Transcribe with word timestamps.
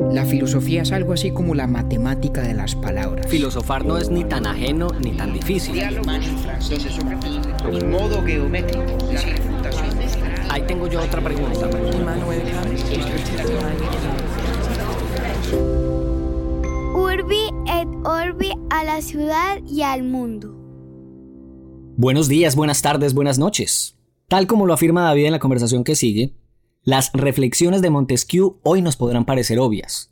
La 0.00 0.24
filosofía 0.24 0.82
es 0.82 0.92
algo 0.92 1.12
así 1.12 1.30
como 1.30 1.54
la 1.54 1.66
matemática 1.66 2.40
de 2.42 2.54
las 2.54 2.74
palabras. 2.74 3.26
Filosofar 3.28 3.84
no 3.84 3.98
es 3.98 4.10
ni 4.10 4.24
tan 4.24 4.46
ajeno 4.46 4.88
ni 4.98 5.12
tan 5.12 5.32
difícil. 5.32 5.80
modo 7.86 8.22
geométrico. 8.24 8.82
Ahí 10.48 10.62
tengo 10.66 10.88
yo 10.88 11.02
otra 11.02 11.20
pregunta. 11.20 11.68
Urbi 16.94 17.50
et 17.68 17.88
Orbi 18.04 18.52
a 18.70 18.84
la 18.84 19.02
ciudad 19.02 19.60
y 19.68 19.82
al 19.82 20.02
mundo. 20.02 20.56
Buenos 21.96 22.28
días, 22.28 22.56
buenas 22.56 22.80
tardes, 22.80 23.12
buenas 23.12 23.38
noches. 23.38 23.98
Tal 24.26 24.46
como 24.46 24.64
lo 24.64 24.72
afirma 24.72 25.02
David 25.02 25.26
en 25.26 25.32
la 25.32 25.38
conversación 25.38 25.84
que 25.84 25.94
sigue, 25.94 26.32
las 26.82 27.12
reflexiones 27.12 27.82
de 27.82 27.90
Montesquieu 27.90 28.58
hoy 28.62 28.80
nos 28.80 28.96
podrán 28.96 29.26
parecer 29.26 29.58
obvias. 29.58 30.10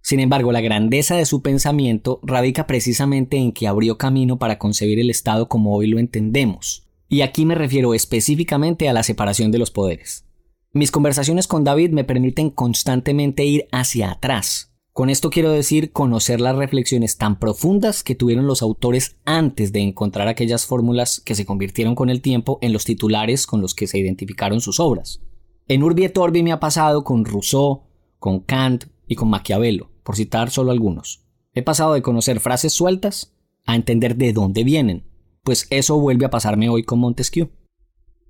Sin 0.00 0.20
embargo, 0.20 0.52
la 0.52 0.60
grandeza 0.60 1.16
de 1.16 1.26
su 1.26 1.42
pensamiento 1.42 2.20
radica 2.22 2.68
precisamente 2.68 3.36
en 3.36 3.50
que 3.50 3.66
abrió 3.66 3.98
camino 3.98 4.38
para 4.38 4.58
concebir 4.58 5.00
el 5.00 5.10
Estado 5.10 5.48
como 5.48 5.74
hoy 5.74 5.88
lo 5.88 5.98
entendemos. 5.98 6.86
Y 7.08 7.22
aquí 7.22 7.44
me 7.44 7.56
refiero 7.56 7.94
específicamente 7.94 8.88
a 8.88 8.92
la 8.92 9.02
separación 9.02 9.50
de 9.50 9.58
los 9.58 9.72
poderes. 9.72 10.24
Mis 10.72 10.92
conversaciones 10.92 11.48
con 11.48 11.64
David 11.64 11.90
me 11.90 12.04
permiten 12.04 12.50
constantemente 12.50 13.44
ir 13.44 13.66
hacia 13.72 14.12
atrás. 14.12 14.72
Con 14.92 15.10
esto 15.10 15.30
quiero 15.30 15.50
decir 15.50 15.90
conocer 15.90 16.40
las 16.40 16.54
reflexiones 16.54 17.16
tan 17.16 17.40
profundas 17.40 18.04
que 18.04 18.14
tuvieron 18.14 18.46
los 18.46 18.62
autores 18.62 19.16
antes 19.24 19.72
de 19.72 19.80
encontrar 19.80 20.28
aquellas 20.28 20.64
fórmulas 20.64 21.20
que 21.20 21.34
se 21.34 21.44
convirtieron 21.44 21.96
con 21.96 22.08
el 22.08 22.20
tiempo 22.20 22.58
en 22.60 22.72
los 22.72 22.84
titulares 22.84 23.48
con 23.48 23.60
los 23.60 23.74
que 23.74 23.88
se 23.88 23.98
identificaron 23.98 24.60
sus 24.60 24.78
obras. 24.78 25.20
En 25.66 25.82
Urbi 25.82 26.04
et 26.04 26.18
Orbi 26.18 26.42
me 26.42 26.52
ha 26.52 26.60
pasado 26.60 27.04
con 27.04 27.24
Rousseau, 27.24 27.84
con 28.18 28.40
Kant 28.40 28.84
y 29.06 29.14
con 29.14 29.30
Maquiavelo, 29.30 29.90
por 30.02 30.14
citar 30.14 30.50
solo 30.50 30.70
algunos. 30.70 31.24
He 31.54 31.62
pasado 31.62 31.94
de 31.94 32.02
conocer 32.02 32.38
frases 32.40 32.74
sueltas 32.74 33.32
a 33.64 33.74
entender 33.74 34.16
de 34.16 34.34
dónde 34.34 34.62
vienen, 34.62 35.06
pues 35.42 35.66
eso 35.70 35.98
vuelve 35.98 36.26
a 36.26 36.30
pasarme 36.30 36.68
hoy 36.68 36.82
con 36.82 36.98
Montesquieu. 36.98 37.48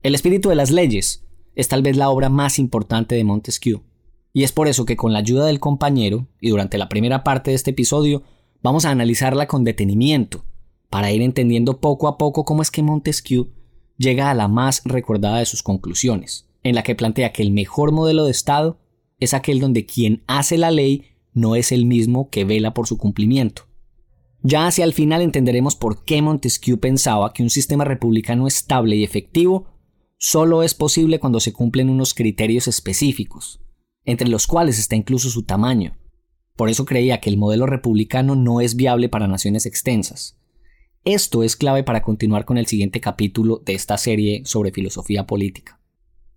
El 0.05 0.15
espíritu 0.15 0.49
de 0.49 0.55
las 0.55 0.71
leyes 0.71 1.27
es 1.57 1.67
tal 1.67 1.83
vez 1.83 1.97
la 1.97 2.09
obra 2.09 2.29
más 2.29 2.61
importante 2.61 3.17
de 3.17 3.25
Montesquieu, 3.25 3.83
y 4.33 4.45
es 4.45 4.53
por 4.53 4.69
eso 4.69 4.85
que 4.85 4.97
con 4.97 5.13
la 5.13 5.19
ayuda 5.19 5.47
del 5.47 5.59
compañero, 5.59 6.29
y 6.41 6.51
durante 6.51 6.79
la 6.79 6.89
primera 6.89 7.25
parte 7.25 7.51
de 7.51 7.57
este 7.57 7.73
episodio, 7.73 8.23
vamos 8.63 8.85
a 8.85 8.91
analizarla 8.91 9.49
con 9.49 9.65
detenimiento, 9.65 10.45
para 10.89 11.11
ir 11.11 11.21
entendiendo 11.21 11.81
poco 11.81 12.07
a 12.07 12.17
poco 12.17 12.45
cómo 12.45 12.63
es 12.63 12.71
que 12.71 12.85
Montesquieu 12.85 13.49
llega 13.99 14.31
a 14.31 14.35
la 14.35 14.47
más 14.47 14.83
recordada 14.85 15.39
de 15.39 15.47
sus 15.47 15.65
conclusiones, 15.65 16.49
en 16.65 16.75
la 16.75 16.83
que 16.83 16.97
plantea 16.97 17.33
que 17.33 17.43
el 17.43 17.53
mejor 17.53 17.93
modelo 17.93 18.25
de 18.25 18.33
Estado 18.33 18.81
es 19.21 19.35
aquel 19.35 19.61
donde 19.61 19.87
quien 19.87 20.25
hace 20.27 20.59
la 20.59 20.71
ley 20.71 21.05
no 21.33 21.55
es 21.57 21.71
el 21.71 21.87
mismo 21.87 22.31
que 22.31 22.45
vela 22.45 22.75
por 22.75 22.87
su 22.87 22.99
cumplimiento. 22.99 23.69
Ya 24.43 24.67
hacia 24.67 24.85
el 24.85 24.93
final 24.93 25.23
entenderemos 25.23 25.77
por 25.77 26.05
qué 26.05 26.21
Montesquieu 26.21 26.79
pensaba 26.79 27.33
que 27.33 27.43
un 27.43 27.51
sistema 27.51 27.85
republicano 27.85 28.47
estable 28.47 28.97
y 28.97 29.05
efectivo 29.05 29.69
solo 30.19 30.63
es 30.63 30.75
posible 30.75 31.19
cuando 31.19 31.41
se 31.41 31.53
cumplen 31.53 31.91
unos 31.91 32.15
criterios 32.15 32.69
específicos, 32.69 33.61
entre 34.05 34.29
los 34.29 34.47
cuales 34.47 34.79
está 34.79 34.97
incluso 34.97 35.31
su 35.31 35.45
tamaño. 35.45 35.97
Por 36.57 36.69
eso 36.69 36.85
creía 36.85 37.21
que 37.21 37.31
el 37.31 37.37
modelo 37.37 37.67
republicano 37.67 38.37
no 38.37 38.61
es 38.61 38.77
viable 38.77 39.09
para 39.09 39.27
naciones 39.27 39.67
extensas. 39.67 40.39
Esto 41.05 41.43
es 41.43 41.57
clave 41.57 41.83
para 41.83 42.03
continuar 42.03 42.45
con 42.45 42.57
el 42.57 42.67
siguiente 42.67 43.01
capítulo 43.01 43.63
de 43.65 43.75
esta 43.75 43.99
serie 43.99 44.43
sobre 44.45 44.73
filosofía 44.73 45.27
política. 45.27 45.81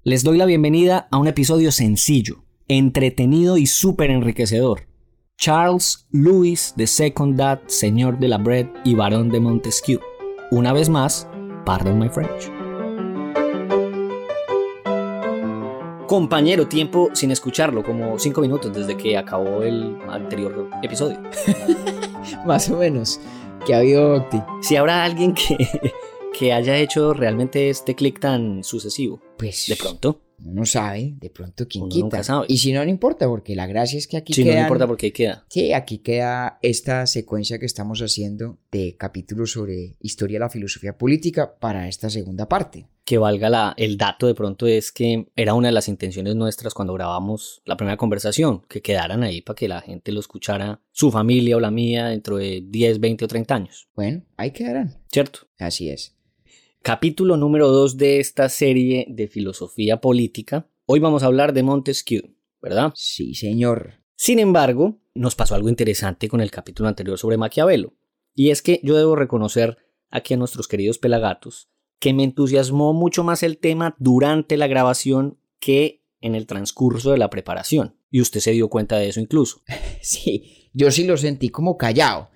Les 0.07 0.23
doy 0.23 0.37
la 0.37 0.45
bienvenida 0.45 1.09
a 1.11 1.17
un 1.17 1.27
episodio 1.27 1.69
sencillo, 1.69 2.45
entretenido 2.69 3.57
y 3.57 3.65
súper 3.65 4.09
enriquecedor. 4.09 4.87
Charles 5.37 6.07
Louis 6.11 6.73
de 6.77 6.87
Second 6.87 7.35
Dad, 7.35 7.59
señor 7.65 8.17
de 8.17 8.29
la 8.29 8.37
Bread 8.37 8.67
y 8.85 8.95
barón 8.95 9.27
de 9.27 9.41
Montesquieu. 9.41 9.99
Una 10.49 10.71
vez 10.71 10.87
más, 10.87 11.27
pardon 11.65 11.99
my 11.99 12.07
French. 12.07 12.49
Compañero, 16.07 16.69
tiempo 16.69 17.09
sin 17.11 17.31
escucharlo, 17.31 17.83
como 17.83 18.17
cinco 18.17 18.39
minutos 18.39 18.73
desde 18.73 18.95
que 18.95 19.17
acabó 19.17 19.61
el 19.61 19.97
anterior 20.07 20.69
episodio. 20.83 21.21
Más 22.45 22.69
o 22.69 22.77
menos. 22.77 23.19
Que 23.65 23.73
ha 23.75 23.79
habido. 23.79 24.25
Si 24.61 24.77
habrá 24.77 25.03
alguien 25.03 25.33
que, 25.33 25.57
que 26.37 26.53
haya 26.53 26.77
hecho 26.77 27.13
realmente 27.13 27.69
este 27.69 27.95
clic 27.95 28.19
tan 28.19 28.63
sucesivo. 28.63 29.21
Pues. 29.37 29.65
De 29.67 29.75
pronto. 29.75 30.21
Uno 30.45 30.67
sabe, 30.67 31.15
de 31.19 31.31
pronto 31.31 31.67
quién 31.67 31.85
Uno 31.85 31.89
quita. 31.89 32.03
nunca 32.03 32.23
sabe. 32.23 32.45
Y 32.47 32.59
si 32.59 32.71
no, 32.71 32.83
no 32.83 32.91
importa, 32.91 33.27
porque 33.27 33.55
la 33.55 33.65
gracia 33.65 33.97
es 33.97 34.05
que 34.05 34.17
aquí 34.17 34.33
Si 34.33 34.45
no 34.45 34.53
me 34.53 34.61
importa 34.61 34.85
porque 34.85 35.07
ahí 35.07 35.11
queda. 35.11 35.45
Sí, 35.49 35.73
aquí 35.73 35.97
queda 35.97 36.59
esta 36.61 37.07
secuencia 37.07 37.57
que 37.57 37.65
estamos 37.65 38.01
haciendo 38.01 38.59
de 38.71 38.95
capítulos 38.97 39.53
sobre 39.53 39.95
historia 39.99 40.35
de 40.35 40.41
la 40.41 40.49
filosofía 40.51 40.95
política 40.95 41.55
para 41.59 41.87
esta 41.87 42.11
segunda 42.11 42.47
parte. 42.47 42.85
Que 43.03 43.17
valga 43.17 43.49
la, 43.49 43.73
el 43.77 43.97
dato 43.97 44.27
de 44.27 44.35
pronto 44.35 44.67
es 44.67 44.91
que 44.91 45.27
era 45.35 45.55
una 45.55 45.69
de 45.69 45.73
las 45.73 45.87
intenciones 45.87 46.35
nuestras 46.35 46.75
cuando 46.75 46.93
grabamos 46.93 47.63
la 47.65 47.75
primera 47.75 47.97
conversación, 47.97 48.61
que 48.67 48.83
quedaran 48.83 49.23
ahí 49.23 49.41
para 49.41 49.55
que 49.55 49.67
la 49.67 49.81
gente 49.81 50.11
lo 50.11 50.19
escuchara, 50.19 50.81
su 50.91 51.09
familia 51.09 51.57
o 51.57 51.59
la 51.59 51.71
mía, 51.71 52.07
dentro 52.07 52.37
de 52.37 52.63
10, 52.63 52.99
20 52.99 53.25
o 53.25 53.27
30 53.27 53.55
años. 53.55 53.87
Bueno, 53.95 54.23
ahí 54.35 54.51
quedarán. 54.51 55.01
¿Cierto? 55.11 55.47
Así 55.57 55.89
es. 55.89 56.16
Capítulo 56.81 57.35
número 57.35 57.67
2 57.69 57.97
de 57.97 58.19
esta 58.19 58.47
serie 58.49 59.05
de 59.09 59.27
filosofía 59.27 59.99
política. 59.99 60.69
Hoy 60.85 60.99
vamos 60.99 61.23
a 61.23 61.25
hablar 61.25 61.53
de 61.53 61.63
Montesquieu, 61.63 62.33
¿verdad? 62.61 62.93
Sí, 62.95 63.35
señor. 63.35 63.95
Sin 64.15 64.39
embargo, 64.39 64.99
nos 65.13 65.35
pasó 65.35 65.55
algo 65.55 65.69
interesante 65.69 66.29
con 66.29 66.39
el 66.39 66.49
capítulo 66.49 66.87
anterior 66.87 67.17
sobre 67.17 67.37
Maquiavelo. 67.37 67.93
Y 68.33 68.51
es 68.51 68.61
que 68.61 68.79
yo 68.83 68.95
debo 68.95 69.15
reconocer 69.15 69.77
aquí 70.09 70.33
a 70.33 70.37
nuestros 70.37 70.67
queridos 70.67 70.97
pelagatos 70.97 71.69
que 71.99 72.13
me 72.13 72.23
entusiasmó 72.23 72.93
mucho 72.93 73.23
más 73.23 73.43
el 73.43 73.57
tema 73.57 73.95
durante 73.99 74.57
la 74.57 74.67
grabación 74.67 75.39
que 75.59 76.03
en 76.21 76.35
el 76.35 76.47
transcurso 76.47 77.11
de 77.11 77.17
la 77.17 77.29
preparación. 77.29 77.95
Y 78.09 78.21
usted 78.21 78.39
se 78.39 78.51
dio 78.51 78.69
cuenta 78.69 78.97
de 78.97 79.09
eso 79.09 79.19
incluso. 79.19 79.61
Sí, 80.01 80.69
yo 80.73 80.89
sí 80.91 81.05
lo 81.05 81.17
sentí 81.17 81.49
como 81.49 81.77
callado, 81.77 82.29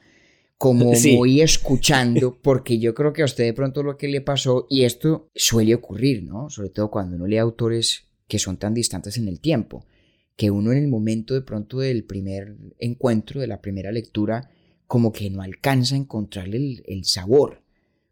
como 0.61 0.93
Sí. 0.95 1.17
muy 1.17 1.41
escuchando, 1.41 2.37
porque 2.43 2.77
yo 2.77 2.93
creo 2.93 3.13
que 3.13 3.23
a 3.23 3.25
usted 3.25 3.45
de 3.45 3.53
pronto 3.53 3.81
lo 3.81 3.97
que 3.97 4.07
le 4.07 4.21
pasó, 4.21 4.67
y 4.69 4.83
esto 4.83 5.31
suele 5.33 5.73
ocurrir, 5.73 6.23
¿no? 6.23 6.51
Sobre 6.51 6.69
todo 6.69 6.91
cuando 6.91 7.15
uno 7.15 7.25
lee 7.25 7.37
autores 7.37 8.03
que 8.27 8.37
son 8.37 8.57
tan 8.57 8.75
distantes 8.75 9.17
en 9.17 9.27
el 9.27 9.39
tiempo, 9.39 9.87
que 10.37 10.51
uno 10.51 10.71
en 10.71 10.77
el 10.77 10.87
momento 10.87 11.33
de 11.33 11.41
pronto 11.41 11.79
del 11.79 12.03
primer 12.03 12.55
encuentro, 12.77 13.41
de 13.41 13.47
la 13.47 13.59
primera 13.59 13.91
lectura, 13.91 14.51
como 14.85 15.11
que 15.11 15.31
no 15.31 15.41
alcanza 15.41 15.95
a 15.95 15.97
encontrarle 15.97 16.57
el, 16.57 16.83
el 16.85 17.05
sabor, 17.05 17.63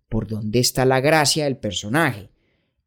por 0.10 0.28
dónde 0.28 0.58
está 0.58 0.86
la 0.86 1.02
gracia 1.02 1.44
del 1.44 1.58
personaje. 1.58 2.32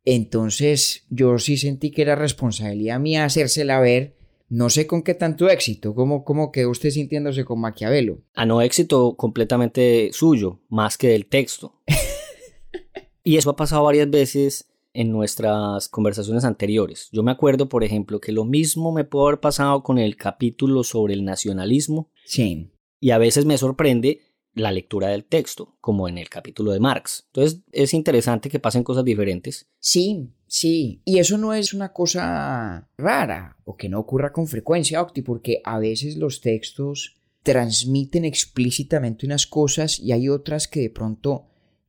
Entonces 0.05 1.05
yo 1.09 1.39
sí 1.39 1.57
sentí 1.57 1.93
que 1.93 2.03
era 2.03 2.17
responsabilidad 2.17 2.99
mía 2.99 3.25
hacérsela 3.25 3.79
ver, 3.79 4.17
no 4.53 4.69
sé 4.69 4.87
con 4.87 5.03
qué 5.03 5.15
tanto 5.15 5.49
éxito, 5.49 5.95
cómo, 5.95 6.25
cómo 6.25 6.53
quedó 6.53 6.69
usted 6.69 6.91
sintiéndose 6.91 7.43
con 7.43 7.59
Maquiavelo. 7.59 8.21
A 8.35 8.45
no 8.45 8.61
éxito 8.61 9.17
completamente 9.17 10.11
suyo, 10.13 10.61
más 10.69 10.99
que 10.99 11.09
del 11.09 11.25
texto. 11.25 11.81
y 13.25 13.39
eso 13.39 13.49
ha 13.49 13.57
pasado 13.57 13.85
varias 13.85 14.11
veces 14.11 14.71
en 14.93 15.11
nuestras 15.11 15.89
conversaciones 15.89 16.45
anteriores. 16.45 17.09
Yo 17.13 17.23
me 17.23 17.31
acuerdo, 17.31 17.71
por 17.71 17.83
ejemplo, 17.83 18.21
que 18.21 18.31
lo 18.31 18.45
mismo 18.45 18.93
me 18.93 19.05
pudo 19.05 19.29
haber 19.29 19.41
pasado 19.41 19.83
con 19.83 19.97
el 19.99 20.17
capítulo 20.17 20.85
sobre 20.85 21.15
el 21.15 21.25
nacionalismo 21.25 22.11
Sí, 22.27 22.71
y 23.01 23.13
a 23.13 23.17
veces 23.17 23.47
me 23.47 23.57
sorprende 23.57 24.21
la 24.53 24.71
lectura 24.71 25.09
del 25.09 25.25
texto, 25.25 25.77
como 25.81 26.09
en 26.09 26.19
el 26.19 26.29
capítulo 26.29 26.73
de 26.73 26.81
Marx. 26.81 27.25
Entonces 27.29 27.63
es 27.73 27.95
interesante 27.95 28.51
que 28.51 28.61
pasen 28.61 28.85
cosas 28.85 29.05
diferentes. 29.05 29.71
sí, 29.79 30.29
sí. 30.53 31.01
Y 31.05 31.19
eso 31.19 31.39
no 31.39 31.55
es 31.55 31.73
una 31.73 31.93
cosa 31.93 32.89
rara 32.99 33.57
o 33.65 33.77
que 33.77 33.89
no 33.89 33.99
ocurra 33.99 34.33
con 34.33 34.47
frecuencia, 34.47 35.01
Octi, 35.01 35.23
porque 35.23 35.61
a 35.65 35.79
veces 35.79 36.17
los 36.17 36.41
textos 36.41 37.17
transmiten 37.43 38.25
explícitamente 38.25 39.27
unas 39.27 39.47
cosas 39.47 39.99
y 39.99 40.13
hay 40.13 40.29
otras 40.29 40.69
que 40.69 40.81
de 40.81 40.91
pronto 40.91 41.47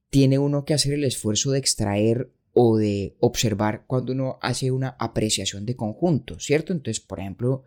tiene 0.10 0.40
uno 0.40 0.64
que 0.64 0.74
hacer 0.74 0.94
el 0.94 1.04
esfuerzo 1.04 1.52
de 1.52 1.60
extraer 1.60 2.32
o 2.54 2.78
de 2.78 3.16
observar 3.20 3.84
cuando 3.86 4.14
uno 4.14 4.38
hace 4.42 4.72
una 4.72 4.96
apreciación 5.00 5.66
de 5.66 5.76
conjunto, 5.76 6.40
¿cierto? 6.40 6.72
Entonces, 6.72 7.04
por 7.04 7.20
ejemplo, 7.20 7.64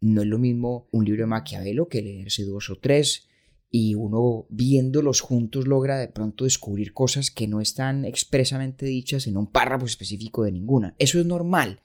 no 0.00 0.22
es 0.22 0.28
lo 0.28 0.38
mismo 0.38 0.88
un 0.90 1.04
libro 1.04 1.22
de 1.22 1.26
Maquiavelo 1.26 1.88
que 1.88 2.02
leerse 2.02 2.44
dos 2.44 2.70
o 2.70 2.76
tres 2.76 3.28
y 3.70 3.94
uno 3.94 4.46
viéndolos 4.48 5.20
juntos 5.20 5.66
logra 5.66 5.98
de 5.98 6.08
pronto 6.08 6.44
descubrir 6.44 6.92
cosas 6.92 7.30
que 7.30 7.46
no 7.46 7.60
están 7.60 8.04
expresamente 8.04 8.86
dichas 8.86 9.26
en 9.26 9.36
un 9.36 9.46
párrafo 9.46 9.86
específico 9.86 10.42
de 10.42 10.52
ninguna. 10.52 10.94
Eso 10.98 11.20
es 11.20 11.26
normal 11.26 11.80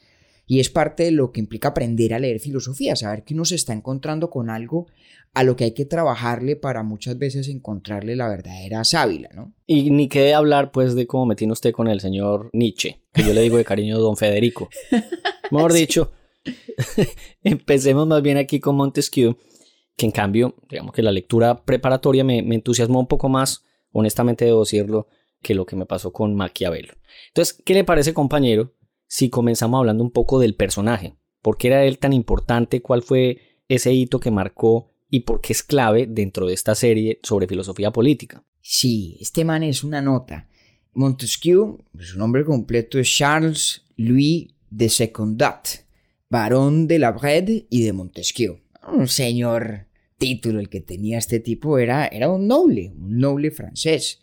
y 0.47 0.59
es 0.59 0.69
parte 0.69 1.03
de 1.03 1.11
lo 1.11 1.31
que 1.31 1.39
implica 1.39 1.69
aprender 1.69 2.13
a 2.13 2.19
leer 2.19 2.39
filosofía, 2.39 2.95
saber 2.95 3.23
que 3.23 3.33
uno 3.33 3.45
se 3.45 3.55
está 3.55 3.73
encontrando 3.73 4.29
con 4.29 4.49
algo 4.49 4.87
a 5.33 5.43
lo 5.43 5.55
que 5.55 5.65
hay 5.65 5.73
que 5.73 5.85
trabajarle 5.85 6.55
para 6.55 6.81
muchas 6.81 7.17
veces 7.17 7.49
encontrarle 7.49 8.15
la 8.15 8.29
verdadera 8.29 8.83
sábila, 8.83 9.29
¿no? 9.35 9.53
Y 9.67 9.91
ni 9.91 10.07
qué 10.07 10.33
hablar 10.33 10.71
pues 10.71 10.95
de 10.95 11.07
cómo 11.07 11.25
me 11.25 11.35
tiene 11.35 11.53
usted 11.53 11.71
con 11.71 11.87
el 11.87 11.99
señor 11.99 12.49
Nietzsche, 12.53 13.01
que 13.13 13.23
yo 13.23 13.33
le 13.33 13.41
digo 13.41 13.57
de 13.57 13.65
cariño 13.65 13.99
Don 13.99 14.17
Federico. 14.17 14.69
Mejor 15.51 15.73
dicho, 15.73 16.11
Empecemos 17.43 18.07
más 18.07 18.21
bien 18.21 18.37
aquí 18.37 18.59
con 18.59 18.75
Montesquieu, 18.75 19.37
que 19.95 20.05
en 20.05 20.11
cambio, 20.11 20.55
digamos 20.69 20.93
que 20.93 21.01
la 21.01 21.11
lectura 21.11 21.63
preparatoria 21.63 22.23
me, 22.23 22.39
entusiasmó 22.39 22.99
un 22.99 23.07
poco 23.07 23.29
más, 23.29 23.63
honestamente 23.91 24.45
debo 24.45 24.61
decirlo, 24.61 25.07
que 25.41 25.55
lo 25.55 25.65
que 25.65 25.75
me 25.75 25.85
pasó 25.85 26.11
con 26.11 26.35
Maquiavelo. 26.35 26.93
Entonces, 27.27 27.61
¿qué 27.63 27.73
le 27.73 27.83
parece, 27.83 28.13
compañero, 28.13 28.73
si 29.07 29.29
comenzamos 29.29 29.79
hablando 29.79 30.03
un 30.03 30.11
poco 30.11 30.39
del 30.39 30.55
personaje? 30.55 31.15
¿Por 31.41 31.57
qué 31.57 31.67
era 31.67 31.85
él 31.85 31.99
tan 31.99 32.13
importante? 32.13 32.81
¿Cuál 32.81 33.03
fue 33.03 33.61
ese 33.67 33.93
hito 33.93 34.19
que 34.19 34.31
marcó 34.31 34.91
y 35.09 35.21
por 35.21 35.41
qué 35.41 35.53
es 35.53 35.63
clave 35.63 36.07
dentro 36.07 36.47
de 36.47 36.53
esta 36.53 36.75
serie 36.75 37.19
sobre 37.23 37.47
filosofía 37.47 37.91
política? 37.91 38.43
Sí, 38.59 39.17
este 39.21 39.45
man 39.45 39.63
es 39.63 39.83
una 39.83 40.01
nota. 40.01 40.49
Montesquieu, 40.93 41.83
su 41.99 42.17
nombre 42.17 42.43
completo 42.43 42.97
es 42.97 43.15
Charles 43.15 43.83
Louis 43.95 44.47
de 44.69 44.89
Secondat, 44.89 45.67
barón 46.29 46.87
de 46.87 46.99
la 46.99 47.11
Brede 47.11 47.67
y 47.69 47.83
de 47.83 47.93
Montesquieu. 47.93 48.64
Un 48.87 49.07
señor 49.07 49.87
título 50.17 50.59
el 50.59 50.69
que 50.69 50.81
tenía 50.81 51.17
este 51.17 51.39
tipo 51.39 51.79
era, 51.79 52.07
era 52.07 52.29
un 52.29 52.47
noble, 52.47 52.93
un 52.97 53.17
noble 53.17 53.51
francés. 53.51 54.21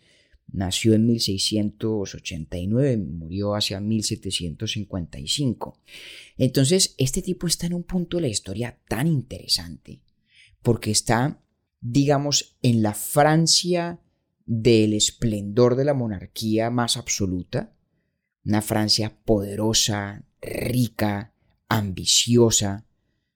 Nació 0.51 0.93
en 0.93 1.07
1689, 1.07 2.97
murió 2.97 3.55
hacia 3.55 3.79
1755. 3.79 5.79
Entonces, 6.37 6.95
este 6.97 7.21
tipo 7.21 7.47
está 7.47 7.67
en 7.67 7.73
un 7.73 7.83
punto 7.83 8.17
de 8.17 8.21
la 8.21 8.27
historia 8.27 8.77
tan 8.87 9.07
interesante, 9.07 10.01
porque 10.61 10.91
está, 10.91 11.41
digamos, 11.81 12.57
en 12.61 12.83
la 12.83 12.93
Francia 12.93 13.99
del 14.45 14.93
esplendor 14.93 15.75
de 15.75 15.85
la 15.85 15.93
monarquía 15.93 16.69
más 16.69 16.97
absoluta, 16.97 17.73
una 18.45 18.61
Francia 18.61 19.17
poderosa, 19.25 20.23
rica, 20.41 21.33
ambiciosa, 21.69 22.85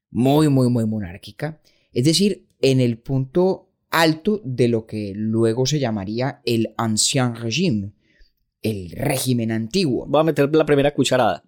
muy, 0.10 0.50
muy, 0.50 0.70
muy 0.70 0.86
monárquica, 0.86 1.62
es 1.92 2.06
decir, 2.06 2.48
en 2.62 2.80
el 2.80 2.98
punto 2.98 3.70
alto 3.90 4.42
de 4.44 4.68
lo 4.68 4.86
que 4.86 5.14
luego 5.16 5.66
se 5.66 5.80
llamaría 5.80 6.42
el 6.46 6.74
Ancien 6.78 7.36
Régime, 7.36 7.94
el 8.62 8.92
régimen 8.92 9.52
antiguo. 9.52 10.06
Voy 10.08 10.22
a 10.22 10.26
meter 10.26 10.54
la 10.54 10.66
primera 10.66 10.94
cucharada. 10.94 11.44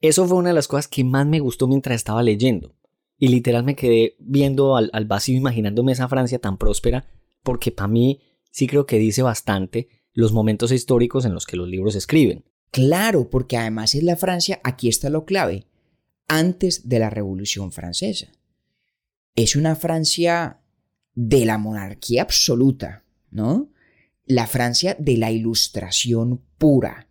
Eso 0.00 0.26
fue 0.26 0.38
una 0.38 0.50
de 0.50 0.54
las 0.54 0.68
cosas 0.68 0.88
que 0.88 1.04
más 1.04 1.26
me 1.26 1.40
gustó 1.40 1.68
mientras 1.68 1.96
estaba 1.96 2.22
leyendo. 2.22 2.74
Y 3.18 3.28
literal 3.28 3.64
me 3.64 3.76
quedé 3.76 4.16
viendo 4.18 4.76
al, 4.76 4.90
al 4.92 5.06
vacío, 5.06 5.36
imaginándome 5.36 5.92
esa 5.92 6.08
Francia 6.08 6.38
tan 6.38 6.58
próspera, 6.58 7.06
porque 7.42 7.70
para 7.70 7.88
mí 7.88 8.20
sí 8.50 8.66
creo 8.66 8.84
que 8.84 8.98
dice 8.98 9.22
bastante 9.22 9.88
los 10.12 10.32
momentos 10.32 10.72
históricos 10.72 11.24
en 11.24 11.34
los 11.34 11.46
que 11.46 11.56
los 11.56 11.68
libros 11.68 11.94
escriben. 11.94 12.44
Claro, 12.70 13.30
porque 13.30 13.56
además 13.56 13.94
es 13.94 14.02
la 14.02 14.16
Francia, 14.16 14.60
aquí 14.64 14.88
está 14.88 15.08
lo 15.08 15.24
clave, 15.24 15.66
antes 16.28 16.88
de 16.88 16.98
la 16.98 17.10
Revolución 17.10 17.72
Francesa. 17.72 18.28
Es 19.34 19.56
una 19.56 19.76
Francia 19.76 20.60
de 21.14 21.44
la 21.44 21.58
monarquía 21.58 22.22
absoluta, 22.22 23.04
¿no? 23.30 23.70
La 24.24 24.46
Francia 24.46 24.96
de 24.98 25.16
la 25.16 25.30
ilustración 25.30 26.42
pura. 26.58 27.08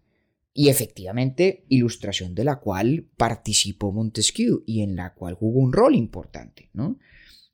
Y 0.53 0.69
efectivamente, 0.69 1.65
ilustración 1.69 2.33
de 2.33 2.45
la 2.45 2.57
cual 2.57 3.05
participó 3.17 3.91
Montesquieu 3.91 4.63
y 4.65 4.81
en 4.81 4.95
la 4.95 5.13
cual 5.13 5.33
jugó 5.33 5.59
un 5.59 5.73
rol 5.73 5.95
importante, 5.95 6.69
¿no? 6.73 6.97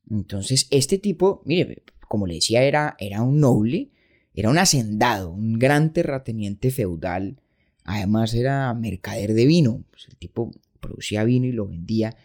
Entonces, 0.09 0.67
este 0.71 0.97
tipo, 0.97 1.41
mire, 1.45 1.83
como 2.07 2.27
le 2.27 2.35
decía, 2.35 2.63
era, 2.63 2.95
era 2.99 3.21
un 3.21 3.39
noble, 3.39 3.91
era 4.33 4.49
un 4.49 4.57
hacendado, 4.57 5.31
un 5.31 5.57
gran 5.57 5.93
terrateniente 5.93 6.71
feudal. 6.71 7.39
Además 7.83 8.33
era 8.33 8.73
mercader 8.73 9.33
de 9.33 9.45
vino. 9.45 9.83
Pues 9.89 10.07
el 10.09 10.17
tipo 10.17 10.51
producía 10.81 11.23
vino 11.23 11.45
y 11.45 11.53
lo 11.53 11.67
vendía. 11.67 12.17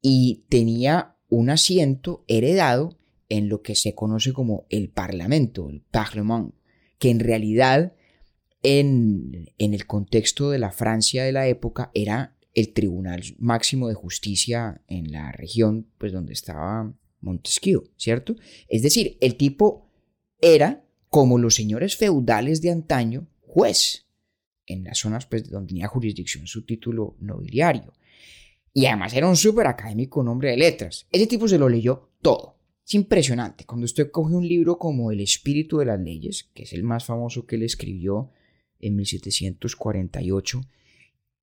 Y 0.00 0.46
tenía 0.48 1.16
un 1.28 1.50
asiento 1.50 2.24
heredado 2.28 2.96
en 3.28 3.48
lo 3.48 3.62
que 3.62 3.74
se 3.74 3.94
conoce 3.94 4.32
como 4.32 4.66
el 4.70 4.88
Parlamento, 4.88 5.68
el 5.68 5.82
Parlement, 5.82 6.54
que 6.98 7.10
en 7.10 7.20
realidad 7.20 7.92
en, 8.62 9.50
en, 9.58 9.74
el 9.74 9.86
contexto 9.86 10.50
de 10.50 10.58
la 10.58 10.72
Francia 10.72 11.24
de 11.24 11.32
la 11.32 11.46
época 11.46 11.90
era 11.94 12.36
el 12.54 12.72
Tribunal 12.72 13.22
Máximo 13.38 13.88
de 13.88 13.94
Justicia 13.94 14.82
en 14.88 15.12
la 15.12 15.30
región 15.32 15.86
pues, 15.98 16.12
donde 16.12 16.32
estaba 16.32 16.92
Montesquieu, 17.20 17.90
¿cierto? 17.96 18.36
Es 18.68 18.82
decir, 18.82 19.16
el 19.20 19.36
tipo 19.36 19.90
era, 20.40 20.84
como 21.08 21.38
los 21.38 21.54
señores 21.54 21.96
feudales 21.96 22.60
de 22.60 22.70
antaño, 22.70 23.28
juez 23.42 24.07
en 24.68 24.84
las 24.84 24.98
zonas 24.98 25.26
pues, 25.26 25.50
donde 25.50 25.68
tenía 25.68 25.88
jurisdicción 25.88 26.46
su 26.46 26.64
título 26.64 27.16
nobiliario. 27.20 27.92
Y 28.72 28.86
además 28.86 29.14
era 29.14 29.26
un 29.26 29.36
súper 29.36 29.66
académico, 29.66 30.20
un 30.20 30.28
hombre 30.28 30.50
de 30.50 30.56
letras. 30.56 31.06
Ese 31.10 31.26
tipo 31.26 31.48
se 31.48 31.58
lo 31.58 31.68
leyó 31.68 32.10
todo. 32.22 32.58
Es 32.86 32.94
impresionante. 32.94 33.64
Cuando 33.64 33.86
usted 33.86 34.10
coge 34.10 34.34
un 34.34 34.46
libro 34.46 34.78
como 34.78 35.10
El 35.10 35.20
espíritu 35.20 35.78
de 35.78 35.86
las 35.86 36.00
leyes, 36.00 36.50
que 36.54 36.62
es 36.62 36.72
el 36.72 36.84
más 36.84 37.04
famoso 37.04 37.46
que 37.46 37.56
él 37.56 37.62
escribió 37.62 38.30
en 38.78 38.96
1748, 38.96 40.60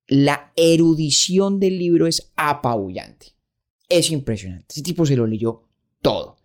la 0.08 0.52
erudición 0.56 1.60
del 1.60 1.78
libro 1.78 2.06
es 2.06 2.32
apabullante. 2.36 3.34
Es 3.88 4.10
impresionante. 4.10 4.66
Ese 4.70 4.82
tipo 4.82 5.04
se 5.04 5.16
lo 5.16 5.26
leyó 5.26 5.64
todo. 6.00 6.38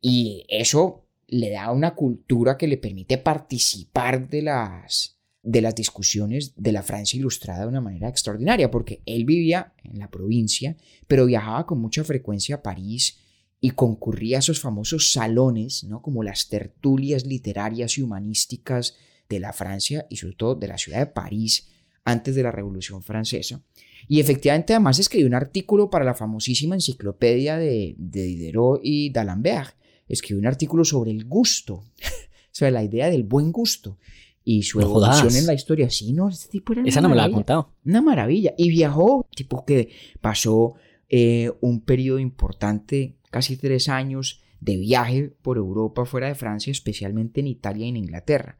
Y 0.00 0.44
eso 0.48 1.04
le 1.28 1.50
da 1.50 1.70
una 1.70 1.94
cultura 1.94 2.56
que 2.56 2.66
le 2.66 2.76
permite 2.76 3.18
participar 3.18 4.28
de 4.28 4.42
las, 4.42 5.18
de 5.42 5.60
las 5.60 5.74
discusiones 5.74 6.52
de 6.56 6.72
la 6.72 6.82
Francia 6.82 7.18
ilustrada 7.18 7.62
de 7.62 7.68
una 7.68 7.80
manera 7.80 8.08
extraordinaria, 8.08 8.70
porque 8.70 9.02
él 9.06 9.24
vivía 9.24 9.74
en 9.82 9.98
la 9.98 10.10
provincia, 10.10 10.76
pero 11.08 11.26
viajaba 11.26 11.66
con 11.66 11.80
mucha 11.80 12.04
frecuencia 12.04 12.56
a 12.56 12.62
París 12.62 13.18
y 13.60 13.70
concurría 13.70 14.38
a 14.38 14.40
esos 14.40 14.60
famosos 14.60 15.12
salones, 15.12 15.84
¿no? 15.84 16.00
como 16.00 16.22
las 16.22 16.48
tertulias 16.48 17.26
literarias 17.26 17.98
y 17.98 18.02
humanísticas 18.02 18.96
de 19.28 19.40
la 19.40 19.52
Francia 19.52 20.06
y 20.08 20.16
sobre 20.16 20.34
todo 20.34 20.54
de 20.54 20.68
la 20.68 20.78
ciudad 20.78 20.98
de 20.98 21.06
París 21.06 21.68
antes 22.04 22.34
de 22.34 22.42
la 22.42 22.52
Revolución 22.52 23.02
Francesa. 23.02 23.62
Y 24.08 24.20
efectivamente 24.20 24.74
además 24.74 24.98
escribió 24.98 25.26
un 25.26 25.34
artículo 25.34 25.90
para 25.90 26.04
la 26.04 26.14
famosísima 26.14 26.74
enciclopedia 26.74 27.56
de, 27.56 27.94
Diderot 27.98 28.80
y 28.82 29.10
d'Alembert. 29.10 29.76
Escribió 30.08 30.40
un 30.40 30.46
artículo 30.46 30.84
sobre 30.84 31.12
el 31.12 31.24
gusto, 31.24 31.84
sobre 32.50 32.72
la 32.72 32.82
idea 32.82 33.08
del 33.10 33.22
buen 33.22 33.52
gusto 33.52 33.98
y 34.44 34.62
su 34.62 34.80
evolución 34.80 35.34
en 35.36 35.46
la 35.46 35.54
historia. 35.54 35.88
Sí, 35.90 36.12
no, 36.12 36.28
este 36.28 36.48
tipo 36.48 36.72
era 36.72 36.82
Esa 36.84 37.00
no 37.00 37.08
me 37.08 37.16
la 37.16 37.24
ha 37.24 37.30
contado. 37.30 37.74
Una 37.84 38.02
maravilla. 38.02 38.54
Y 38.56 38.70
viajó, 38.70 39.26
tipo 39.34 39.64
que 39.64 39.90
pasó 40.20 40.74
eh, 41.08 41.52
un 41.60 41.80
periodo 41.80 42.18
importante, 42.18 43.16
casi 43.30 43.56
tres 43.56 43.88
años, 43.88 44.40
de 44.60 44.76
viaje 44.76 45.34
por 45.42 45.56
Europa, 45.56 46.04
fuera 46.04 46.28
de 46.28 46.34
Francia, 46.34 46.70
especialmente 46.70 47.40
en 47.40 47.48
Italia 47.48 47.86
y 47.86 47.90
en 47.90 47.96
Inglaterra. 47.96 48.58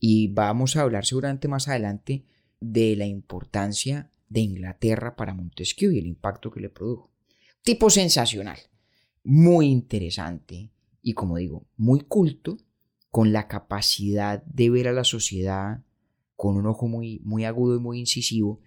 Y 0.00 0.28
vamos 0.28 0.76
a 0.76 0.82
hablar 0.82 1.04
seguramente 1.04 1.48
más 1.48 1.68
adelante 1.68 2.24
de 2.60 2.96
la 2.96 3.06
importancia 3.06 4.10
de 4.28 4.40
Inglaterra 4.40 5.14
para 5.16 5.34
Montesquieu 5.34 5.92
y 5.92 5.98
el 5.98 6.06
impacto 6.06 6.50
que 6.50 6.60
le 6.60 6.70
produjo. 6.70 7.10
Tipo 7.62 7.90
sensacional, 7.90 8.58
muy 9.24 9.66
interesante 9.66 10.70
y 11.02 11.12
como 11.12 11.36
digo, 11.36 11.66
muy 11.76 12.00
culto, 12.00 12.56
con 13.16 13.32
la 13.32 13.48
capacidad 13.48 14.42
de 14.42 14.68
ver 14.68 14.88
a 14.88 14.92
la 14.92 15.02
sociedad 15.02 15.82
con 16.34 16.58
un 16.58 16.66
ojo 16.66 16.86
muy, 16.86 17.22
muy 17.24 17.46
agudo 17.46 17.76
y 17.76 17.80
muy 17.80 17.98
incisivo, 17.98 18.60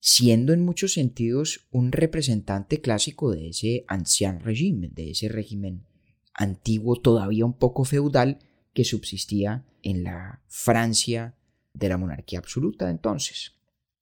siendo 0.00 0.52
en 0.52 0.64
muchos 0.64 0.94
sentidos 0.94 1.68
un 1.70 1.92
representante 1.92 2.80
clásico 2.80 3.30
de 3.30 3.50
ese 3.50 3.84
ancien 3.86 4.40
régimen, 4.40 4.92
de 4.94 5.12
ese 5.12 5.28
régimen 5.28 5.86
antiguo, 6.34 7.00
todavía 7.00 7.46
un 7.46 7.52
poco 7.52 7.84
feudal, 7.84 8.40
que 8.74 8.82
subsistía 8.82 9.64
en 9.84 10.02
la 10.02 10.42
Francia 10.48 11.36
de 11.72 11.88
la 11.88 11.98
monarquía 11.98 12.40
absoluta 12.40 12.90
entonces. 12.90 13.52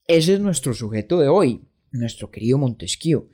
Ese 0.09 0.33
es 0.33 0.41
nuestro 0.41 0.73
sujeto 0.73 1.19
de 1.19 1.29
hoy, 1.29 1.69
nuestro 1.91 2.31
querido 2.31 2.57
Montesquieu. 2.57 3.29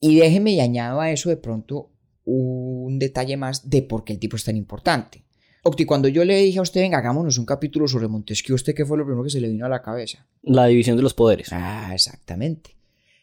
Y 0.00 0.16
déjeme 0.16 0.58
añado 0.62 1.02
a 1.02 1.10
eso 1.10 1.28
de 1.28 1.36
pronto 1.36 1.92
un 2.24 2.98
detalle 2.98 3.36
más 3.36 3.68
de 3.68 3.82
por 3.82 4.04
qué 4.04 4.14
el 4.14 4.18
tipo 4.18 4.36
es 4.36 4.44
tan 4.44 4.56
importante. 4.56 5.26
Octi, 5.62 5.84
cuando 5.84 6.08
yo 6.08 6.24
le 6.24 6.36
dije 6.36 6.58
a 6.58 6.62
usted, 6.62 6.80
venga, 6.80 6.98
hagámonos 6.98 7.38
un 7.38 7.46
capítulo 7.46 7.86
sobre 7.86 8.08
Montesquieu, 8.08 8.54
¿usted 8.54 8.74
qué 8.74 8.84
fue 8.84 8.98
lo 8.98 9.04
primero 9.04 9.22
que 9.24 9.30
se 9.30 9.40
le 9.40 9.48
vino 9.48 9.64
a 9.64 9.68
la 9.68 9.82
cabeza? 9.82 10.26
La 10.42 10.66
división 10.66 10.96
de 10.96 11.02
los 11.02 11.14
poderes. 11.14 11.52
Ah, 11.52 11.90
exactamente. 11.94 12.76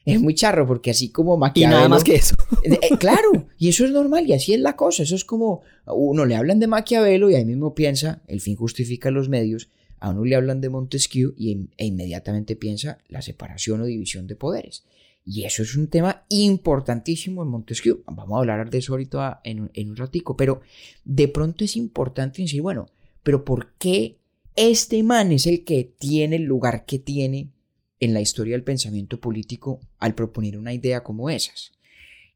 Es 0.05 0.19
muy 0.19 0.33
charro 0.33 0.65
porque 0.65 0.89
así 0.89 1.09
como 1.11 1.37
Maquiavelo... 1.37 1.75
Y 1.75 1.77
nada 1.77 1.89
más 1.89 2.03
que 2.03 2.15
eso. 2.15 2.35
Eh, 2.63 2.79
eh, 2.81 2.97
claro, 2.97 3.47
y 3.57 3.69
eso 3.69 3.85
es 3.85 3.91
normal 3.91 4.25
y 4.25 4.33
así 4.33 4.53
es 4.53 4.59
la 4.59 4.75
cosa. 4.75 5.03
Eso 5.03 5.15
es 5.15 5.23
como 5.23 5.61
uno 5.85 6.25
le 6.25 6.35
hablan 6.35 6.59
de 6.59 6.67
Maquiavelo 6.67 7.29
y 7.29 7.35
ahí 7.35 7.45
mismo 7.45 7.75
piensa, 7.75 8.21
el 8.27 8.41
fin 8.41 8.55
justifica 8.55 9.11
los 9.11 9.29
medios 9.29 9.69
a 9.99 10.09
uno 10.09 10.23
le 10.23 10.35
hablan 10.35 10.61
de 10.61 10.69
Montesquieu 10.69 11.33
y, 11.37 11.67
e 11.77 11.85
inmediatamente 11.85 12.55
piensa 12.55 12.99
la 13.09 13.21
separación 13.21 13.81
o 13.81 13.85
división 13.85 14.27
de 14.27 14.35
poderes. 14.35 14.83
Y 15.31 15.43
eso 15.43 15.61
es 15.61 15.75
un 15.75 15.89
tema 15.89 16.25
importantísimo 16.29 17.43
en 17.43 17.49
Montesquieu. 17.49 18.01
Vamos 18.07 18.35
a 18.35 18.39
hablar 18.39 18.67
de 18.71 18.79
eso 18.79 18.93
ahorita 18.93 19.41
en, 19.43 19.69
en 19.75 19.91
un 19.91 19.95
ratico, 19.95 20.35
pero 20.35 20.61
de 21.05 21.27
pronto 21.27 21.63
es 21.63 21.75
importante 21.75 22.41
decir, 22.41 22.63
bueno, 22.63 22.87
pero 23.21 23.45
¿por 23.45 23.73
qué 23.73 24.17
este 24.55 25.03
man 25.03 25.31
es 25.31 25.45
el 25.45 25.63
que 25.63 25.83
tiene 25.83 26.37
el 26.37 26.45
lugar 26.45 26.83
que 26.87 26.97
tiene 26.97 27.51
en 27.99 28.15
la 28.15 28.21
historia 28.21 28.55
del 28.55 28.63
pensamiento 28.63 29.19
político 29.19 29.79
al 29.99 30.15
proponer 30.15 30.57
una 30.57 30.73
idea 30.73 31.03
como 31.03 31.29
esas? 31.29 31.73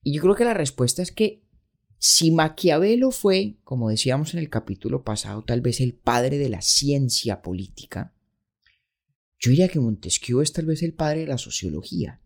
Y 0.03 0.13
yo 0.13 0.21
creo 0.21 0.35
que 0.35 0.45
la 0.45 0.53
respuesta 0.53 1.01
es 1.01 1.11
que 1.11 1.41
si 1.97 2.29
Maquiavelo 2.29 3.09
fue, 3.09 3.55
como 3.63 3.89
decíamos 3.89 4.35
en 4.35 4.39
el 4.39 4.51
capítulo 4.51 5.03
pasado, 5.03 5.43
tal 5.43 5.61
vez 5.61 5.81
el 5.81 5.95
padre 5.95 6.37
de 6.37 6.49
la 6.49 6.61
ciencia 6.61 7.41
política, 7.41 8.13
yo 9.39 9.49
diría 9.49 9.67
que 9.67 9.79
Montesquieu 9.79 10.41
es 10.41 10.53
tal 10.53 10.67
vez 10.67 10.83
el 10.83 10.93
padre 10.93 11.21
de 11.21 11.27
la 11.27 11.39
sociología. 11.39 12.19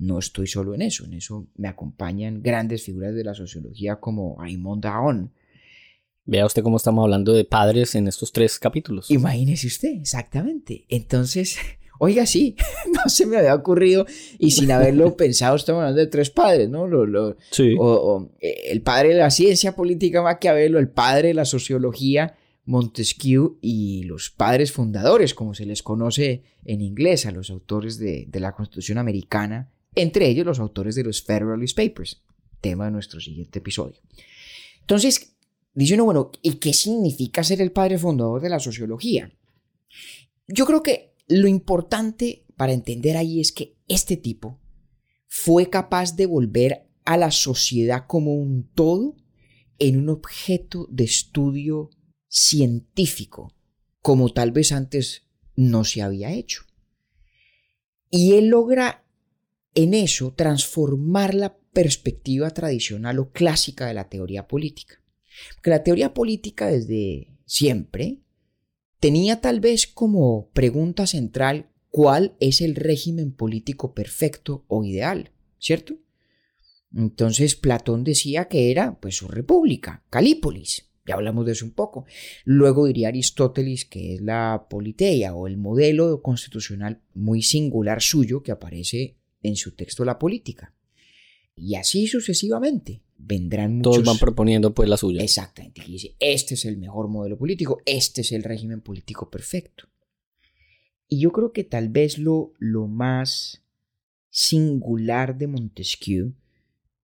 No 0.00 0.18
estoy 0.18 0.46
solo 0.46 0.74
en 0.74 0.80
eso, 0.80 1.04
en 1.04 1.12
eso 1.12 1.46
me 1.56 1.68
acompañan 1.68 2.42
grandes 2.42 2.84
figuras 2.84 3.14
de 3.14 3.22
la 3.22 3.34
sociología 3.34 3.96
como 3.96 4.36
Raymond 4.40 4.86
Aron. 4.86 5.32
Vea 6.24 6.46
usted 6.46 6.62
cómo 6.62 6.78
estamos 6.78 7.02
hablando 7.04 7.34
de 7.34 7.44
padres 7.44 7.94
en 7.94 8.08
estos 8.08 8.32
tres 8.32 8.58
capítulos. 8.58 9.10
Imagínese 9.10 9.66
usted, 9.66 9.90
exactamente. 10.00 10.86
Entonces, 10.88 11.58
Oiga, 12.02 12.24
sí, 12.24 12.56
no 12.94 13.10
se 13.10 13.26
me 13.26 13.36
había 13.36 13.54
ocurrido 13.54 14.06
y 14.38 14.52
sin 14.52 14.70
haberlo 14.70 15.16
pensado 15.18 15.54
estamos 15.54 15.80
hablando 15.80 16.00
de 16.00 16.06
tres 16.06 16.30
padres, 16.30 16.70
¿no? 16.70 16.88
sí. 17.50 17.76
Eh, 18.40 18.54
el 18.70 18.80
padre 18.80 19.10
de 19.10 19.16
la 19.16 19.30
ciencia 19.30 19.76
política 19.76 20.22
Maquiavelo, 20.22 20.78
el 20.78 20.88
padre 20.88 21.28
de 21.28 21.34
la 21.34 21.44
sociología 21.44 22.36
Montesquieu 22.64 23.58
y 23.60 24.04
los 24.04 24.30
padres 24.30 24.72
fundadores, 24.72 25.34
como 25.34 25.52
se 25.52 25.66
les 25.66 25.82
conoce 25.82 26.42
en 26.64 26.80
inglés 26.80 27.26
a 27.26 27.32
los 27.32 27.50
autores 27.50 27.98
de, 27.98 28.24
de 28.28 28.40
la 28.40 28.52
Constitución 28.52 28.96
americana, 28.96 29.70
entre 29.94 30.28
ellos 30.28 30.46
los 30.46 30.58
autores 30.58 30.94
de 30.94 31.04
los 31.04 31.22
Federalist 31.22 31.76
Papers, 31.76 32.22
tema 32.60 32.86
de 32.86 32.90
nuestro 32.92 33.20
siguiente 33.20 33.58
episodio. 33.58 34.00
Entonces, 34.80 35.36
dice 35.74 35.94
uno, 35.94 36.04
bueno, 36.04 36.32
¿y 36.42 36.54
qué 36.54 36.72
significa 36.72 37.44
ser 37.44 37.60
el 37.60 37.72
padre 37.72 37.98
fundador 37.98 38.40
de 38.40 38.50
la 38.50 38.60
sociología? 38.60 39.32
Yo 40.46 40.66
creo 40.66 40.82
que 40.82 41.14
lo 41.28 41.48
importante 41.48 42.44
para 42.56 42.72
entender 42.72 43.16
ahí 43.16 43.40
es 43.40 43.52
que 43.52 43.76
este 43.88 44.16
tipo 44.16 44.60
fue 45.26 45.70
capaz 45.70 46.16
de 46.16 46.26
volver 46.26 46.88
a 47.04 47.16
la 47.16 47.30
sociedad 47.30 48.06
como 48.06 48.34
un 48.34 48.68
todo 48.74 49.16
en 49.78 49.96
un 49.96 50.08
objeto 50.10 50.86
de 50.90 51.04
estudio 51.04 51.90
científico, 52.28 53.54
como 54.02 54.32
tal 54.32 54.52
vez 54.52 54.72
antes 54.72 55.26
no 55.56 55.84
se 55.84 56.02
había 56.02 56.32
hecho. 56.32 56.64
Y 58.10 58.34
él 58.34 58.48
logra 58.48 59.04
en 59.74 59.94
eso 59.94 60.32
transformar 60.34 61.34
la 61.34 61.56
perspectiva 61.72 62.50
tradicional 62.50 63.18
o 63.18 63.30
clásica 63.30 63.86
de 63.86 63.94
la 63.94 64.08
teoría 64.08 64.48
política. 64.48 65.02
Porque 65.54 65.70
la 65.70 65.82
teoría 65.82 66.14
política 66.14 66.66
desde 66.66 67.28
siempre 67.46 68.20
tenía 68.98 69.40
tal 69.40 69.60
vez 69.60 69.86
como 69.86 70.50
pregunta 70.50 71.06
central 71.06 71.70
cuál 71.90 72.36
es 72.40 72.60
el 72.60 72.76
régimen 72.76 73.32
político 73.32 73.94
perfecto 73.94 74.64
o 74.68 74.84
ideal, 74.84 75.32
¿cierto? 75.58 75.96
Entonces 76.94 77.56
Platón 77.56 78.04
decía 78.04 78.46
que 78.46 78.70
era 78.70 78.98
pues 79.00 79.16
su 79.16 79.28
república, 79.28 80.04
Calípolis. 80.10 80.86
Ya 81.06 81.14
hablamos 81.14 81.46
de 81.46 81.52
eso 81.52 81.64
un 81.64 81.72
poco. 81.72 82.04
Luego 82.44 82.86
diría 82.86 83.08
Aristóteles 83.08 83.84
que 83.84 84.14
es 84.14 84.20
la 84.20 84.66
politeia 84.68 85.34
o 85.34 85.46
el 85.46 85.56
modelo 85.56 86.20
constitucional 86.22 87.00
muy 87.14 87.42
singular 87.42 88.02
suyo 88.02 88.42
que 88.42 88.52
aparece 88.52 89.19
en 89.42 89.56
su 89.56 89.74
texto 89.74 90.04
La 90.04 90.18
política. 90.18 90.74
Y 91.54 91.74
así 91.74 92.06
sucesivamente 92.06 93.02
vendrán 93.18 93.76
muchos... 93.76 93.94
Todos 93.94 94.06
van 94.06 94.18
proponiendo 94.18 94.74
pues 94.74 94.88
la 94.88 94.96
suya. 94.96 95.22
Exactamente. 95.22 95.82
Y 95.86 95.92
dice, 95.92 96.16
este 96.18 96.54
es 96.54 96.64
el 96.64 96.78
mejor 96.78 97.08
modelo 97.08 97.36
político, 97.36 97.82
este 97.84 98.22
es 98.22 98.32
el 98.32 98.42
régimen 98.42 98.80
político 98.80 99.30
perfecto. 99.30 99.88
Y 101.06 101.20
yo 101.20 101.32
creo 101.32 101.52
que 101.52 101.64
tal 101.64 101.88
vez 101.88 102.18
lo, 102.18 102.54
lo 102.58 102.86
más 102.86 103.62
singular 104.30 105.36
de 105.36 105.48
Montesquieu 105.48 106.34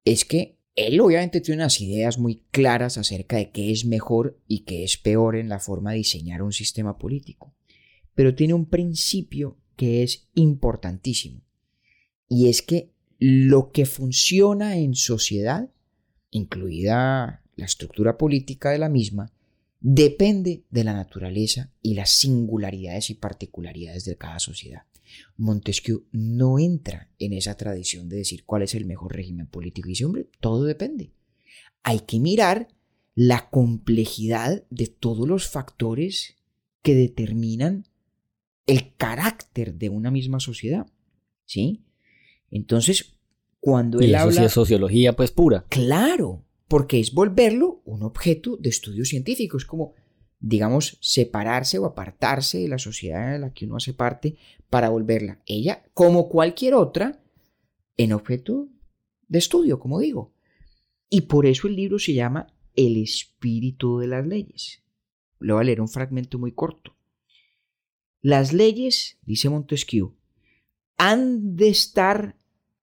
es 0.04 0.24
que 0.24 0.56
él 0.76 1.00
obviamente 1.00 1.40
tiene 1.40 1.62
unas 1.62 1.80
ideas 1.80 2.18
muy 2.18 2.44
claras 2.50 2.98
acerca 2.98 3.36
de 3.36 3.50
qué 3.50 3.72
es 3.72 3.84
mejor 3.84 4.38
y 4.46 4.60
qué 4.60 4.84
es 4.84 4.96
peor 4.98 5.36
en 5.36 5.48
la 5.48 5.58
forma 5.58 5.92
de 5.92 5.98
diseñar 5.98 6.42
un 6.42 6.52
sistema 6.52 6.98
político. 6.98 7.54
Pero 8.14 8.34
tiene 8.34 8.54
un 8.54 8.66
principio 8.66 9.58
que 9.74 10.02
es 10.02 10.28
importantísimo. 10.34 11.45
Y 12.28 12.49
es 12.49 12.62
que 12.62 12.90
lo 13.18 13.73
que 13.73 13.87
funciona 13.87 14.76
en 14.76 14.95
sociedad 14.95 15.71
incluida 16.30 17.42
la 17.56 17.64
estructura 17.64 18.18
política 18.18 18.71
de 18.71 18.78
la 18.78 18.88
misma, 18.88 19.33
depende 19.80 20.64
de 20.71 20.85
la 20.85 20.92
naturaleza 20.92 21.73
y 21.83 21.95
las 21.95 22.11
singularidades 22.11 23.11
y 23.11 23.14
particularidades 23.14 24.04
de 24.04 24.16
cada 24.16 24.38
sociedad. 24.38 24.83
Montesquieu 25.37 26.04
no 26.12 26.59
entra 26.59 27.11
en 27.18 27.33
esa 27.33 27.56
tradición 27.56 28.09
de 28.09 28.16
decir 28.16 28.45
cuál 28.45 28.62
es 28.62 28.75
el 28.75 28.85
mejor 28.85 29.14
régimen 29.14 29.47
político. 29.47 29.88
Y 29.88 29.92
dice, 29.92 30.04
hombre, 30.04 30.28
todo 30.40 30.64
depende. 30.64 31.12
Hay 31.83 32.00
que 32.00 32.18
mirar 32.18 32.68
la 33.14 33.49
complejidad 33.49 34.64
de 34.68 34.88
todos 34.88 35.26
los 35.26 35.49
factores 35.49 36.37
que 36.83 36.95
determinan 36.95 37.87
el 38.66 38.95
carácter 38.97 39.75
de 39.75 39.88
una 39.88 40.11
misma 40.11 40.40
sociedad. 40.40 40.87
¿Sí? 41.45 41.85
Entonces, 42.50 43.16
cuando 43.60 44.00
él 44.00 44.14
habla... 44.14 44.44
es 44.44 44.52
sociología 44.52 45.14
pues 45.14 45.30
pura. 45.30 45.64
Claro, 45.68 46.44
porque 46.68 47.00
es 47.00 47.12
volverlo 47.12 47.82
un 47.84 48.02
objeto 48.02 48.56
de 48.56 48.68
estudio 48.68 49.04
científico. 49.04 49.56
Es 49.56 49.64
como, 49.64 49.94
digamos, 50.38 50.98
separarse 51.00 51.78
o 51.78 51.86
apartarse 51.86 52.58
de 52.58 52.68
la 52.68 52.78
sociedad 52.78 53.34
en 53.34 53.42
la 53.42 53.52
que 53.52 53.66
uno 53.66 53.76
hace 53.76 53.94
parte 53.94 54.36
para 54.70 54.88
volverla, 54.88 55.40
ella, 55.46 55.84
como 55.94 56.28
cualquier 56.28 56.74
otra, 56.74 57.22
en 57.96 58.12
objeto 58.12 58.68
de 59.28 59.38
estudio, 59.38 59.78
como 59.78 60.00
digo. 60.00 60.34
Y 61.08 61.22
por 61.22 61.46
eso 61.46 61.68
el 61.68 61.76
libro 61.76 61.98
se 61.98 62.14
llama 62.14 62.52
El 62.74 62.96
espíritu 62.96 63.98
de 63.98 64.08
las 64.08 64.26
leyes. 64.26 64.82
Le 65.38 65.52
voy 65.52 65.62
a 65.62 65.64
leer 65.64 65.80
un 65.80 65.88
fragmento 65.88 66.38
muy 66.38 66.52
corto. 66.52 66.96
Las 68.22 68.52
leyes, 68.52 69.18
dice 69.22 69.48
Montesquieu, 69.48 70.15
han 70.96 71.56
de 71.56 71.68
estar 71.68 72.36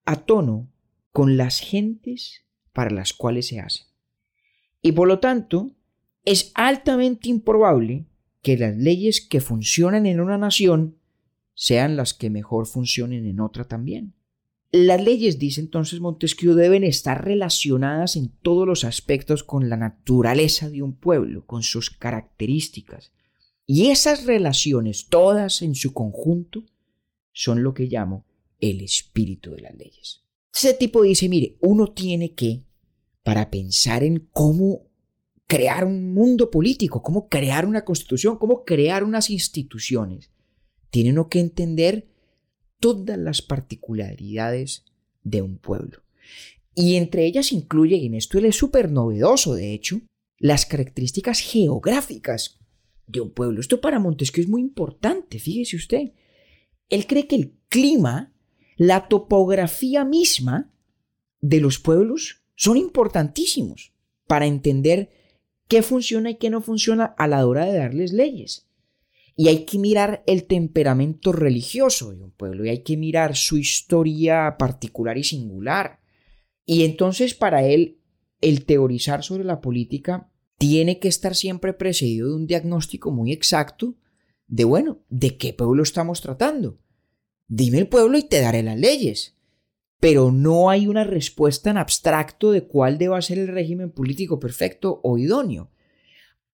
a 0.04 0.16
tono 0.16 0.70
con 1.12 1.36
las 1.36 1.60
gentes 1.60 2.44
para 2.72 2.90
las 2.90 3.12
cuales 3.12 3.48
se 3.48 3.60
hacen. 3.60 3.86
Y 4.82 4.92
por 4.92 5.08
lo 5.08 5.20
tanto, 5.20 5.70
es 6.24 6.52
altamente 6.54 7.28
improbable 7.28 8.06
que 8.42 8.58
las 8.58 8.76
leyes 8.76 9.20
que 9.20 9.40
funcionan 9.40 10.06
en 10.06 10.20
una 10.20 10.38
nación 10.38 10.98
sean 11.54 11.96
las 11.96 12.14
que 12.14 12.30
mejor 12.30 12.66
funcionen 12.66 13.26
en 13.26 13.40
otra 13.40 13.64
también. 13.64 14.14
Las 14.72 15.02
leyes, 15.02 15.38
dice 15.38 15.60
entonces 15.60 16.00
Montesquieu, 16.00 16.54
deben 16.54 16.82
estar 16.82 17.24
relacionadas 17.24 18.16
en 18.16 18.28
todos 18.42 18.66
los 18.66 18.84
aspectos 18.84 19.44
con 19.44 19.68
la 19.68 19.76
naturaleza 19.76 20.68
de 20.68 20.82
un 20.82 20.94
pueblo, 20.94 21.46
con 21.46 21.62
sus 21.62 21.90
características. 21.90 23.12
Y 23.66 23.90
esas 23.90 24.26
relaciones, 24.26 25.06
todas 25.08 25.62
en 25.62 25.76
su 25.76 25.94
conjunto, 25.94 26.64
son 27.34 27.62
lo 27.62 27.74
que 27.74 27.84
llamo 27.84 28.24
el 28.60 28.80
espíritu 28.80 29.50
de 29.50 29.60
las 29.60 29.74
leyes. 29.76 30.22
Ese 30.54 30.72
tipo 30.72 31.02
dice, 31.02 31.28
mire, 31.28 31.58
uno 31.60 31.92
tiene 31.92 32.32
que, 32.32 32.62
para 33.22 33.50
pensar 33.50 34.04
en 34.04 34.28
cómo 34.32 34.86
crear 35.46 35.84
un 35.84 36.14
mundo 36.14 36.50
político, 36.50 37.02
cómo 37.02 37.28
crear 37.28 37.66
una 37.66 37.84
constitución, 37.84 38.38
cómo 38.38 38.64
crear 38.64 39.04
unas 39.04 39.28
instituciones, 39.28 40.30
tiene 40.90 41.10
uno 41.10 41.28
que 41.28 41.40
entender 41.40 42.08
todas 42.78 43.18
las 43.18 43.42
particularidades 43.42 44.84
de 45.22 45.42
un 45.42 45.58
pueblo. 45.58 46.02
Y 46.74 46.96
entre 46.96 47.26
ellas 47.26 47.52
incluye, 47.52 47.96
y 47.96 48.06
en 48.06 48.14
esto 48.14 48.38
él 48.38 48.46
es 48.46 48.56
súper 48.56 48.90
novedoso, 48.90 49.54
de 49.54 49.74
hecho, 49.74 50.00
las 50.38 50.66
características 50.66 51.40
geográficas 51.40 52.60
de 53.06 53.20
un 53.20 53.30
pueblo. 53.30 53.60
Esto 53.60 53.80
para 53.80 53.98
Montesquieu 53.98 54.44
es 54.44 54.48
muy 54.48 54.60
importante, 54.60 55.38
fíjese 55.38 55.76
usted. 55.76 56.12
Él 56.88 57.06
cree 57.06 57.26
que 57.26 57.36
el 57.36 57.54
clima 57.68 58.34
la 58.76 59.08
topografía 59.08 60.04
misma 60.04 60.72
de 61.40 61.60
los 61.60 61.78
pueblos 61.78 62.42
son 62.56 62.76
importantísimos 62.76 63.92
para 64.26 64.46
entender 64.46 65.10
qué 65.68 65.82
funciona 65.82 66.30
y 66.30 66.36
qué 66.36 66.50
no 66.50 66.60
funciona 66.60 67.04
a 67.04 67.26
la 67.26 67.46
hora 67.46 67.66
de 67.66 67.78
darles 67.78 68.12
leyes. 68.12 68.68
Y 69.36 69.48
hay 69.48 69.64
que 69.64 69.78
mirar 69.78 70.22
el 70.26 70.44
temperamento 70.44 71.32
religioso 71.32 72.12
de 72.12 72.22
un 72.22 72.30
pueblo 72.30 72.64
y 72.64 72.68
hay 72.68 72.82
que 72.82 72.96
mirar 72.96 73.36
su 73.36 73.58
historia 73.58 74.56
particular 74.58 75.18
y 75.18 75.24
singular. 75.24 76.00
Y 76.64 76.84
entonces 76.84 77.34
para 77.34 77.64
él 77.64 77.98
el 78.40 78.64
teorizar 78.64 79.24
sobre 79.24 79.44
la 79.44 79.60
política 79.60 80.30
tiene 80.58 80.98
que 80.98 81.08
estar 81.08 81.34
siempre 81.34 81.72
precedido 81.72 82.28
de 82.28 82.36
un 82.36 82.46
diagnóstico 82.46 83.10
muy 83.10 83.32
exacto 83.32 83.96
de, 84.46 84.64
bueno, 84.64 84.98
¿de 85.08 85.36
qué 85.36 85.52
pueblo 85.52 85.82
estamos 85.82 86.20
tratando? 86.20 86.78
Dime 87.48 87.78
el 87.78 87.88
pueblo 87.88 88.18
y 88.18 88.22
te 88.22 88.40
daré 88.40 88.62
las 88.62 88.78
leyes. 88.78 89.34
Pero 90.00 90.32
no 90.32 90.70
hay 90.70 90.86
una 90.86 91.04
respuesta 91.04 91.70
en 91.70 91.78
abstracto 91.78 92.52
de 92.52 92.66
cuál 92.66 92.98
deba 92.98 93.22
ser 93.22 93.38
el 93.38 93.48
régimen 93.48 93.90
político 93.90 94.38
perfecto 94.38 95.00
o 95.02 95.18
idóneo. 95.18 95.70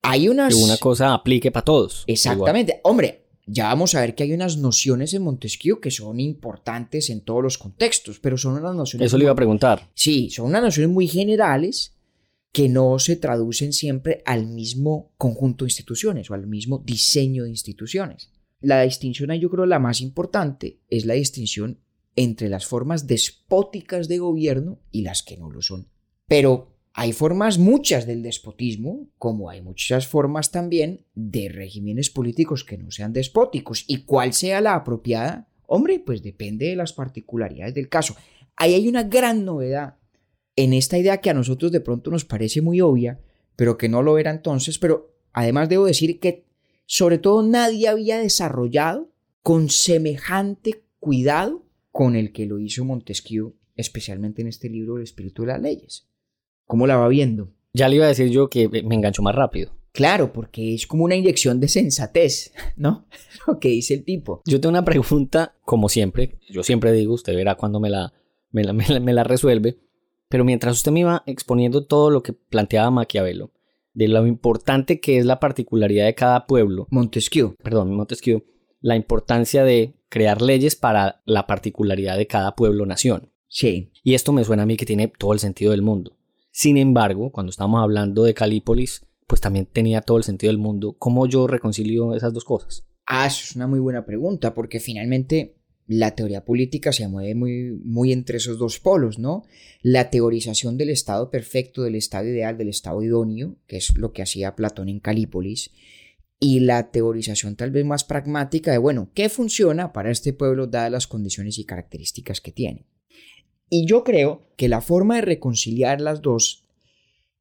Hay 0.03 0.29
unas... 0.29 0.55
Que 0.55 0.63
una 0.63 0.77
cosa 0.77 1.15
aplique 1.15 1.51
para 1.51 1.65
todos. 1.65 2.05
Exactamente. 2.07 2.81
Hombre, 2.85 3.27
ya 3.47 3.65
vamos 3.65 3.95
a 3.95 4.01
ver 4.01 4.15
que 4.15 4.25
hay 4.25 4.33
unas 4.33 4.59
nociones 4.59 5.15
en 5.15 5.23
Montesquieu 5.23 5.81
que 5.81 5.91
son 5.91 6.21
importantes 6.21 7.09
en 7.11 7.23
todos 7.23 7.43
los 7.43 7.59
contextos, 7.59 8.19
pero 8.21 8.37
son 8.37 8.55
unas 8.55 8.75
nociones... 8.75 9.07
Eso 9.07 9.17
le 9.17 9.25
iba 9.25 9.33
a 9.33 9.37
preguntar. 9.37 9.91
Sí, 9.95 10.31
son 10.31 10.47
unas 10.47 10.63
nociones 10.63 10.93
muy 10.93 11.09
generales 11.09 11.98
que 12.53 12.69
no 12.69 12.99
se 12.99 13.17
traducen 13.17 13.73
siempre 13.73 14.23
al 14.25 14.47
mismo 14.47 15.13
conjunto 15.17 15.65
de 15.65 15.71
instituciones 15.71 16.31
o 16.31 16.35
al 16.35 16.47
mismo 16.47 16.79
diseño 16.79 17.45
de 17.45 17.51
instituciones. 17.51 18.33
La 18.61 18.83
distinción 18.83 19.33
yo 19.35 19.51
creo 19.51 19.67
la 19.67 19.79
más 19.79 20.01
importante 20.01 20.81
es 20.89 21.05
la 21.05 21.15
distinción 21.15 21.81
entre 22.17 22.49
las 22.49 22.67
formas 22.67 23.07
despóticas 23.07 24.09
de 24.09 24.19
gobierno 24.19 24.81
y 24.91 25.03
las 25.03 25.23
que 25.23 25.37
no 25.37 25.51
lo 25.51 25.63
son. 25.63 25.89
Pero 26.27 26.75
hay 26.93 27.13
formas 27.13 27.59
muchas 27.59 28.09
del 28.09 28.25
despotismo, 28.25 29.09
como 29.19 29.51
hay 29.51 29.63
muchas 29.63 30.09
formas 30.09 30.51
también 30.51 31.07
de 31.15 31.49
regímenes 31.49 32.11
políticos 32.11 32.65
que 32.65 32.77
no 32.77 32.91
sean 32.91 33.13
despóticos. 33.13 33.85
Y 33.87 33.99
cuál 33.99 34.33
sea 34.33 34.61
la 34.61 34.75
apropiada, 34.75 35.49
hombre, 35.67 36.01
pues 36.01 36.25
depende 36.25 36.67
de 36.67 36.75
las 36.75 36.93
particularidades 36.93 37.75
del 37.75 37.89
caso. 37.89 38.17
Ahí 38.57 38.75
hay 38.75 38.89
una 38.89 39.05
gran 39.05 39.45
novedad 39.45 39.99
en 40.59 40.73
esta 40.73 40.99
idea 40.99 41.21
que 41.21 41.31
a 41.31 41.35
nosotros 41.35 41.71
de 41.71 41.81
pronto 41.81 42.11
nos 42.11 42.25
parece 42.25 42.63
muy 42.63 42.81
obvia, 42.81 43.21
pero 43.55 43.79
que 43.79 43.89
no 43.89 44.03
lo 44.03 44.19
era 44.19 44.33
entonces, 44.33 44.81
pero 44.81 45.15
además 45.33 45.69
debo 45.69 45.87
decir 45.87 46.19
que 46.19 46.47
sobre 46.85 47.19
todo 47.19 47.45
nadie 47.45 47.87
había 47.87 48.19
desarrollado 48.19 49.09
con 49.45 49.71
semejante 49.71 50.83
cuidado 50.99 51.65
con 51.93 52.17
el 52.17 52.33
que 52.33 52.47
lo 52.47 52.59
hizo 52.59 52.85
Montesquieu, 52.85 53.55
especialmente 53.77 54.43
en 54.43 54.49
este 54.49 54.69
libro 54.69 54.97
El 54.97 55.05
espíritu 55.05 55.43
de 55.43 55.49
las 55.49 55.63
leyes. 55.63 56.09
¿Cómo 56.67 56.89
la 56.89 56.97
va 56.97 57.07
viendo? 57.07 57.53
Ya 57.73 57.89
le 57.89 57.95
iba 57.95 58.07
a 58.07 58.09
decir 58.09 58.31
yo 58.31 58.51
que 58.51 58.69
me 58.69 58.97
engancho 58.97 59.23
más 59.23 59.37
rápido. 59.37 59.71
Claro, 59.93 60.33
porque 60.33 60.75
es 60.75 60.89
como 60.89 61.05
una 61.05 61.15
inyección 61.15 61.61
de 61.61 61.69
sensatez, 61.69 62.53
¿no? 62.77 63.07
Lo 63.47 63.61
que 63.61 63.69
dice 63.69 63.95
el 63.95 64.03
tipo. 64.03 64.43
Yo 64.45 64.61
tengo 64.61 64.71
una 64.71 64.85
pregunta, 64.85 65.55
como 65.65 65.89
siempre, 65.89 66.41
yo 66.51 66.65
siempre 66.65 66.91
digo, 66.91 67.15
usted 67.15 67.37
verá 67.37 67.55
cuando 67.55 67.79
me 67.79 67.91
la, 67.91 68.13
me 68.51 68.65
la, 68.65 68.73
me 68.73 69.13
la 69.13 69.23
resuelve, 69.23 69.79
pero 70.29 70.45
mientras 70.45 70.77
usted 70.77 70.93
me 70.93 71.01
iba 71.01 71.23
exponiendo 71.27 71.87
todo 71.87 72.11
lo 72.11 72.23
que 72.23 72.33
planteaba 72.33 72.91
Maquiavelo, 72.91 73.53
de 73.95 74.09
lo 74.09 74.27
importante 74.27 75.01
que 75.01 75.19
es 75.19 75.27
la 75.27 75.41
particularidad 75.41 76.07
de 76.07 76.15
cada 76.15 76.47
pueblo. 76.47 76.87
Montesquieu. 76.91 77.57
Perdón, 77.63 77.95
Montesquieu. 77.95 78.45
La 78.81 78.95
importancia 78.95 79.65
de 79.65 79.97
crear 80.09 80.41
leyes 80.41 80.77
para 80.77 81.21
la 81.25 81.47
particularidad 81.47 82.17
de 82.17 82.27
cada 82.27 82.55
pueblo-nación. 82.55 83.33
Sí. 83.49 83.91
Y 84.05 84.15
esto 84.15 84.33
me 84.33 84.45
suena 84.45 84.63
a 84.63 84.67
mí 84.67 84.77
que 84.77 84.87
tiene 84.87 85.09
todo 85.09 85.33
el 85.33 85.41
sentido 85.41 85.73
del 85.73 85.83
mundo. 85.83 86.17
Sin 86.53 86.77
embargo, 86.77 87.33
cuando 87.33 87.51
estamos 87.51 87.83
hablando 87.83 88.23
de 88.23 88.35
Calípolis, 88.35 89.07
pues 89.27 89.41
también 89.41 89.67
tenía 89.67 90.01
todo 90.01 90.17
el 90.19 90.25
sentido 90.25 90.51
del 90.51 90.59
mundo. 90.59 90.97
¿Cómo 90.99 91.27
yo 91.27 91.47
reconcilio 91.47 92.15
esas 92.15 92.33
dos 92.33 92.45
cosas? 92.45 92.87
Ah, 93.07 93.27
eso 93.27 93.43
es 93.43 93.57
una 93.57 93.67
muy 93.67 93.81
buena 93.81 94.05
pregunta, 94.05 94.55
porque 94.55 94.81
finalmente 94.81 95.58
la 95.89 96.15
teoría 96.15 96.45
política 96.45 96.93
se 96.93 97.09
mueve 97.09 97.35
muy, 97.35 97.73
muy 97.83 98.13
entre 98.13 98.37
esos 98.37 98.59
dos 98.59 98.79
polos, 98.79 99.19
¿no? 99.19 99.45
La 99.81 100.11
teorización 100.11 100.77
del 100.77 100.91
estado 100.91 101.31
perfecto, 101.31 101.83
del 101.83 101.95
estado 101.95 102.29
ideal, 102.29 102.59
del 102.59 102.69
estado 102.69 103.03
idóneo, 103.03 103.57
que 103.67 103.79
es 103.79 103.97
lo 103.97 104.13
que 104.13 104.21
hacía 104.21 104.55
Platón 104.55 104.91
en 104.91 105.01
Calípolis, 105.01 105.73
y 106.39 106.61
la 106.61 106.91
teorización 106.91 107.57
tal 107.57 107.71
vez 107.71 107.87
más 107.87 108.05
pragmática 108.05 108.71
de, 108.71 108.79
bueno, 108.79 109.11
¿qué 109.15 109.31
funciona 109.31 109.95
para 109.95 110.11
este 110.11 110.35
pueblo 110.35 110.67
dadas 110.67 110.93
las 110.93 111.07
condiciones 111.07 111.59
y 111.59 111.65
características 111.65 112.43
que 112.43 112.53
tiene? 112.53 112.87
Y 113.71 113.87
yo 113.87 114.05
creo 114.05 114.47
que 114.57 114.69
la 114.69 114.83
forma 114.83 115.17
de 115.17 115.23
reconciliar 115.23 116.03
las 116.03 116.21
dos 116.21 116.69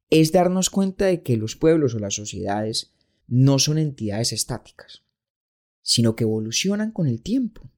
es 0.08 0.32
darnos 0.32 0.70
cuenta 0.70 1.04
de 1.04 1.22
que 1.22 1.36
los 1.36 1.54
pueblos 1.54 1.94
o 1.94 1.98
las 1.98 2.14
sociedades 2.14 2.94
no 3.26 3.58
son 3.58 3.76
entidades 3.76 4.32
estáticas, 4.32 5.02
sino 5.82 6.16
que 6.16 6.24
evolucionan 6.24 6.92
con 6.92 7.06
el 7.06 7.22
tiempo. 7.22 7.70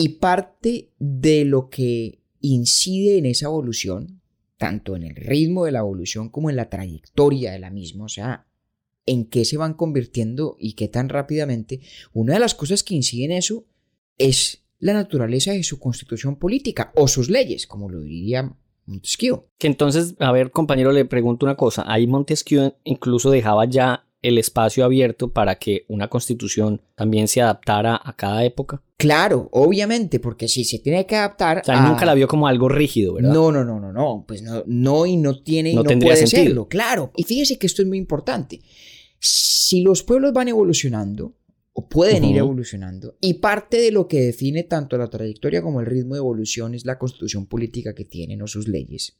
Y 0.00 0.10
parte 0.10 0.92
de 1.00 1.44
lo 1.44 1.68
que 1.68 2.20
incide 2.40 3.18
en 3.18 3.26
esa 3.26 3.46
evolución, 3.46 4.20
tanto 4.56 4.94
en 4.94 5.02
el 5.02 5.16
ritmo 5.16 5.64
de 5.64 5.72
la 5.72 5.80
evolución 5.80 6.28
como 6.28 6.50
en 6.50 6.56
la 6.56 6.70
trayectoria 6.70 7.50
de 7.50 7.58
la 7.58 7.70
misma, 7.70 8.04
o 8.04 8.08
sea, 8.08 8.46
en 9.06 9.24
qué 9.24 9.44
se 9.44 9.56
van 9.56 9.74
convirtiendo 9.74 10.56
y 10.60 10.74
qué 10.74 10.86
tan 10.86 11.08
rápidamente, 11.08 11.80
una 12.12 12.34
de 12.34 12.38
las 12.38 12.54
cosas 12.54 12.84
que 12.84 12.94
incide 12.94 13.24
en 13.24 13.32
eso 13.32 13.66
es 14.18 14.62
la 14.78 14.92
naturaleza 14.92 15.50
de 15.50 15.64
su 15.64 15.80
constitución 15.80 16.36
política 16.36 16.92
o 16.94 17.08
sus 17.08 17.28
leyes, 17.28 17.66
como 17.66 17.88
lo 17.88 18.00
diría 18.00 18.54
Montesquieu. 18.86 19.46
Que 19.58 19.66
entonces, 19.66 20.14
a 20.20 20.30
ver, 20.30 20.52
compañero, 20.52 20.92
le 20.92 21.06
pregunto 21.06 21.44
una 21.44 21.56
cosa. 21.56 21.84
Ahí 21.86 22.06
Montesquieu 22.06 22.74
incluso 22.84 23.32
dejaba 23.32 23.64
ya 23.64 24.07
el 24.22 24.38
espacio 24.38 24.84
abierto 24.84 25.32
para 25.32 25.56
que 25.56 25.84
una 25.88 26.08
constitución 26.08 26.82
también 26.94 27.28
se 27.28 27.40
adaptara 27.40 28.00
a 28.02 28.16
cada 28.16 28.44
época. 28.44 28.82
Claro, 28.96 29.48
obviamente, 29.52 30.18
porque 30.18 30.48
si 30.48 30.64
se 30.64 30.80
tiene 30.80 31.06
que 31.06 31.14
adaptar. 31.14 31.58
O 31.58 31.64
sea, 31.64 31.88
nunca 31.88 32.04
la 32.04 32.14
vio 32.14 32.26
como 32.26 32.48
algo 32.48 32.68
rígido, 32.68 33.14
¿verdad? 33.14 33.32
No, 33.32 33.52
no, 33.52 33.64
no, 33.64 33.78
no, 33.78 33.92
no. 33.92 34.24
Pues 34.26 34.42
no, 34.42 34.64
no 34.66 35.06
y 35.06 35.16
no 35.16 35.40
tiene 35.40 35.70
y 35.70 35.76
no, 35.76 35.84
tendría 35.84 36.14
puede 36.14 36.26
sentido. 36.26 36.48
Serlo, 36.48 36.68
claro. 36.68 37.12
Y 37.16 37.22
fíjese 37.22 37.58
que 37.58 37.68
esto 37.68 37.82
es 37.82 37.88
muy 37.88 37.98
importante. 37.98 38.60
Si 39.20 39.82
los 39.82 40.02
pueblos 40.02 40.32
van 40.32 40.48
evolucionando, 40.48 41.34
o 41.72 41.88
pueden 41.88 42.24
ir 42.24 42.38
evolucionando, 42.38 43.16
y 43.20 43.34
parte 43.34 43.80
de 43.80 43.92
lo 43.92 44.08
que 44.08 44.20
define 44.20 44.64
tanto 44.64 44.98
la 44.98 45.08
trayectoria 45.08 45.62
como 45.62 45.78
el 45.78 45.86
ritmo 45.86 46.14
de 46.14 46.18
evolución 46.18 46.74
es 46.74 46.84
la 46.84 46.98
constitución 46.98 47.46
política 47.46 47.94
que 47.94 48.04
tienen 48.04 48.42
o 48.42 48.48
sus 48.48 48.66
leyes. 48.66 49.16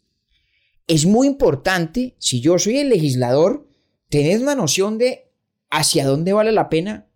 Es 0.89 1.07
muy 1.07 1.29
importante, 1.29 2.17
si 2.19 2.41
yo 2.41 2.59
soy 2.59 2.79
el 2.79 2.89
legislador, 2.89 3.68
tener 4.09 4.41
una 4.41 4.55
noción 4.55 4.99
de 4.99 5.31
hacia 5.71 6.07
dónde 6.07 6.33
vale 6.33 6.53
la 6.53 6.69
pena 6.69 7.07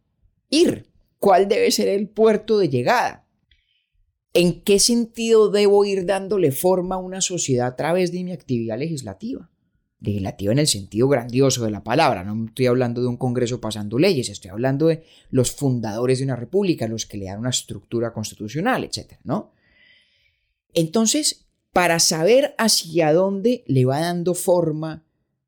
ir, 0.50 0.90
cuál 1.18 1.48
debe 1.48 1.70
ser 1.70 1.88
el 1.88 2.08
puerto 2.08 2.58
de 2.58 2.68
llegada, 2.68 3.26
en 4.34 4.62
qué 4.62 4.78
sentido 4.78 5.50
debo 5.50 5.84
ir 5.84 6.06
dándole 6.06 6.52
forma 6.52 6.96
a 6.96 6.98
una 6.98 7.20
sociedad 7.20 7.66
a 7.66 7.76
través 7.76 8.12
de 8.12 8.24
mi 8.24 8.32
actividad 8.32 8.78
legislativa. 8.78 9.50
Legislativa 10.00 10.52
en 10.52 10.58
el 10.58 10.66
sentido 10.66 11.06
grandioso 11.08 11.64
de 11.64 11.70
la 11.70 11.84
palabra, 11.84 12.24
no 12.24 12.46
estoy 12.46 12.66
hablando 12.66 13.00
de 13.00 13.06
un 13.06 13.16
Congreso 13.16 13.60
pasando 13.60 13.98
leyes, 13.98 14.28
estoy 14.28 14.50
hablando 14.50 14.88
de 14.88 15.04
los 15.30 15.52
fundadores 15.52 16.18
de 16.18 16.24
una 16.24 16.34
república, 16.34 16.88
los 16.88 17.06
que 17.06 17.18
le 17.18 17.26
dan 17.26 17.38
una 17.38 17.50
estructura 17.50 18.12
constitucional, 18.12 18.82
etc. 18.82 19.14
¿no? 19.22 19.52
Entonces, 20.74 21.46
para 21.72 22.00
saber 22.00 22.54
hacia 22.58 23.12
dónde 23.12 23.62
le 23.66 23.84
va 23.84 24.00
dando 24.00 24.34
forma 24.34 25.04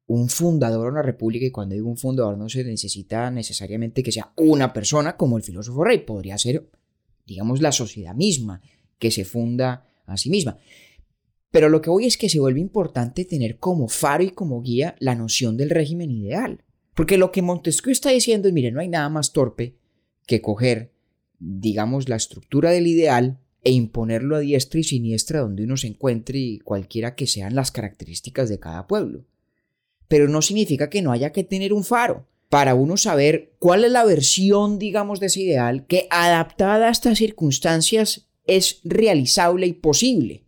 un 0.07 0.29
fundador 0.29 0.85
de 0.85 0.93
una 0.93 1.03
república, 1.03 1.47
y 1.47 1.51
cuando 1.51 1.75
digo 1.75 1.88
un 1.88 1.97
fundador 1.97 2.37
no 2.37 2.49
se 2.49 2.64
necesita 2.64 3.31
necesariamente 3.31 4.03
que 4.03 4.12
sea 4.12 4.33
una 4.37 4.73
persona 4.73 5.17
como 5.17 5.37
el 5.37 5.43
filósofo 5.43 5.85
rey, 5.85 5.99
podría 5.99 6.37
ser, 6.37 6.69
digamos, 7.27 7.62
la 7.62 7.73
sociedad 7.73 8.14
misma 8.14 8.61
que 8.99 9.11
se 9.11 9.25
funda 9.25 9.87
a 10.07 10.17
sí 10.17 10.29
misma. 10.29 10.59
Pero 11.51 11.69
lo 11.69 11.81
que 11.81 11.90
voy 11.90 12.05
es 12.05 12.19
que 12.19 12.29
se 12.29 12.40
vuelve 12.40 12.61
importante 12.61 13.25
tener 13.25 13.59
como 13.59 13.88
faro 13.88 14.25
y 14.25 14.31
como 14.31 14.61
guía 14.61 14.97
la 14.99 15.14
noción 15.14 15.57
del 15.57 15.71
régimen 15.71 16.11
ideal. 16.11 16.64
Porque 16.95 17.17
lo 17.17 17.33
que 17.33 17.43
Montesquieu 17.43 17.93
está 17.93 18.11
diciendo 18.11 18.49
es, 18.49 18.55
mire, 18.55 18.73
no 18.73 18.81
hay 18.81 18.88
nada 18.88 19.09
más 19.09 19.33
torpe 19.33 19.77
que 20.27 20.43
coger, 20.43 20.93
digamos, 21.38 22.09
la 22.09 22.17
estructura 22.17 22.71
del 22.71 22.87
ideal 22.87 23.38
e 23.62 23.73
imponerlo 23.73 24.37
a 24.37 24.40
diestra 24.40 24.81
y 24.81 24.85
siniestra 24.85 25.40
donde 25.40 25.64
uno 25.64 25.77
se 25.77 25.87
encuentre 25.87 26.38
y 26.38 26.59
cualquiera 26.59 27.14
que 27.14 27.27
sean 27.27 27.55
las 27.55 27.71
características 27.71 28.49
de 28.49 28.59
cada 28.59 28.87
pueblo 28.87 29.25
pero 30.14 30.29
no 30.29 30.42
significa 30.42 30.88
que 30.90 31.03
no 31.03 31.11
haya 31.11 31.33
que 31.33 31.42
tener 31.42 31.72
un 31.72 31.83
faro 31.83 32.29
para 32.48 32.77
uno 32.77 32.96
saber 32.96 33.57
cuál 33.59 33.83
es 33.83 33.90
la 33.90 34.05
versión, 34.05 34.79
digamos, 34.79 35.18
de 35.18 35.27
ese 35.27 35.40
ideal 35.40 35.88
que 35.88 36.07
adaptada 36.09 36.87
a 36.87 36.92
estas 36.92 37.18
circunstancias 37.18 38.29
es 38.46 38.79
realizable 38.85 39.66
y 39.66 39.72
posible. 39.72 40.44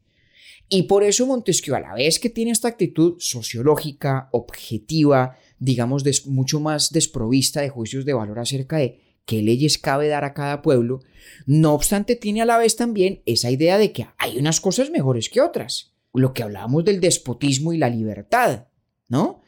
Y 0.68 0.83
por 0.83 1.02
eso 1.02 1.26
Montesquieu, 1.26 1.74
a 1.74 1.81
la 1.81 1.94
vez 1.94 2.20
que 2.20 2.31
tiene 2.31 2.52
esta 2.52 2.68
actitud 2.68 3.16
sociológica, 3.18 4.29
objetiva, 4.31 5.37
digamos, 5.59 6.05
mucho 6.26 6.61
más 6.61 6.92
desprovista 6.92 7.61
de 7.61 7.68
juicios 7.68 8.05
de 8.05 8.14
valor 8.14 8.38
acerca 8.38 8.76
de 8.76 9.00
qué 9.24 9.42
leyes 9.42 9.79
cabe 9.79 10.07
dar 10.07 10.22
a 10.22 10.33
cada 10.33 10.62
pueblo, 10.62 11.00
no 11.44 11.74
obstante 11.74 12.14
tiene 12.14 12.40
a 12.40 12.46
la 12.46 12.59
vez 12.59 12.76
también 12.76 13.20
esa 13.26 13.50
idea 13.50 13.79
de 13.79 13.90
que 13.90 14.07
hay 14.18 14.38
unas 14.38 14.61
cosas 14.61 14.90
mejores 14.90 15.29
que 15.29 15.40
otras. 15.40 15.92
Lo 16.14 16.35
que 16.35 16.44
hablábamos 16.44 16.85
del 16.85 17.00
despotismo 17.00 17.72
y 17.72 17.79
la 17.79 17.90
libertad, 17.90 18.68
¿no? 19.09 19.42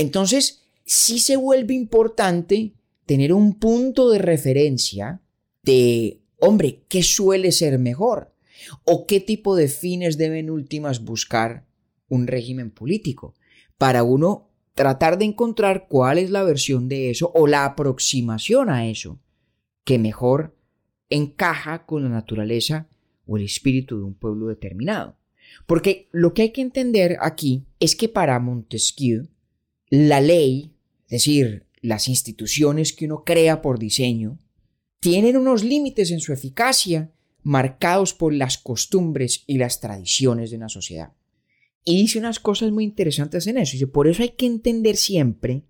Entonces, 0.00 0.62
sí 0.86 1.18
se 1.18 1.36
vuelve 1.36 1.74
importante 1.74 2.72
tener 3.04 3.34
un 3.34 3.58
punto 3.58 4.08
de 4.08 4.18
referencia 4.18 5.20
de, 5.62 6.22
hombre, 6.38 6.84
¿qué 6.88 7.02
suele 7.02 7.52
ser 7.52 7.78
mejor? 7.78 8.34
¿O 8.84 9.06
qué 9.06 9.20
tipo 9.20 9.56
de 9.56 9.68
fines 9.68 10.16
deben 10.16 10.48
últimas 10.48 11.04
buscar 11.04 11.66
un 12.08 12.26
régimen 12.26 12.70
político? 12.70 13.34
Para 13.76 14.02
uno 14.02 14.48
tratar 14.72 15.18
de 15.18 15.26
encontrar 15.26 15.86
cuál 15.86 16.16
es 16.16 16.30
la 16.30 16.44
versión 16.44 16.88
de 16.88 17.10
eso 17.10 17.30
o 17.34 17.46
la 17.46 17.66
aproximación 17.66 18.70
a 18.70 18.88
eso 18.88 19.20
que 19.84 19.98
mejor 19.98 20.56
encaja 21.10 21.84
con 21.84 22.04
la 22.04 22.08
naturaleza 22.08 22.88
o 23.26 23.36
el 23.36 23.44
espíritu 23.44 23.98
de 23.98 24.04
un 24.04 24.14
pueblo 24.14 24.46
determinado. 24.46 25.18
Porque 25.66 26.08
lo 26.10 26.32
que 26.32 26.40
hay 26.40 26.52
que 26.52 26.62
entender 26.62 27.18
aquí 27.20 27.66
es 27.80 27.94
que 27.94 28.08
para 28.08 28.40
Montesquieu 28.40 29.28
la 29.90 30.20
ley, 30.20 30.76
es 31.04 31.24
decir, 31.24 31.66
las 31.82 32.08
instituciones 32.08 32.92
que 32.92 33.06
uno 33.06 33.24
crea 33.24 33.60
por 33.60 33.78
diseño, 33.78 34.38
tienen 35.00 35.36
unos 35.36 35.64
límites 35.64 36.10
en 36.10 36.20
su 36.20 36.32
eficacia 36.32 37.12
marcados 37.42 38.14
por 38.14 38.32
las 38.32 38.58
costumbres 38.58 39.44
y 39.46 39.58
las 39.58 39.80
tradiciones 39.80 40.50
de 40.50 40.56
una 40.56 40.68
sociedad. 40.68 41.12
Y 41.84 41.96
dice 41.96 42.18
unas 42.18 42.38
cosas 42.38 42.70
muy 42.70 42.84
interesantes 42.84 43.46
en 43.46 43.58
eso. 43.58 43.72
Dice, 43.72 43.86
por 43.86 44.06
eso 44.06 44.22
hay 44.22 44.30
que 44.30 44.46
entender 44.46 44.96
siempre 44.96 45.64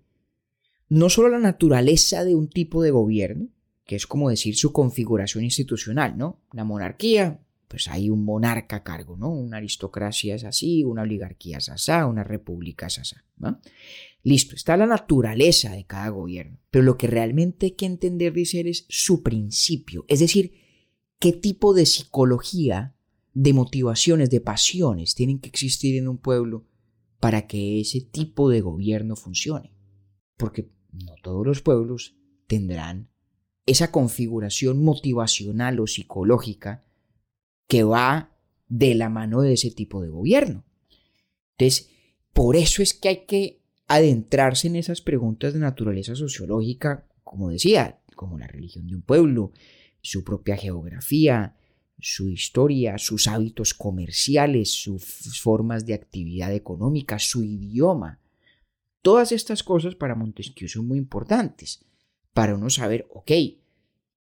no 0.89 1.09
solo 1.09 1.29
la 1.29 1.39
naturaleza 1.39 2.25
de 2.25 2.35
un 2.35 2.49
tipo 2.49 2.83
de 2.83 2.91
gobierno, 2.91 3.47
que 3.85 3.95
es 3.95 4.05
como 4.05 4.29
decir 4.29 4.57
su 4.57 4.73
configuración 4.73 5.45
institucional, 5.45 6.17
¿no? 6.17 6.41
Una 6.51 6.65
monarquía, 6.65 7.39
pues 7.69 7.87
hay 7.87 8.09
un 8.09 8.25
monarca 8.25 8.77
a 8.77 8.83
cargo, 8.83 9.15
¿no? 9.15 9.29
Una 9.29 9.57
aristocracia 9.57 10.35
es 10.35 10.43
así, 10.43 10.83
una 10.83 11.03
oligarquía 11.03 11.59
es 11.59 11.69
así, 11.69 11.91
una 11.91 12.25
república 12.25 12.87
es 12.87 12.99
así, 12.99 13.15
¿no? 13.37 13.61
Listo, 14.23 14.55
está 14.55 14.77
la 14.77 14.85
naturaleza 14.85 15.71
de 15.71 15.85
cada 15.85 16.09
gobierno, 16.09 16.59
pero 16.69 16.83
lo 16.83 16.97
que 16.97 17.07
realmente 17.07 17.67
hay 17.67 17.71
que 17.71 17.87
entender, 17.87 18.33
dice 18.33 18.59
él, 18.59 18.67
es 18.67 18.85
su 18.87 19.23
principio, 19.23 20.05
es 20.07 20.19
decir, 20.19 20.53
qué 21.19 21.31
tipo 21.31 21.73
de 21.73 21.85
psicología, 21.85 22.95
de 23.33 23.53
motivaciones, 23.53 24.29
de 24.29 24.41
pasiones 24.41 25.15
tienen 25.15 25.39
que 25.39 25.49
existir 25.49 25.97
en 25.97 26.07
un 26.07 26.17
pueblo 26.17 26.65
para 27.19 27.47
que 27.47 27.79
ese 27.79 28.01
tipo 28.01 28.49
de 28.49 28.61
gobierno 28.61 29.15
funcione. 29.15 29.71
Porque 30.37 30.69
no 30.91 31.13
todos 31.21 31.45
los 31.45 31.61
pueblos 31.61 32.17
tendrán 32.47 33.09
esa 33.65 33.91
configuración 33.91 34.83
motivacional 34.83 35.79
o 35.79 35.87
psicológica 35.87 36.83
que 37.67 37.83
va 37.83 38.35
de 38.67 38.95
la 38.95 39.09
mano 39.09 39.41
de 39.41 39.53
ese 39.53 39.71
tipo 39.71 40.01
de 40.01 40.09
gobierno. 40.09 40.65
Entonces, 41.57 41.89
por 42.33 42.55
eso 42.55 42.81
es 42.81 42.93
que 42.93 43.09
hay 43.09 43.25
que 43.25 43.60
adentrarse 43.95 44.67
en 44.67 44.77
esas 44.77 45.01
preguntas 45.01 45.53
de 45.53 45.59
naturaleza 45.59 46.15
sociológica, 46.15 47.07
como 47.25 47.49
decía, 47.49 47.99
como 48.15 48.37
la 48.37 48.47
religión 48.47 48.87
de 48.87 48.95
un 48.95 49.01
pueblo, 49.01 49.51
su 50.01 50.23
propia 50.23 50.55
geografía, 50.55 51.57
su 51.99 52.29
historia, 52.29 52.97
sus 52.97 53.27
hábitos 53.27 53.73
comerciales, 53.73 54.71
sus 54.71 55.41
formas 55.41 55.85
de 55.85 55.93
actividad 55.93 56.53
económica, 56.53 57.19
su 57.19 57.43
idioma. 57.43 58.21
Todas 59.01 59.33
estas 59.33 59.61
cosas 59.61 59.95
para 59.95 60.15
Montesquieu 60.15 60.69
son 60.69 60.87
muy 60.87 60.97
importantes, 60.97 61.83
para 62.33 62.55
uno 62.55 62.69
saber, 62.69 63.07
ok, 63.13 63.31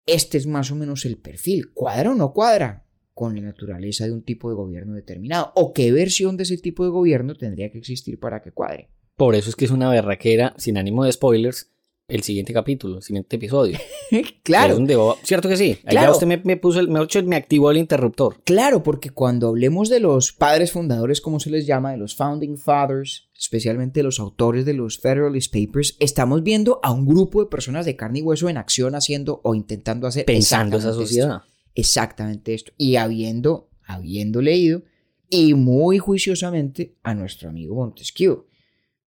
este 0.08 0.39
es 0.39 0.47
más 0.47 0.71
o 0.71 0.76
menos 0.76 1.06
el 1.06 1.17
perfil, 1.17 1.71
¿cuadra 1.71 2.12
o 2.12 2.15
no 2.15 2.34
cuadra 2.34 2.88
con 3.13 3.36
la 3.36 3.41
naturaleza 3.43 4.06
de 4.06 4.12
un 4.12 4.24
tipo 4.24 4.50
de 4.50 4.56
gobierno 4.56 4.95
determinado? 4.95 5.52
¿O 5.56 5.71
qué 5.71 5.91
versión 5.91 6.36
de 6.36 6.43
ese 6.43 6.58
tipo 6.58 6.84
de 6.84 6.89
gobierno 6.89 7.36
tendría 7.36 7.71
que 7.71 7.78
existir 7.78 8.19
para 8.19 8.41
que 8.41 8.52
cuadre? 8.52 8.89
Por 9.22 9.36
eso 9.36 9.52
es 9.52 9.56
que 9.56 9.66
es 9.66 9.72
una 9.72 9.88
berraquera, 9.92 10.56
sin 10.58 10.80
ánimo 10.80 11.04
de 11.04 11.12
spoilers, 11.12 11.70
el 12.08 12.24
siguiente 12.24 12.54
capítulo, 12.54 12.98
el 12.98 13.04
siguiente 13.04 13.36
episodio. 13.36 13.78
claro. 14.44 14.84
Cierto 15.22 15.48
que 15.48 15.58
sí. 15.58 15.78
Allá 15.86 16.10
usted 16.10 16.26
me, 16.26 16.58
puso 16.58 16.80
el, 16.80 16.88
me 16.90 17.36
activó 17.36 17.70
el 17.70 17.78
interruptor. 17.78 18.42
Claro, 18.44 18.82
porque 18.82 19.12
cuando 19.12 19.50
hablemos 19.50 19.90
de 19.90 20.00
los 20.00 20.34
padres 20.34 20.72
fundadores, 20.72 21.22
como 21.22 21.40
se 21.40 21.52
les 21.52 21.68
llama, 21.68 21.92
de 21.92 21.98
los 21.98 22.16
founding 22.16 22.58
fathers, 22.58 23.30
especialmente 23.38 24.02
los 24.02 24.20
autores 24.20 24.66
de 24.66 24.74
los 24.74 24.98
Federalist 24.98 25.54
Papers, 25.54 25.98
estamos 26.00 26.42
viendo 26.42 26.80
a 26.82 26.92
un 26.92 27.06
grupo 27.06 27.44
de 27.44 27.50
personas 27.52 27.86
de 27.86 27.96
carne 27.96 28.18
y 28.18 28.22
hueso 28.24 28.50
en 28.50 28.58
acción 28.58 28.96
haciendo 28.96 29.40
o 29.44 29.54
intentando 29.54 30.08
hacer. 30.08 30.26
Pensando 30.26 30.78
esa 30.78 30.94
sociedad. 30.94 31.44
Exactamente 31.76 32.56
esto. 32.56 32.72
Y 32.76 32.96
habiendo, 32.96 33.70
habiendo 33.86 34.42
leído 34.42 34.82
y 35.30 35.54
muy 35.54 36.00
juiciosamente 36.00 36.96
a 37.04 37.14
nuestro 37.14 37.50
amigo 37.50 37.76
Montesquieu. 37.76 38.48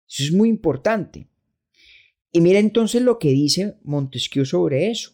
Eso 0.08 0.24
es 0.24 0.32
muy 0.32 0.48
importante. 0.48 1.28
Y 2.32 2.40
mira 2.40 2.58
entonces 2.58 3.02
lo 3.02 3.18
que 3.18 3.30
dice 3.30 3.76
Montesquieu 3.84 4.44
sobre 4.44 4.90
eso, 4.90 5.12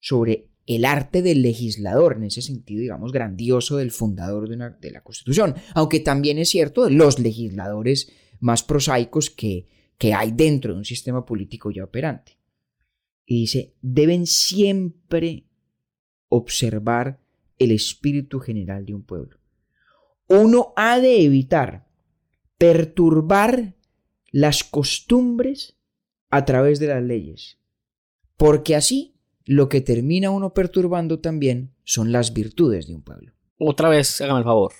sobre 0.00 0.48
el 0.66 0.84
arte 0.84 1.22
del 1.22 1.40
legislador, 1.40 2.16
en 2.16 2.24
ese 2.24 2.42
sentido, 2.42 2.82
digamos, 2.82 3.10
grandioso 3.10 3.78
del 3.78 3.90
fundador 3.90 4.48
de, 4.48 4.72
de 4.78 4.90
la 4.90 5.02
Constitución, 5.02 5.54
aunque 5.74 6.00
también 6.00 6.38
es 6.38 6.50
cierto 6.50 6.84
de 6.84 6.90
los 6.90 7.18
legisladores 7.18 8.12
más 8.38 8.62
prosaicos 8.62 9.30
que, 9.30 9.66
que 9.96 10.12
hay 10.12 10.30
dentro 10.32 10.72
de 10.72 10.78
un 10.78 10.84
sistema 10.84 11.24
político 11.24 11.70
ya 11.70 11.84
operante. 11.84 12.38
Y 13.24 13.40
dice, 13.40 13.74
deben 13.80 14.26
siempre 14.26 15.46
observar 16.28 17.20
el 17.58 17.72
espíritu 17.72 18.38
general 18.38 18.86
de 18.86 18.94
un 18.94 19.02
pueblo. 19.02 19.38
Uno 20.28 20.72
ha 20.76 21.00
de 21.00 21.24
evitar 21.24 21.88
perturbar 22.58 23.74
las 24.30 24.64
costumbres 24.64 25.76
a 26.30 26.44
través 26.44 26.78
de 26.78 26.88
las 26.88 27.02
leyes. 27.02 27.58
Porque 28.36 28.76
así 28.76 29.16
lo 29.44 29.68
que 29.68 29.80
termina 29.80 30.30
uno 30.30 30.52
perturbando 30.52 31.20
también 31.20 31.74
son 31.84 32.12
las 32.12 32.34
virtudes 32.34 32.86
de 32.86 32.94
un 32.94 33.02
pueblo. 33.02 33.32
Otra 33.58 33.88
vez, 33.88 34.20
hágame 34.20 34.40
el 34.40 34.44
favor. 34.44 34.72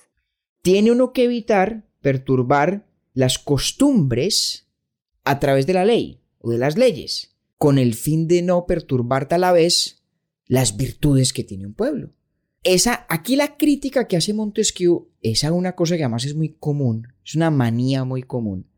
Tiene 0.61 0.91
uno 0.91 1.11
que 1.11 1.23
evitar 1.23 1.89
perturbar 2.01 2.87
las 3.13 3.39
costumbres 3.39 4.67
a 5.23 5.39
través 5.39 5.67
de 5.67 5.73
la 5.73 5.85
ley 5.85 6.21
o 6.37 6.51
de 6.51 6.57
las 6.57 6.77
leyes, 6.77 7.35
con 7.57 7.77
el 7.77 7.95
fin 7.95 8.27
de 8.27 8.41
no 8.41 8.65
perturbar 8.65 9.27
a 9.31 9.37
la 9.37 9.51
vez 9.51 10.03
las 10.45 10.77
virtudes 10.77 11.33
que 11.33 11.43
tiene 11.43 11.65
un 11.65 11.73
pueblo. 11.73 12.13
Esa, 12.63 13.05
aquí 13.09 13.35
la 13.35 13.57
crítica 13.57 14.07
que 14.07 14.17
hace 14.17 14.33
Montesquieu 14.33 15.09
es 15.21 15.43
a 15.43 15.51
una 15.51 15.75
cosa 15.75 15.95
que 15.95 16.03
además 16.03 16.25
es 16.25 16.35
muy 16.35 16.49
común, 16.49 17.07
es 17.25 17.35
una 17.35 17.51
manía 17.51 18.03
muy 18.03 18.23
común, 18.23 18.68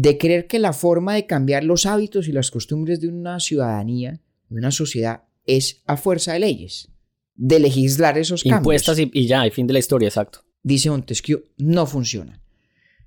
de 0.00 0.16
creer 0.16 0.46
que 0.46 0.60
la 0.60 0.72
forma 0.72 1.14
de 1.14 1.26
cambiar 1.26 1.64
los 1.64 1.84
hábitos 1.84 2.28
y 2.28 2.32
las 2.32 2.52
costumbres 2.52 3.00
de 3.00 3.08
una 3.08 3.40
ciudadanía, 3.40 4.20
de 4.48 4.56
una 4.56 4.70
sociedad, 4.70 5.24
es 5.44 5.82
a 5.86 5.96
fuerza 5.96 6.34
de 6.34 6.38
leyes, 6.38 6.88
de 7.34 7.58
legislar 7.58 8.16
esos 8.16 8.44
cambios. 8.44 8.60
Impuestas 8.60 8.98
y, 9.00 9.26
ya, 9.26 9.44
el 9.44 9.50
fin 9.50 9.66
de 9.66 9.72
la 9.72 9.80
historia, 9.80 10.06
exacto. 10.06 10.44
Dice 10.62 10.88
Montesquieu, 10.88 11.42
no 11.56 11.84
funciona. 11.84 12.40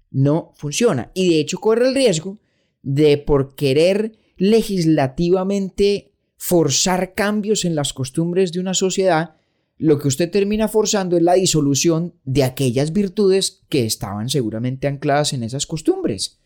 No 0.09 0.51
funciona. 0.57 1.11
Y 1.13 1.29
de 1.29 1.39
hecho 1.39 1.59
corre 1.59 1.87
el 1.87 1.95
riesgo 1.95 2.41
de 2.81 3.17
por 3.17 3.55
querer 3.55 4.19
legislativamente 4.35 6.11
forzar 6.35 7.13
cambios 7.13 7.63
en 7.63 7.73
las 7.73 7.93
costumbres 7.93 8.51
de 8.51 8.59
una 8.59 8.73
sociedad, 8.73 9.35
lo 9.77 9.97
que 9.97 10.09
usted 10.09 10.29
termina 10.29 10.67
forzando 10.67 11.15
es 11.15 11.23
la 11.23 11.35
disolución 11.35 12.15
de 12.25 12.43
aquellas 12.43 12.91
virtudes 12.91 13.61
que 13.69 13.85
estaban 13.85 14.27
seguramente 14.27 14.89
ancladas 14.89 15.31
en 15.31 15.43
esas 15.43 15.65
costumbres. 15.65 16.41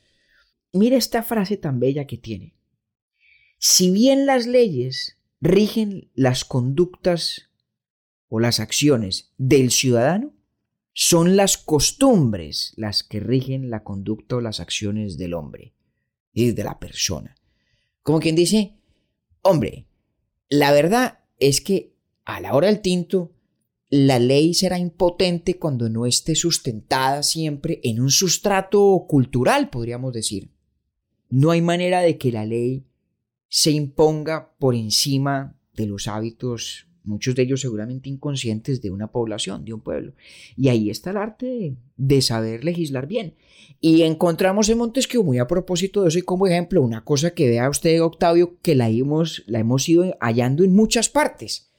Mira 0.75 0.97
esta 0.97 1.23
frase 1.23 1.55
tan 1.55 1.79
bella 1.79 2.05
que 2.05 2.17
tiene. 2.17 2.53
Si 3.57 3.91
bien 3.91 4.25
las 4.25 4.45
leyes 4.45 5.17
rigen 5.39 6.11
las 6.15 6.43
conductas 6.43 7.49
o 8.27 8.41
las 8.41 8.59
acciones 8.59 9.31
del 9.37 9.71
ciudadano, 9.71 10.33
son 10.91 11.37
las 11.37 11.57
costumbres 11.57 12.73
las 12.75 13.03
que 13.03 13.21
rigen 13.21 13.69
la 13.69 13.85
conducta 13.85 14.35
o 14.35 14.41
las 14.41 14.59
acciones 14.59 15.17
del 15.17 15.33
hombre 15.33 15.73
y 16.33 16.51
de 16.51 16.65
la 16.65 16.77
persona. 16.77 17.37
Como 18.03 18.19
quien 18.19 18.35
dice, 18.35 18.75
hombre, 19.43 19.87
la 20.49 20.73
verdad 20.73 21.19
es 21.39 21.61
que 21.61 21.95
a 22.25 22.41
la 22.41 22.53
hora 22.53 22.67
del 22.67 22.81
tinto, 22.81 23.31
la 23.89 24.19
ley 24.19 24.53
será 24.53 24.77
impotente 24.77 25.57
cuando 25.57 25.87
no 25.87 26.05
esté 26.05 26.35
sustentada 26.35 27.23
siempre 27.23 27.79
en 27.85 28.01
un 28.01 28.11
sustrato 28.11 29.05
cultural, 29.07 29.69
podríamos 29.69 30.11
decir. 30.11 30.54
No 31.35 31.51
hay 31.51 31.61
manera 31.61 31.99
de 31.99 32.17
que 32.17 32.31
la 32.31 32.45
ley 32.45 32.85
se 33.49 33.69
imponga 33.69 34.55
por 34.57 34.73
encima 34.73 35.59
de 35.73 35.85
los 35.85 36.07
hábitos, 36.07 36.87
muchos 37.03 37.35
de 37.35 37.41
ellos 37.41 37.59
seguramente 37.59 38.07
inconscientes, 38.07 38.81
de 38.81 38.89
una 38.89 39.11
población, 39.11 39.65
de 39.65 39.73
un 39.73 39.81
pueblo. 39.81 40.13
Y 40.55 40.69
ahí 40.69 40.89
está 40.89 41.09
el 41.09 41.17
arte 41.17 41.75
de, 41.97 42.21
saber 42.21 42.63
legislar 42.63 43.05
bien. 43.05 43.35
Y 43.81 44.03
encontramos 44.03 44.69
en 44.69 44.77
Montesquieu, 44.77 45.25
muy 45.25 45.37
a 45.37 45.45
propósito 45.45 46.03
de 46.03 46.07
eso 46.07 46.19
y 46.19 46.21
como 46.21 46.47
ejemplo, 46.47 46.81
una 46.81 47.03
cosa 47.03 47.31
que 47.31 47.49
vea 47.49 47.69
usted, 47.69 48.01
Octavio, 48.01 48.57
que 48.61 48.73
la 48.73 48.89
hemos, 48.89 49.43
la 49.45 49.59
hemos 49.59 49.89
ido 49.89 50.15
hallando 50.21 50.63
en 50.63 50.73
muchas 50.73 51.09
partes. 51.09 51.69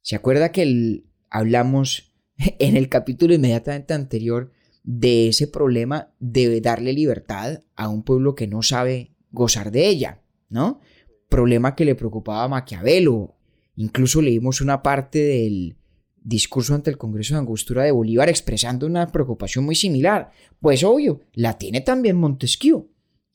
¿Se 0.00 0.16
acuerda 0.16 0.50
que 0.50 1.04
hablamos 1.28 2.14
en 2.38 2.74
el 2.74 2.88
capítulo 2.88 3.34
inmediatamente 3.34 3.92
anterior 3.92 4.50
de 4.90 5.28
ese 5.28 5.46
problema 5.46 6.14
de 6.18 6.62
darle 6.62 6.94
libertad 6.94 7.60
a 7.76 7.90
un 7.90 8.02
pueblo 8.02 8.34
que 8.34 8.46
no 8.46 8.62
sabe 8.62 9.12
gozar 9.30 9.70
de 9.70 9.86
ella, 9.86 10.22
¿no? 10.48 10.80
Problema 11.28 11.74
que 11.74 11.84
le 11.84 11.94
preocupaba 11.94 12.44
a 12.44 12.48
Maquiavelo. 12.48 13.36
Incluso 13.76 14.22
leímos 14.22 14.62
una 14.62 14.82
parte 14.82 15.18
del 15.18 15.76
discurso 16.16 16.74
ante 16.74 16.88
el 16.88 16.96
Congreso 16.96 17.34
de 17.34 17.40
Angostura 17.40 17.82
de 17.82 17.90
Bolívar 17.90 18.30
expresando 18.30 18.86
una 18.86 19.08
preocupación 19.08 19.66
muy 19.66 19.74
similar. 19.74 20.30
Pues 20.58 20.82
obvio, 20.82 21.20
la 21.34 21.58
tiene 21.58 21.82
también 21.82 22.16
Montesquieu. 22.16 22.90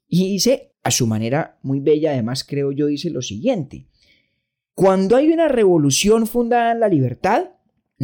Y 0.07 0.27
dice, 0.29 0.73
a 0.81 0.89
su 0.89 1.05
manera 1.05 1.59
muy 1.61 1.81
bella, 1.81 2.13
además 2.13 2.43
creo 2.43 2.71
yo, 2.71 2.87
dice 2.87 3.11
lo 3.11 3.21
siguiente. 3.21 3.87
Cuando 4.73 5.15
hay 5.15 5.31
una 5.31 5.49
revolución 5.49 6.25
fundada 6.25 6.71
en 6.71 6.79
la 6.79 6.89
libertad, 6.89 7.51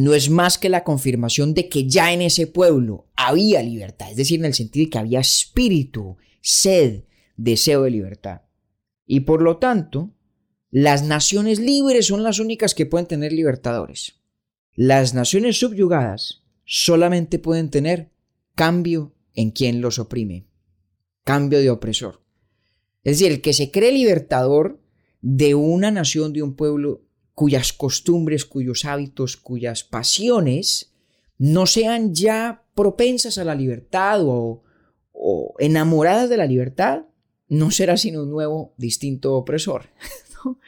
no 0.00 0.14
es 0.14 0.30
más 0.30 0.56
que 0.56 0.70
la 0.70 0.82
confirmación 0.82 1.52
de 1.52 1.68
que 1.68 1.86
ya 1.86 2.14
en 2.14 2.22
ese 2.22 2.46
pueblo 2.46 3.10
había 3.16 3.62
libertad, 3.62 4.10
es 4.10 4.16
decir, 4.16 4.40
en 4.40 4.46
el 4.46 4.54
sentido 4.54 4.86
de 4.86 4.90
que 4.90 4.98
había 4.98 5.20
espíritu, 5.20 6.16
sed, 6.40 7.04
deseo 7.36 7.82
de 7.82 7.90
libertad. 7.90 8.40
Y 9.04 9.20
por 9.20 9.42
lo 9.42 9.58
tanto, 9.58 10.14
Las 10.70 11.02
naciones 11.02 11.58
libres 11.58 12.06
son 12.06 12.22
las 12.22 12.38
únicas 12.38 12.74
que 12.74 12.86
pueden 12.86 13.08
tener 13.08 13.32
libertadores. 13.32 14.20
Las 14.74 15.14
naciones 15.14 15.58
subyugadas 15.58 16.44
solamente 16.64 17.40
pueden 17.40 17.70
tener 17.70 18.12
cambio 18.54 19.12
en 19.34 19.50
quien 19.50 19.80
los 19.80 19.98
oprime, 19.98 20.46
cambio 21.24 21.58
de 21.58 21.70
opresor. 21.70 22.22
Es 23.02 23.18
decir, 23.18 23.32
el 23.32 23.40
que 23.40 23.52
se 23.52 23.72
cree 23.72 23.90
libertador 23.90 24.80
de 25.20 25.56
una 25.56 25.90
nación, 25.90 26.32
de 26.32 26.42
un 26.42 26.54
pueblo, 26.54 27.04
cuyas 27.40 27.72
costumbres, 27.72 28.44
cuyos 28.44 28.84
hábitos, 28.84 29.38
cuyas 29.38 29.82
pasiones 29.82 30.92
no 31.38 31.64
sean 31.64 32.14
ya 32.14 32.66
propensas 32.74 33.38
a 33.38 33.44
la 33.44 33.54
libertad 33.54 34.20
o, 34.24 34.62
o 35.10 35.54
enamoradas 35.58 36.28
de 36.28 36.36
la 36.36 36.44
libertad, 36.44 37.06
no 37.48 37.70
será 37.70 37.96
sino 37.96 38.24
un 38.24 38.30
nuevo, 38.30 38.74
distinto 38.76 39.32
opresor. 39.36 39.86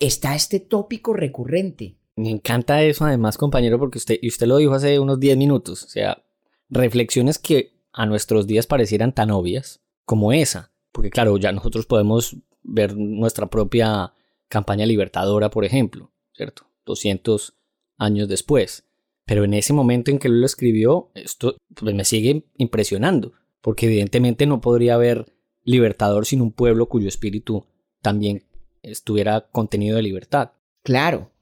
Está 0.00 0.34
este 0.34 0.58
tópico 0.58 1.12
recurrente. 1.12 1.94
Me 2.16 2.30
encanta 2.30 2.82
eso 2.82 3.04
además, 3.04 3.38
compañero, 3.38 3.78
porque 3.78 3.98
usted, 3.98 4.18
y 4.20 4.26
usted 4.26 4.48
lo 4.48 4.56
dijo 4.56 4.74
hace 4.74 4.98
unos 4.98 5.20
10 5.20 5.36
minutos, 5.36 5.84
o 5.84 5.88
sea, 5.88 6.24
reflexiones 6.70 7.38
que 7.38 7.70
a 7.92 8.04
nuestros 8.04 8.48
días 8.48 8.66
parecieran 8.66 9.14
tan 9.14 9.30
obvias 9.30 9.80
como 10.04 10.32
esa, 10.32 10.72
porque 10.90 11.10
claro, 11.10 11.36
ya 11.36 11.52
nosotros 11.52 11.86
podemos 11.86 12.36
ver 12.64 12.96
nuestra 12.96 13.48
propia 13.48 14.12
campaña 14.54 14.86
libertadora, 14.86 15.50
por 15.50 15.64
ejemplo, 15.64 16.12
¿cierto? 16.32 16.70
200 16.86 17.56
años 17.98 18.28
después. 18.28 18.84
Pero 19.26 19.42
en 19.42 19.52
ese 19.52 19.72
momento 19.72 20.12
en 20.12 20.20
que 20.20 20.28
él 20.28 20.40
lo 20.40 20.46
escribió, 20.46 21.10
esto 21.14 21.56
pues, 21.74 21.92
me 21.92 22.04
sigue 22.04 22.44
impresionando, 22.56 23.32
porque 23.60 23.86
evidentemente 23.86 24.46
no 24.46 24.60
podría 24.60 24.94
haber 24.94 25.34
libertador 25.64 26.24
sin 26.24 26.40
un 26.40 26.52
pueblo 26.52 26.88
cuyo 26.88 27.08
espíritu 27.08 27.66
también 28.00 28.44
estuviera 28.82 29.48
contenido 29.50 29.96
de 29.96 30.02
libertad. 30.02 30.52
Claro. 30.84 31.32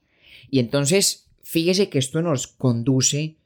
Y 0.49 0.57
entonces, 0.57 1.29
fíjese 1.43 1.89
que 1.89 1.99
esto 1.99 2.23
nos 2.23 2.47
conduce, 2.47 3.37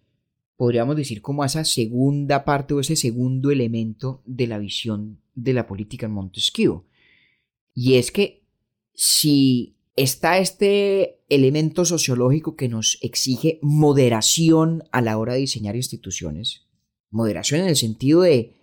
podríamos 0.55 0.95
decir, 0.95 1.21
como 1.21 1.43
a 1.43 1.47
esa 1.47 1.65
segunda 1.65 2.45
parte 2.45 2.73
o 2.73 2.79
ese 2.79 2.95
segundo 2.95 3.51
elemento 3.51 4.21
de 4.25 4.47
la 4.47 4.59
visión 4.59 5.19
de 5.35 5.51
la 5.51 5.67
política 5.67 6.05
en 6.05 6.13
Montesquieu. 6.13 6.85
Y 7.73 7.95
es 7.95 8.13
que 8.13 8.46
si 8.99 9.77
está 9.95 10.39
este 10.39 11.19
elemento 11.29 11.85
sociológico 11.85 12.55
que 12.55 12.67
nos 12.67 12.97
exige 13.01 13.59
moderación 13.61 14.83
a 14.91 15.01
la 15.01 15.19
hora 15.19 15.33
de 15.33 15.41
diseñar 15.41 15.75
instituciones, 15.75 16.65
moderación 17.11 17.61
en 17.61 17.67
el 17.67 17.75
sentido 17.75 18.21
de 18.21 18.55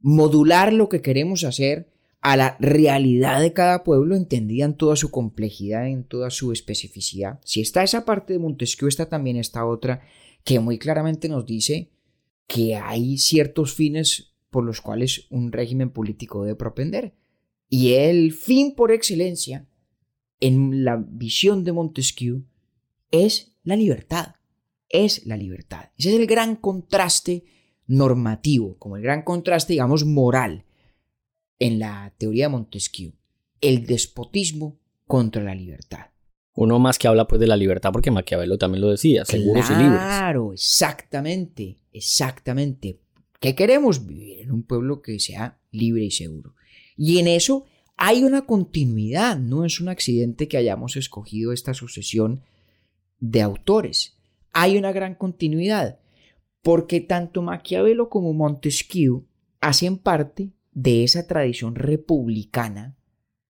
modular 0.00 0.72
lo 0.72 0.88
que 0.88 1.00
queremos 1.00 1.44
hacer 1.44 1.92
a 2.20 2.36
la 2.36 2.56
realidad 2.58 3.40
de 3.40 3.52
cada 3.52 3.84
pueblo 3.84 4.16
entendida 4.16 4.64
en 4.64 4.74
toda 4.74 4.96
su 4.96 5.12
complejidad, 5.12 5.86
en 5.86 6.02
toda 6.02 6.30
su 6.30 6.50
especificidad. 6.50 7.40
Si 7.44 7.60
está 7.60 7.84
esa 7.84 8.04
parte 8.04 8.32
de 8.32 8.40
Montesquieu, 8.40 8.88
está 8.88 9.08
también 9.08 9.36
esta 9.36 9.64
otra 9.64 10.02
que 10.42 10.58
muy 10.58 10.76
claramente 10.76 11.28
nos 11.28 11.46
dice 11.46 11.92
que 12.48 12.74
hay 12.74 13.16
ciertos 13.16 13.74
fines 13.74 14.34
por 14.50 14.64
los 14.64 14.80
cuales 14.80 15.26
un 15.30 15.52
régimen 15.52 15.90
político 15.90 16.42
debe 16.42 16.56
propender. 16.56 17.14
Y 17.74 17.94
el 17.94 18.34
fin 18.34 18.74
por 18.74 18.92
excelencia 18.92 19.66
en 20.40 20.84
la 20.84 21.02
visión 21.02 21.64
de 21.64 21.72
Montesquieu 21.72 22.44
es 23.10 23.56
la 23.64 23.76
libertad. 23.76 24.34
Es 24.90 25.24
la 25.24 25.38
libertad. 25.38 25.86
Ese 25.96 26.10
es 26.10 26.20
el 26.20 26.26
gran 26.26 26.56
contraste 26.56 27.44
normativo, 27.86 28.76
como 28.78 28.98
el 28.98 29.02
gran 29.02 29.22
contraste, 29.22 29.72
digamos, 29.72 30.04
moral 30.04 30.66
en 31.58 31.78
la 31.78 32.12
teoría 32.18 32.44
de 32.44 32.50
Montesquieu. 32.50 33.14
El 33.62 33.86
despotismo 33.86 34.78
contra 35.06 35.42
la 35.42 35.54
libertad. 35.54 36.10
Uno 36.54 36.78
más 36.78 36.98
que 36.98 37.08
habla 37.08 37.26
pues 37.26 37.40
de 37.40 37.46
la 37.46 37.56
libertad 37.56 37.90
porque 37.90 38.10
Maquiavelo 38.10 38.58
también 38.58 38.82
lo 38.82 38.90
decía, 38.90 39.24
seguros 39.24 39.64
claro, 39.64 39.80
y 39.80 39.84
libres. 39.84 40.02
Claro, 40.02 40.52
exactamente, 40.52 41.78
exactamente. 41.90 43.00
¿Qué 43.40 43.54
queremos? 43.54 44.06
Vivir 44.06 44.40
en 44.40 44.52
un 44.52 44.62
pueblo 44.62 45.00
que 45.00 45.18
sea 45.18 45.58
libre 45.70 46.04
y 46.04 46.10
seguro. 46.10 46.54
Y 47.04 47.18
en 47.18 47.26
eso 47.26 47.64
hay 47.96 48.22
una 48.22 48.46
continuidad, 48.46 49.36
no 49.36 49.64
es 49.64 49.80
un 49.80 49.88
accidente 49.88 50.46
que 50.46 50.56
hayamos 50.56 50.96
escogido 50.96 51.52
esta 51.52 51.74
sucesión 51.74 52.42
de 53.18 53.42
autores. 53.42 54.16
Hay 54.52 54.78
una 54.78 54.92
gran 54.92 55.16
continuidad, 55.16 55.98
porque 56.62 57.00
tanto 57.00 57.42
Maquiavelo 57.42 58.08
como 58.08 58.32
Montesquieu 58.34 59.26
hacen 59.60 59.98
parte 59.98 60.52
de 60.70 61.02
esa 61.02 61.26
tradición 61.26 61.74
republicana 61.74 62.96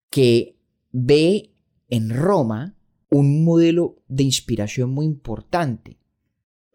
que 0.10 0.56
ve 0.94 1.52
en 1.90 2.10
Roma 2.10 2.78
un 3.10 3.44
modelo 3.44 3.98
de 4.08 4.24
inspiración 4.24 4.92
muy 4.92 5.06
importante. 5.06 5.98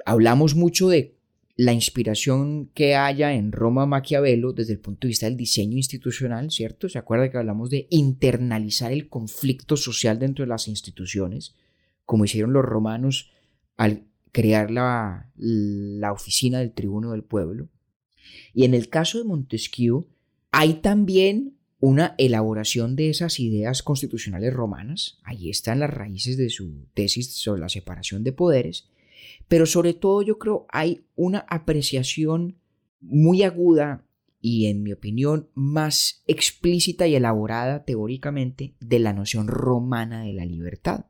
Hablamos 0.05 0.55
mucho 0.55 0.91
de 0.91 1.16
la 1.57 1.73
inspiración 1.73 2.71
que 2.75 2.95
haya 2.95 3.33
en 3.33 3.51
Roma 3.51 3.87
Maquiavelo 3.87 4.53
desde 4.53 4.75
el 4.75 4.79
punto 4.79 5.07
de 5.07 5.09
vista 5.09 5.27
del 5.27 5.39
diseño 5.39 5.77
institucional, 5.79 6.51
¿cierto? 6.51 6.89
¿Se 6.89 6.99
acuerda 6.99 7.31
que 7.31 7.39
hablamos 7.39 7.71
de 7.71 7.87
internalizar 7.89 8.93
el 8.93 9.09
conflicto 9.09 9.77
social 9.79 10.19
dentro 10.19 10.45
de 10.45 10.51
las 10.51 10.69
instituciones, 10.69 11.55
como 12.05 12.27
hicieron 12.27 12.53
los 12.53 12.65
romanos 12.65 13.31
al 13.79 14.05
crear 14.33 14.71
la, 14.71 15.31
la 15.37 16.13
oficina 16.13 16.59
del 16.59 16.73
tribuno 16.73 17.13
del 17.13 17.25
pueblo? 17.25 17.69
Y 18.53 18.65
en 18.65 18.75
el 18.75 18.91
caso 18.91 19.17
de 19.17 19.25
Montesquieu, 19.25 20.07
hay 20.51 20.75
también 20.75 21.57
una 21.81 22.15
elaboración 22.19 22.97
de 22.97 23.09
esas 23.09 23.41
ideas 23.41 23.83
constitucionales 23.83 24.53
romanas, 24.53 25.19
ahí 25.25 25.49
están 25.49 25.81
las 25.81 25.91
raíces 25.91 26.37
de 26.37 26.51
su 26.51 26.87
tesis 26.93 27.33
sobre 27.35 27.61
la 27.61 27.69
separación 27.69 28.25
de 28.25 28.33
poderes, 28.33 28.89
pero 29.49 29.67
sobre 29.67 29.95
todo 29.95 30.23
yo 30.23 30.39
creo 30.39 30.67
hay 30.71 31.07
una 31.15 31.45
apreciación 31.49 32.59
muy 33.01 33.43
aguda 33.43 34.05
y 34.41 34.67
en 34.67 34.83
mi 34.83 34.93
opinión 34.93 35.49
más 35.55 36.23
explícita 36.27 37.07
y 37.07 37.15
elaborada 37.15 37.85
teóricamente 37.85 38.75
de 38.81 38.99
la 38.99 39.13
noción 39.13 39.49
romana 39.49 40.23
de 40.23 40.33
la 40.33 40.45
libertad, 40.45 41.07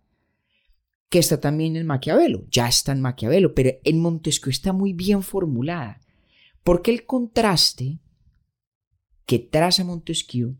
que 1.09 1.18
está 1.18 1.40
también 1.40 1.77
en 1.77 1.87
Maquiavelo, 1.87 2.46
ya 2.51 2.68
está 2.68 2.92
en 2.92 3.01
Maquiavelo, 3.01 3.55
pero 3.55 3.70
en 3.85 4.01
Montesquieu 4.01 4.51
está 4.51 4.72
muy 4.72 4.92
bien 4.92 5.22
formulada, 5.22 6.01
porque 6.62 6.90
el 6.90 7.05
contraste 7.05 7.99
que 9.25 9.38
traza 9.38 9.85
Montesquieu 9.85 10.57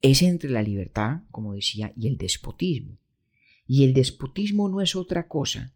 es 0.00 0.22
entre 0.22 0.50
la 0.50 0.62
libertad, 0.62 1.22
como 1.30 1.54
decía, 1.54 1.92
y 1.96 2.06
el 2.06 2.16
despotismo. 2.16 2.98
Y 3.66 3.84
el 3.84 3.92
despotismo 3.92 4.68
no 4.68 4.80
es 4.80 4.94
otra 4.94 5.26
cosa 5.26 5.74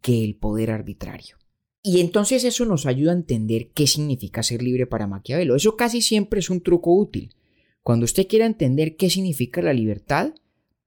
que 0.00 0.24
el 0.24 0.36
poder 0.36 0.70
arbitrario. 0.70 1.36
Y 1.82 2.00
entonces 2.00 2.44
eso 2.44 2.64
nos 2.66 2.86
ayuda 2.86 3.12
a 3.12 3.16
entender 3.16 3.70
qué 3.72 3.86
significa 3.86 4.42
ser 4.42 4.62
libre 4.62 4.86
para 4.86 5.06
Maquiavelo. 5.06 5.56
Eso 5.56 5.76
casi 5.76 6.02
siempre 6.02 6.40
es 6.40 6.50
un 6.50 6.60
truco 6.60 6.94
útil. 6.94 7.34
Cuando 7.82 8.04
usted 8.04 8.26
quiera 8.26 8.44
entender 8.44 8.96
qué 8.96 9.08
significa 9.08 9.62
la 9.62 9.72
libertad, 9.72 10.34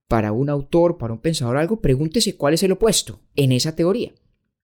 para 0.07 0.31
un 0.31 0.49
autor, 0.49 0.99
para 0.99 1.13
un 1.13 1.19
pensador, 1.19 1.57
algo, 1.57 1.81
pregúntese 1.81 2.35
cuál 2.35 2.53
es 2.53 2.61
el 2.61 2.73
opuesto 2.73 3.21
en 3.35 3.51
esa 3.51 3.75
teoría. 3.75 4.13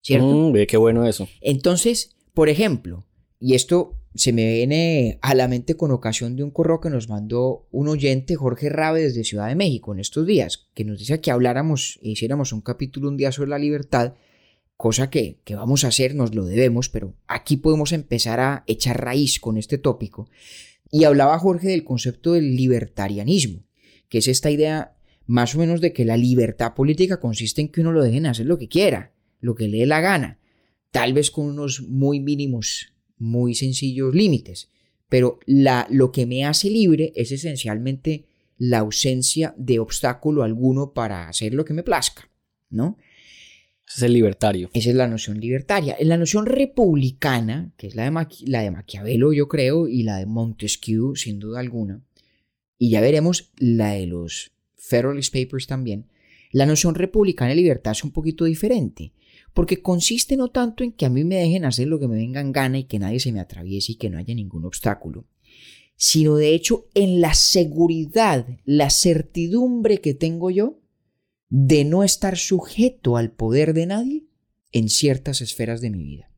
¿Cierto? 0.01 0.27
Mm, 0.27 0.53
qué 0.67 0.77
bueno 0.77 1.07
eso. 1.07 1.27
Entonces, 1.41 2.15
por 2.35 2.49
ejemplo, 2.49 3.07
y 3.39 3.55
esto 3.55 3.97
se 4.13 4.31
me 4.31 4.53
viene 4.53 5.17
a 5.23 5.33
la 5.33 5.47
mente 5.47 5.75
con 5.75 5.89
ocasión 5.89 6.35
de 6.35 6.43
un 6.43 6.51
correo 6.51 6.79
que 6.79 6.91
nos 6.91 7.09
mandó 7.09 7.67
un 7.71 7.87
oyente, 7.87 8.35
Jorge 8.35 8.69
Rabe, 8.69 9.01
desde 9.01 9.23
Ciudad 9.23 9.47
de 9.47 9.55
México 9.55 9.91
en 9.91 9.99
estos 9.99 10.27
días, 10.27 10.69
que 10.75 10.85
nos 10.85 10.99
decía 10.99 11.19
que 11.19 11.31
habláramos 11.31 11.99
e 12.03 12.09
hiciéramos 12.09 12.53
un 12.53 12.61
capítulo 12.61 13.09
un 13.09 13.17
día 13.17 13.31
sobre 13.31 13.49
la 13.49 13.57
libertad 13.57 14.13
cosa 14.79 15.09
que, 15.09 15.41
que, 15.43 15.55
vamos 15.55 15.83
a 15.83 15.89
hacer, 15.89 16.15
nos 16.15 16.33
lo 16.33 16.45
debemos, 16.45 16.87
pero 16.87 17.13
aquí 17.27 17.57
podemos 17.57 17.91
empezar 17.91 18.39
a 18.39 18.63
echar 18.65 19.03
raíz 19.03 19.41
con 19.41 19.57
este 19.57 19.77
tópico. 19.77 20.29
Y 20.89 21.03
hablaba 21.03 21.37
Jorge 21.37 21.67
del 21.67 21.83
concepto 21.83 22.31
del 22.31 22.55
libertarianismo, 22.55 23.65
que 24.07 24.19
es 24.19 24.29
esta 24.29 24.49
idea 24.49 24.95
más 25.25 25.53
o 25.53 25.59
menos 25.59 25.81
de 25.81 25.91
que 25.91 26.05
la 26.05 26.15
libertad 26.15 26.75
política 26.75 27.19
consiste 27.19 27.59
en 27.59 27.67
que 27.67 27.81
uno 27.81 27.91
lo 27.91 28.01
dejen 28.01 28.25
hacer 28.25 28.45
lo 28.45 28.57
que 28.57 28.69
quiera, 28.69 29.11
lo 29.41 29.53
que 29.53 29.67
le 29.67 29.79
dé 29.79 29.85
la 29.85 29.99
gana, 29.99 30.39
tal 30.91 31.11
vez 31.11 31.29
con 31.29 31.47
unos 31.47 31.81
muy 31.81 32.21
mínimos, 32.21 32.93
muy 33.17 33.55
sencillos 33.55 34.15
límites, 34.15 34.69
pero 35.09 35.41
la, 35.45 35.87
lo 35.89 36.13
que 36.13 36.25
me 36.25 36.45
hace 36.45 36.69
libre 36.69 37.11
es 37.17 37.33
esencialmente 37.33 38.27
la 38.57 38.79
ausencia 38.79 39.53
de 39.57 39.79
obstáculo 39.79 40.43
alguno 40.43 40.93
para 40.93 41.27
hacer 41.27 41.53
lo 41.53 41.65
que 41.65 41.73
me 41.73 41.83
plazca, 41.83 42.29
¿no? 42.69 42.95
Ese 43.89 43.97
es 43.97 44.03
el 44.03 44.13
libertario. 44.13 44.69
Esa 44.73 44.89
es 44.91 44.95
la 44.95 45.07
noción 45.07 45.39
libertaria. 45.39 45.97
La 46.01 46.17
noción 46.17 46.45
republicana, 46.45 47.73
que 47.75 47.87
es 47.87 47.95
la 47.95 48.03
de, 48.03 48.11
Maqui 48.11 48.45
la 48.45 48.61
de 48.61 48.69
Maquiavelo, 48.69 49.33
yo 49.33 49.47
creo, 49.47 49.87
y 49.87 50.03
la 50.03 50.17
de 50.17 50.27
Montesquieu, 50.27 51.15
sin 51.15 51.39
duda 51.39 51.59
alguna, 51.59 52.03
y 52.77 52.91
ya 52.91 53.01
veremos 53.01 53.51
la 53.57 53.93
de 53.93 54.05
los 54.05 54.51
Federalist 54.77 55.33
Papers 55.33 55.65
también, 55.65 56.05
la 56.51 56.67
noción 56.67 56.93
republicana 56.93 57.49
de 57.49 57.55
libertad 57.55 57.91
es 57.93 58.03
un 58.03 58.11
poquito 58.11 58.45
diferente, 58.45 59.11
porque 59.53 59.81
consiste 59.81 60.37
no 60.37 60.49
tanto 60.49 60.83
en 60.83 60.91
que 60.91 61.05
a 61.05 61.09
mí 61.09 61.23
me 61.23 61.35
dejen 61.35 61.65
hacer 61.65 61.87
lo 61.87 61.99
que 61.99 62.07
me 62.07 62.15
venga 62.15 62.41
en 62.41 62.51
gana 62.51 62.77
y 62.77 62.83
que 62.83 62.99
nadie 62.99 63.19
se 63.19 63.31
me 63.31 63.39
atraviese 63.39 63.93
y 63.93 63.95
que 63.95 64.09
no 64.09 64.19
haya 64.19 64.35
ningún 64.35 64.65
obstáculo, 64.65 65.25
sino 65.95 66.35
de 66.37 66.53
hecho 66.53 66.87
en 66.93 67.21
la 67.21 67.33
seguridad, 67.33 68.47
la 68.65 68.89
certidumbre 68.91 69.99
que 69.99 70.13
tengo 70.13 70.51
yo 70.51 70.79
de 71.49 71.83
no 71.83 72.03
estar 72.03 72.37
sujeto 72.37 73.17
al 73.17 73.31
poder 73.31 73.73
de 73.73 73.87
nadie 73.87 74.25
en 74.71 74.89
ciertas 74.89 75.41
esferas 75.41 75.81
de 75.81 75.89
mi 75.89 76.03
vida. 76.03 76.31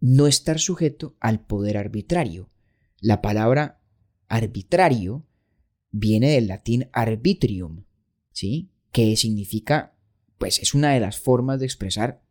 No 0.00 0.26
estar 0.26 0.58
sujeto 0.58 1.16
al 1.18 1.40
poder 1.40 1.78
arbitrario. 1.78 2.50
La 3.00 3.22
palabra 3.22 3.80
arbitrario 4.28 5.26
viene 5.90 6.30
del 6.30 6.48
latín 6.48 6.88
arbitrium, 6.92 7.84
¿sí? 8.32 8.70
Que 8.92 9.16
significa, 9.16 9.96
pues 10.38 10.58
es 10.58 10.74
una 10.74 10.92
de 10.92 11.00
las 11.00 11.18
formas 11.18 11.58
de 11.58 11.66
expresar 11.66 12.22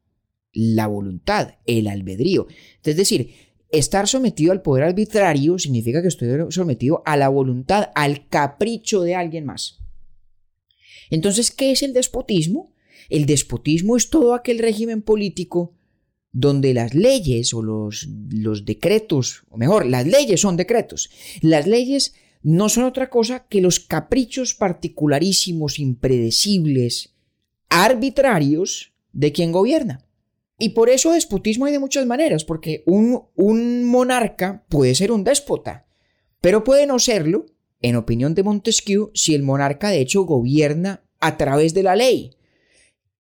la 0.51 0.85
voluntad, 0.85 1.55
el 1.65 1.87
albedrío. 1.87 2.45
Es 2.83 2.95
decir, 2.95 3.33
estar 3.69 4.07
sometido 4.07 4.51
al 4.51 4.61
poder 4.61 4.83
arbitrario 4.83 5.57
significa 5.57 6.01
que 6.03 6.09
estoy 6.09 6.29
sometido 6.51 7.01
a 7.05 7.17
la 7.17 7.29
voluntad, 7.29 7.89
al 7.95 8.27
capricho 8.27 9.01
de 9.01 9.15
alguien 9.15 9.45
más. 9.45 9.82
Entonces, 11.13 11.51
¿qué 11.51 11.71
es 11.71 11.83
el 11.83 11.93
despotismo? 11.93 12.73
El 13.07 13.27
despotismo 13.27 13.95
es 13.97 14.09
todo 14.09 14.33
aquel 14.33 14.57
régimen 14.57 15.03
político 15.03 15.75
donde 16.31 16.73
las 16.73 16.95
leyes 16.95 17.53
o 17.53 17.61
los, 17.61 18.07
los 18.31 18.65
decretos, 18.65 19.43
o 19.51 19.57
mejor, 19.57 19.85
las 19.85 20.07
leyes 20.07 20.41
son 20.41 20.57
decretos. 20.57 21.11
Las 21.41 21.67
leyes 21.67 22.15
no 22.41 22.67
son 22.67 22.85
otra 22.85 23.11
cosa 23.11 23.45
que 23.47 23.61
los 23.61 23.79
caprichos 23.79 24.55
particularísimos, 24.55 25.77
impredecibles, 25.77 27.13
arbitrarios 27.69 28.93
de 29.11 29.31
quien 29.33 29.51
gobierna. 29.51 30.03
Y 30.57 30.69
por 30.69 30.89
eso 30.89 31.11
despotismo 31.11 31.65
hay 31.65 31.73
de 31.73 31.79
muchas 31.79 32.07
maneras, 32.07 32.43
porque 32.43 32.81
un, 32.87 33.21
un 33.35 33.83
monarca 33.83 34.65
puede 34.67 34.95
ser 34.95 35.11
un 35.11 35.23
déspota, 35.23 35.85
pero 36.41 36.63
puede 36.63 36.87
no 36.87 36.97
serlo, 36.97 37.45
en 37.83 37.97
opinión 37.97 38.33
de 38.33 38.41
Montesquieu, 38.41 39.11
si 39.13 39.35
el 39.35 39.43
monarca 39.43 39.89
de 39.89 40.01
hecho 40.01 40.23
gobierna 40.23 41.02
a 41.23 41.37
través 41.37 41.73
de 41.73 41.83
la 41.83 41.95
ley. 41.95 42.31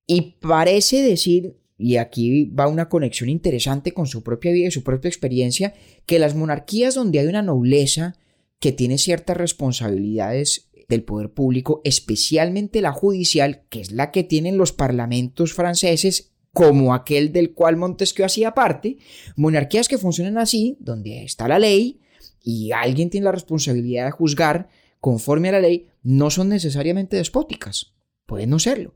Y 0.05 0.35
parece 0.41 1.01
decir, 1.01 1.55
y 1.77 1.95
aquí 1.95 2.45
va 2.45 2.67
una 2.67 2.89
conexión 2.89 3.29
interesante 3.29 3.93
con 3.93 4.07
su 4.07 4.23
propia 4.23 4.51
vida 4.51 4.67
y 4.67 4.71
su 4.71 4.83
propia 4.83 5.07
experiencia, 5.07 5.73
que 6.05 6.19
las 6.19 6.35
monarquías 6.35 6.95
donde 6.95 7.19
hay 7.19 7.27
una 7.27 7.41
nobleza 7.41 8.15
que 8.59 8.73
tiene 8.73 8.97
ciertas 8.97 9.37
responsabilidades 9.37 10.69
del 10.89 11.03
poder 11.03 11.31
público, 11.31 11.79
especialmente 11.85 12.81
la 12.81 12.91
judicial, 12.91 13.63
que 13.69 13.79
es 13.79 13.91
la 13.91 14.11
que 14.11 14.23
tienen 14.23 14.57
los 14.57 14.73
parlamentos 14.73 15.53
franceses, 15.53 16.33
como 16.51 16.93
aquel 16.93 17.31
del 17.31 17.53
cual 17.53 17.77
Montesquieu 17.77 18.25
hacía 18.25 18.53
parte, 18.53 18.97
monarquías 19.37 19.87
que 19.87 19.97
funcionan 19.97 20.37
así, 20.37 20.75
donde 20.81 21.23
está 21.23 21.47
la 21.47 21.57
ley 21.57 22.01
y 22.43 22.73
alguien 22.73 23.09
tiene 23.09 23.25
la 23.25 23.31
responsabilidad 23.31 24.05
de 24.05 24.11
juzgar 24.11 24.69
conforme 25.03 25.49
a 25.49 25.51
la 25.51 25.59
ley, 25.59 25.89
no 26.01 26.29
son 26.29 26.47
necesariamente 26.47 27.17
despóticas, 27.17 27.93
pueden 28.25 28.51
no 28.51 28.57
serlo. 28.57 28.93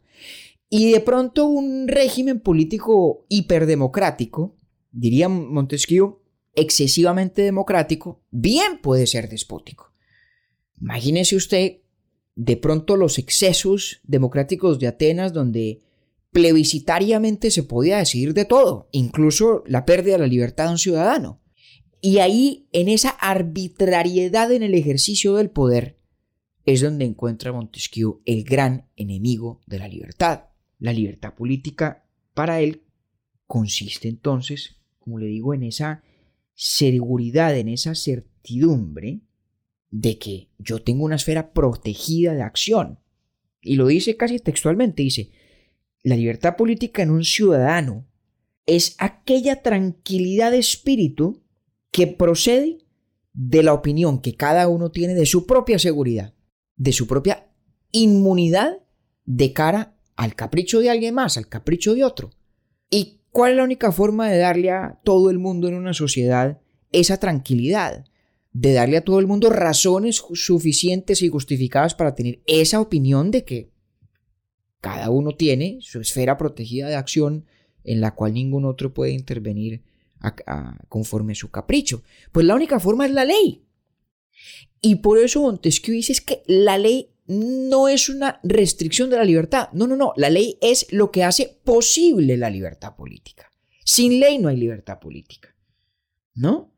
Y 0.70 0.94
de 0.94 1.02
pronto 1.02 1.48
un 1.48 1.90
régimen 1.90 2.40
político 2.40 3.26
hiperdemocrático, 3.28 4.56
diría 4.90 5.28
Montesquieu, 5.28 6.22
excesivamente 6.56 7.42
democrático, 7.42 8.22
bien 8.32 8.80
puede 8.82 9.06
ser 9.06 9.28
despótico. 9.28 9.92
Imagínese 10.80 11.36
usted 11.36 11.80
de 12.36 12.56
pronto 12.56 12.96
los 12.96 13.18
excesos 13.18 14.00
democráticos 14.04 14.80
de 14.80 14.88
Atenas 14.88 15.34
donde 15.34 15.82
plebiscitariamente 16.32 17.52
se 17.52 17.64
podía 17.64 17.98
decidir 17.98 18.34
de 18.34 18.46
todo, 18.46 18.88
incluso 18.94 19.62
la 19.68 19.86
pérdida 19.86 20.14
de 20.14 20.20
la 20.20 20.28
libertad 20.28 20.68
de 20.68 20.72
un 20.72 20.78
ciudadano. 20.78 21.42
Y 22.00 22.20
ahí, 22.20 22.70
en 22.72 22.88
esa 22.88 23.10
arbitrariedad 23.10 24.54
en 24.54 24.64
el 24.64 24.74
ejercicio 24.74 25.36
del 25.36 25.50
poder, 25.50 25.97
es 26.68 26.82
donde 26.82 27.06
encuentra 27.06 27.54
Montesquieu 27.54 28.22
el 28.26 28.44
gran 28.44 28.90
enemigo 28.98 29.62
de 29.68 29.80
la 29.80 29.88
libertad. 29.88 30.50
La 30.80 30.92
libertad 30.92 31.34
política 31.34 32.06
para 32.34 32.60
él 32.60 32.84
consiste 33.48 34.10
entonces, 34.10 34.76
como 35.00 35.18
le 35.18 35.28
digo, 35.28 35.54
en 35.54 35.64
esa 35.64 36.04
seguridad, 36.54 37.58
en 37.58 37.70
esa 37.70 37.96
certidumbre 37.96 39.22
de 39.92 40.20
que 40.20 40.50
yo 40.60 40.84
tengo 40.84 41.06
una 41.06 41.16
esfera 41.16 41.54
protegida 41.54 42.34
de 42.34 42.42
acción. 42.42 43.00
Y 43.62 43.78
lo 43.78 43.88
dice 43.88 44.18
casi 44.18 44.40
textualmente, 44.40 45.04
dice, 45.04 45.32
la 46.04 46.18
libertad 46.18 46.58
política 46.58 47.02
en 47.02 47.12
un 47.12 47.24
ciudadano 47.24 48.06
es 48.66 48.98
aquella 48.98 49.62
tranquilidad 49.62 50.52
de 50.52 50.58
espíritu 50.60 51.42
que 51.92 52.08
procede 52.08 52.80
de 53.32 53.64
la 53.64 53.74
opinión 53.74 54.20
que 54.20 54.36
cada 54.36 54.68
uno 54.68 54.92
tiene 54.92 55.14
de 55.14 55.26
su 55.26 55.46
propia 55.46 55.80
seguridad, 55.80 56.34
de 56.78 56.94
su 56.94 57.08
propia 57.08 57.48
inmunidad 57.92 58.80
de 59.26 59.52
cara 59.54 59.98
al 60.16 60.36
capricho 60.36 60.80
de 60.80 60.90
alguien 60.90 61.14
más, 61.14 61.38
al 61.38 61.48
capricho 61.48 61.94
de 61.94 62.04
otro. 62.04 62.32
¿Y 62.90 63.20
cuál 63.32 63.52
es 63.52 63.58
la 63.58 63.64
única 63.64 63.92
forma 63.92 64.30
de 64.30 64.38
darle 64.38 64.72
a 64.72 65.00
todo 65.04 65.30
el 65.30 65.40
mundo 65.40 65.68
en 65.68 65.76
una 65.76 65.94
sociedad 65.94 66.62
esa 66.92 67.18
tranquilidad? 67.18 68.06
De 68.54 68.74
darle 68.74 68.98
a 68.98 69.04
todo 69.04 69.20
el 69.20 69.28
mundo 69.28 69.50
razones 69.50 70.24
suficientes 70.34 71.22
y 71.22 71.30
justificadas 71.30 71.94
para 71.94 72.16
tener 72.16 72.42
esa 72.48 72.80
opinión 72.80 73.30
de 73.30 73.44
que 73.44 73.72
cada 74.80 75.10
uno 75.10 75.36
tiene 75.36 75.80
su 75.82 76.00
esfera 76.00 76.38
protegida 76.38 76.88
de 76.88 76.96
acción 76.96 77.46
en 77.84 78.02
la 78.02 78.16
cual 78.16 78.34
ningún 78.34 78.66
otro 78.66 78.94
puede 78.94 79.12
intervenir 79.12 79.84
conforme 80.90 81.34
a 81.34 81.36
su 81.36 81.52
capricho. 81.52 82.04
Pues 82.32 82.46
la 82.46 82.56
única 82.56 82.80
forma 82.80 83.06
es 83.06 83.12
la 83.12 83.26
ley. 83.26 83.64
Y 84.88 84.96
por 84.96 85.18
eso 85.18 85.42
Montesquieu 85.42 85.94
dice 85.94 86.14
es 86.14 86.22
que 86.22 86.44
la 86.48 86.78
ley 86.78 87.10
no 87.26 87.90
es 87.90 88.08
una 88.08 88.40
restricción 88.42 89.10
de 89.10 89.18
la 89.18 89.26
libertad. 89.26 89.68
No, 89.74 89.86
no, 89.86 89.98
no. 89.98 90.14
La 90.16 90.30
ley 90.30 90.58
es 90.62 90.88
lo 90.92 91.12
que 91.12 91.26
hace 91.26 91.60
posible 91.66 92.38
la 92.38 92.50
libertad 92.50 92.96
política. 92.96 93.52
Sin 93.84 94.22
ley 94.22 94.38
no 94.38 94.48
hay 94.48 94.56
libertad 94.56 94.98
política. 94.98 95.54
¿No? 96.36 96.72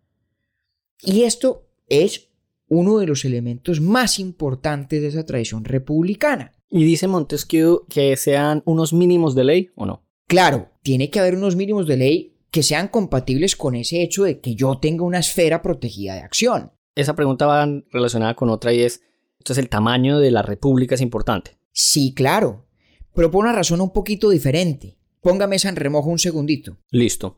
Y 1.03 1.21
esto 1.21 1.67
es 1.87 2.29
uno 2.67 2.97
de 2.97 3.05
los 3.05 3.25
elementos 3.25 3.79
más 3.79 4.17
importantes 4.17 5.03
de 5.03 5.09
esa 5.09 5.23
tradición 5.23 5.63
republicana. 5.63 6.55
¿Y 6.67 6.85
dice 6.85 7.07
Montesquieu 7.07 7.85
que 7.89 8.17
sean 8.17 8.63
unos 8.65 8.91
mínimos 8.91 9.35
de 9.35 9.43
ley 9.43 9.69
o 9.75 9.85
no? 9.85 10.03
Claro, 10.25 10.71
tiene 10.81 11.11
que 11.11 11.19
haber 11.19 11.35
unos 11.35 11.55
mínimos 11.55 11.85
de 11.85 11.97
ley 11.97 12.37
que 12.49 12.63
sean 12.63 12.87
compatibles 12.87 13.55
con 13.55 13.75
ese 13.75 14.01
hecho 14.01 14.23
de 14.23 14.39
que 14.39 14.55
yo 14.55 14.79
tenga 14.79 15.03
una 15.03 15.19
esfera 15.19 15.61
protegida 15.61 16.15
de 16.15 16.21
acción. 16.21 16.71
Esa 16.95 17.15
pregunta 17.15 17.45
va 17.45 17.67
relacionada 17.91 18.35
con 18.35 18.49
otra 18.49 18.73
y 18.73 18.81
es, 18.81 19.01
entonces 19.39 19.63
el 19.63 19.69
tamaño 19.69 20.19
de 20.19 20.31
la 20.31 20.41
república 20.41 20.95
es 20.95 21.01
importante. 21.01 21.57
Sí, 21.71 22.13
claro, 22.13 22.67
pero 23.13 23.31
por 23.31 23.43
una 23.43 23.53
razón 23.53 23.81
un 23.81 23.91
poquito 23.91 24.29
diferente. 24.29 24.97
Póngame 25.21 25.57
esa 25.57 25.69
en 25.69 25.75
remojo 25.75 26.09
un 26.09 26.19
segundito. 26.19 26.77
Listo. 26.91 27.37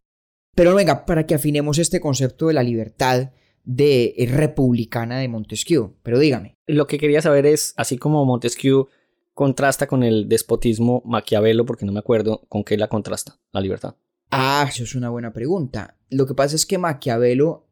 Pero 0.55 0.75
venga, 0.75 1.05
para 1.05 1.25
que 1.25 1.35
afinemos 1.35 1.79
este 1.79 1.99
concepto 1.99 2.47
de 2.47 2.53
la 2.53 2.63
libertad 2.63 3.31
de 3.63 4.13
eh, 4.17 4.25
republicana 4.27 5.19
de 5.19 5.27
Montesquieu. 5.27 5.95
Pero 6.03 6.19
dígame. 6.19 6.55
Lo 6.67 6.87
que 6.87 6.97
quería 6.97 7.21
saber 7.21 7.45
es, 7.45 7.73
así 7.77 7.97
como 7.97 8.25
Montesquieu 8.25 8.87
contrasta 9.33 9.87
con 9.87 10.03
el 10.03 10.27
despotismo 10.27 11.01
Maquiavelo, 11.05 11.65
porque 11.65 11.85
no 11.85 11.91
me 11.91 11.99
acuerdo 11.99 12.43
con 12.49 12.63
qué 12.63 12.77
la 12.77 12.89
contrasta, 12.89 13.39
la 13.51 13.61
libertad. 13.61 13.95
Ah, 14.29 14.65
eso 14.69 14.83
es 14.83 14.95
una 14.95 15.09
buena 15.09 15.33
pregunta. 15.33 15.97
Lo 16.09 16.27
que 16.27 16.35
pasa 16.35 16.55
es 16.55 16.65
que 16.65 16.77
Maquiavelo 16.77 17.67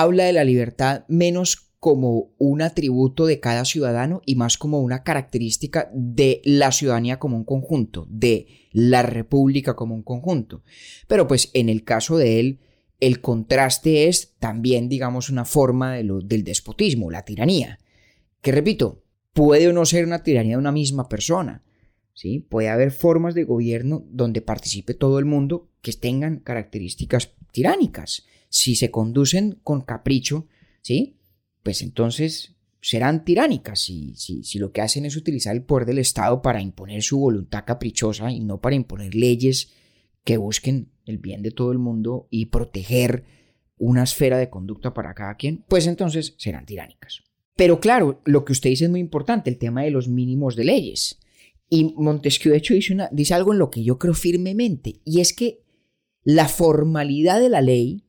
habla 0.00 0.24
de 0.24 0.32
la 0.32 0.44
libertad 0.44 1.04
menos 1.08 1.68
como 1.78 2.32
un 2.38 2.62
atributo 2.62 3.26
de 3.26 3.40
cada 3.40 3.64
ciudadano 3.64 4.22
y 4.24 4.36
más 4.36 4.56
como 4.56 4.80
una 4.80 5.02
característica 5.02 5.90
de 5.92 6.40
la 6.44 6.72
ciudadanía 6.72 7.18
como 7.18 7.36
un 7.36 7.44
conjunto, 7.44 8.06
de 8.08 8.46
la 8.70 9.02
república 9.02 9.74
como 9.74 9.94
un 9.94 10.02
conjunto. 10.02 10.62
Pero 11.08 11.26
pues 11.26 11.50
en 11.52 11.68
el 11.68 11.84
caso 11.84 12.16
de 12.16 12.40
él, 12.40 12.60
el 13.00 13.20
contraste 13.20 14.08
es 14.08 14.34
también, 14.38 14.88
digamos, 14.88 15.28
una 15.28 15.44
forma 15.44 15.94
del 15.94 16.44
despotismo, 16.44 17.10
la 17.10 17.24
tiranía. 17.24 17.78
Que 18.40 18.52
repito, 18.52 19.02
puede 19.34 19.68
o 19.68 19.72
no 19.72 19.84
ser 19.84 20.06
una 20.06 20.22
tiranía 20.22 20.54
de 20.54 20.60
una 20.60 20.72
misma 20.72 21.08
persona. 21.08 21.64
¿sí? 22.14 22.38
Puede 22.38 22.68
haber 22.68 22.92
formas 22.92 23.34
de 23.34 23.44
gobierno 23.44 24.06
donde 24.08 24.40
participe 24.40 24.94
todo 24.94 25.18
el 25.18 25.24
mundo 25.26 25.68
que 25.82 25.92
tengan 25.92 26.38
características 26.38 27.32
tiránicas. 27.50 28.24
Si 28.52 28.76
se 28.76 28.90
conducen 28.90 29.58
con 29.62 29.80
capricho, 29.80 30.46
¿sí? 30.82 31.18
pues 31.62 31.80
entonces 31.80 32.54
serán 32.82 33.24
tiránicas 33.24 33.80
si, 33.80 34.14
si, 34.16 34.42
si, 34.42 34.58
lo 34.58 34.72
que 34.72 34.82
hacen 34.82 35.06
es 35.06 35.16
utilizar 35.16 35.56
el 35.56 35.62
poder 35.62 35.86
del 35.86 35.98
Estado 35.98 36.42
para 36.42 36.60
imponer 36.60 37.02
su 37.02 37.18
voluntad 37.18 37.64
caprichosa 37.64 38.30
y 38.30 38.40
no 38.40 38.60
para 38.60 38.76
imponer 38.76 39.14
leyes 39.14 39.70
que 40.22 40.36
busquen 40.36 40.90
el 41.06 41.18
bien 41.18 41.42
de 41.42 41.52
todo 41.52 41.72
el 41.72 41.78
mundo 41.78 42.26
y 42.30 42.46
proteger 42.46 43.24
una 43.78 44.02
esfera 44.02 44.36
de 44.36 44.50
conducta 44.50 44.92
para 44.92 45.14
cada 45.14 45.36
quien, 45.36 45.64
pues 45.66 45.86
entonces 45.86 46.34
serán 46.36 46.66
tiránicas. 46.66 47.22
Pero 47.56 47.80
claro, 47.80 48.20
lo 48.26 48.44
que 48.44 48.52
usted 48.52 48.70
dice 48.70 48.84
es 48.84 48.90
muy 48.90 49.00
importante, 49.00 49.48
el 49.48 49.58
tema 49.58 49.82
de 49.82 49.90
los 49.90 50.08
mínimos 50.08 50.56
de 50.56 50.64
leyes. 50.64 51.18
Y 51.68 51.94
Montesquieu, 51.96 52.52
de 52.52 52.58
hecho, 52.58 52.74
dice, 52.74 52.92
una, 52.92 53.08
dice 53.12 53.32
algo 53.32 53.52
en 53.52 53.58
lo 53.58 53.70
que 53.70 53.82
yo 53.82 53.98
creo 53.98 54.14
firmemente, 54.14 55.00
y 55.04 55.20
es 55.20 55.32
que 55.32 55.64
la 56.22 56.48
formalidad 56.48 57.40
de 57.40 57.48
la 57.48 57.60
ley 57.60 58.04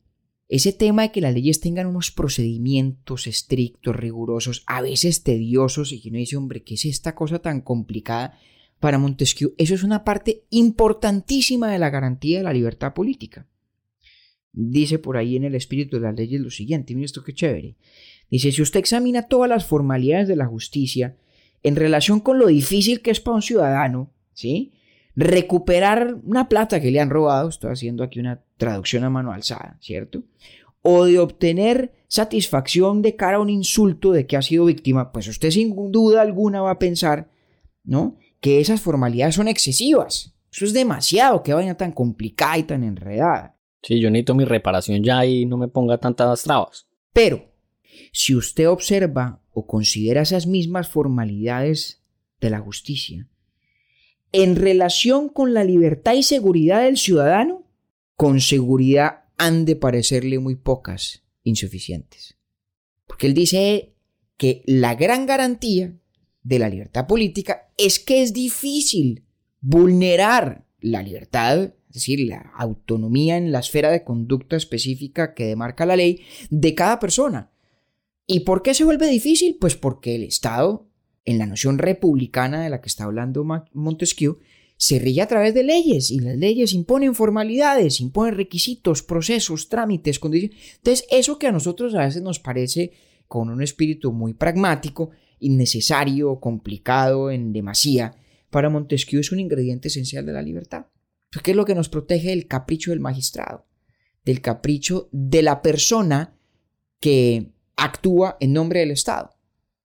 ese 0.54 0.72
tema 0.72 1.02
de 1.02 1.10
que 1.10 1.20
las 1.20 1.34
leyes 1.34 1.58
tengan 1.58 1.88
unos 1.88 2.12
procedimientos 2.12 3.26
estrictos, 3.26 3.96
rigurosos, 3.96 4.62
a 4.68 4.82
veces 4.82 5.24
tediosos, 5.24 5.90
y 5.90 6.00
que 6.00 6.10
uno 6.10 6.18
dice, 6.18 6.36
hombre, 6.36 6.62
¿qué 6.62 6.74
es 6.74 6.84
esta 6.84 7.16
cosa 7.16 7.40
tan 7.40 7.60
complicada 7.60 8.38
para 8.78 8.98
Montesquieu? 8.98 9.52
Eso 9.58 9.74
es 9.74 9.82
una 9.82 10.04
parte 10.04 10.44
importantísima 10.50 11.72
de 11.72 11.80
la 11.80 11.90
garantía 11.90 12.38
de 12.38 12.44
la 12.44 12.52
libertad 12.52 12.94
política. 12.94 13.48
Dice 14.52 15.00
por 15.00 15.16
ahí 15.16 15.34
en 15.34 15.42
el 15.42 15.56
espíritu 15.56 15.96
de 15.96 16.02
las 16.02 16.14
leyes 16.14 16.40
lo 16.40 16.50
siguiente, 16.50 16.94
mira 16.94 17.06
esto 17.06 17.24
qué 17.24 17.34
chévere. 17.34 17.74
Dice, 18.30 18.52
si 18.52 18.62
usted 18.62 18.78
examina 18.78 19.26
todas 19.26 19.48
las 19.48 19.66
formalidades 19.66 20.28
de 20.28 20.36
la 20.36 20.46
justicia 20.46 21.16
en 21.64 21.74
relación 21.74 22.20
con 22.20 22.38
lo 22.38 22.46
difícil 22.46 23.00
que 23.00 23.10
es 23.10 23.18
para 23.18 23.34
un 23.34 23.42
ciudadano, 23.42 24.12
¿sí? 24.32 24.72
recuperar 25.16 26.16
una 26.22 26.48
plata 26.48 26.80
que 26.80 26.92
le 26.92 27.00
han 27.00 27.10
robado, 27.10 27.48
estoy 27.48 27.72
haciendo 27.72 28.04
aquí 28.04 28.20
una 28.20 28.43
traducción 28.56 29.04
a 29.04 29.10
mano 29.10 29.32
alzada, 29.32 29.78
¿cierto? 29.80 30.22
O 30.82 31.04
de 31.04 31.18
obtener 31.18 31.92
satisfacción 32.08 33.02
de 33.02 33.16
cara 33.16 33.38
a 33.38 33.40
un 33.40 33.50
insulto 33.50 34.12
de 34.12 34.26
que 34.26 34.36
ha 34.36 34.42
sido 34.42 34.66
víctima, 34.66 35.12
pues 35.12 35.28
usted 35.28 35.50
sin 35.50 35.74
duda 35.90 36.20
alguna 36.22 36.60
va 36.60 36.72
a 36.72 36.78
pensar, 36.78 37.30
¿no? 37.82 38.16
Que 38.40 38.60
esas 38.60 38.80
formalidades 38.80 39.34
son 39.34 39.48
excesivas. 39.48 40.34
Eso 40.52 40.64
es 40.64 40.72
demasiado, 40.72 41.42
que 41.42 41.54
vaya 41.54 41.76
tan 41.76 41.90
complicada 41.90 42.58
y 42.58 42.62
tan 42.62 42.84
enredada. 42.84 43.56
Sí, 43.82 44.00
yo 44.00 44.10
necesito 44.10 44.34
mi 44.34 44.44
reparación 44.44 45.02
ya 45.02 45.26
y 45.26 45.46
no 45.46 45.56
me 45.56 45.68
ponga 45.68 45.98
tantas 45.98 46.44
trabas. 46.44 46.86
Pero, 47.12 47.50
si 48.12 48.34
usted 48.34 48.68
observa 48.68 49.40
o 49.52 49.66
considera 49.66 50.22
esas 50.22 50.46
mismas 50.46 50.88
formalidades 50.88 52.02
de 52.40 52.50
la 52.50 52.60
justicia, 52.60 53.28
en 54.32 54.56
relación 54.56 55.28
con 55.28 55.54
la 55.54 55.64
libertad 55.64 56.14
y 56.14 56.22
seguridad 56.22 56.82
del 56.82 56.96
ciudadano, 56.96 57.63
con 58.16 58.40
seguridad 58.40 59.24
han 59.36 59.64
de 59.64 59.76
parecerle 59.76 60.38
muy 60.38 60.54
pocas, 60.54 61.24
insuficientes. 61.42 62.36
Porque 63.06 63.26
él 63.26 63.34
dice 63.34 63.94
que 64.36 64.62
la 64.66 64.94
gran 64.94 65.26
garantía 65.26 65.94
de 66.42 66.58
la 66.58 66.68
libertad 66.68 67.06
política 67.06 67.70
es 67.76 67.98
que 67.98 68.22
es 68.22 68.32
difícil 68.32 69.24
vulnerar 69.60 70.66
la 70.80 71.02
libertad, 71.02 71.62
es 71.88 71.94
decir, 71.94 72.20
la 72.20 72.52
autonomía 72.56 73.36
en 73.36 73.52
la 73.52 73.60
esfera 73.60 73.90
de 73.90 74.04
conducta 74.04 74.56
específica 74.56 75.34
que 75.34 75.46
demarca 75.46 75.86
la 75.86 75.96
ley 75.96 76.22
de 76.50 76.74
cada 76.74 76.98
persona. 76.98 77.50
¿Y 78.26 78.40
por 78.40 78.62
qué 78.62 78.74
se 78.74 78.84
vuelve 78.84 79.08
difícil? 79.08 79.56
Pues 79.60 79.76
porque 79.76 80.14
el 80.14 80.22
Estado 80.24 80.88
en 81.24 81.38
la 81.38 81.46
noción 81.46 81.78
republicana 81.78 82.62
de 82.62 82.70
la 82.70 82.80
que 82.80 82.88
está 82.88 83.04
hablando 83.04 83.44
Montesquieu, 83.72 84.38
se 84.76 84.98
rige 84.98 85.22
a 85.22 85.28
través 85.28 85.54
de 85.54 85.62
leyes 85.62 86.10
y 86.10 86.20
las 86.20 86.36
leyes 86.36 86.72
imponen 86.72 87.14
formalidades, 87.14 88.00
imponen 88.00 88.34
requisitos, 88.34 89.02
procesos, 89.02 89.68
trámites, 89.68 90.18
condiciones. 90.18 90.58
Entonces, 90.76 91.06
eso 91.10 91.38
que 91.38 91.46
a 91.46 91.52
nosotros 91.52 91.94
a 91.94 92.04
veces 92.04 92.22
nos 92.22 92.40
parece 92.40 92.92
con 93.28 93.50
un 93.50 93.62
espíritu 93.62 94.12
muy 94.12 94.34
pragmático, 94.34 95.10
innecesario, 95.38 96.40
complicado, 96.40 97.30
en 97.30 97.52
demasía, 97.52 98.16
para 98.50 98.70
Montesquieu 98.70 99.20
es 99.20 99.32
un 99.32 99.40
ingrediente 99.40 99.88
esencial 99.88 100.24
de 100.26 100.32
la 100.32 100.42
libertad. 100.42 100.86
¿Qué 101.42 101.50
es 101.50 101.56
lo 101.56 101.64
que 101.64 101.74
nos 101.74 101.88
protege 101.88 102.30
del 102.30 102.46
capricho 102.46 102.90
del 102.90 103.00
magistrado? 103.00 103.66
Del 104.24 104.40
capricho 104.40 105.08
de 105.10 105.42
la 105.42 105.62
persona 105.62 106.36
que 107.00 107.52
actúa 107.76 108.36
en 108.40 108.52
nombre 108.52 108.80
del 108.80 108.92
Estado. 108.92 109.30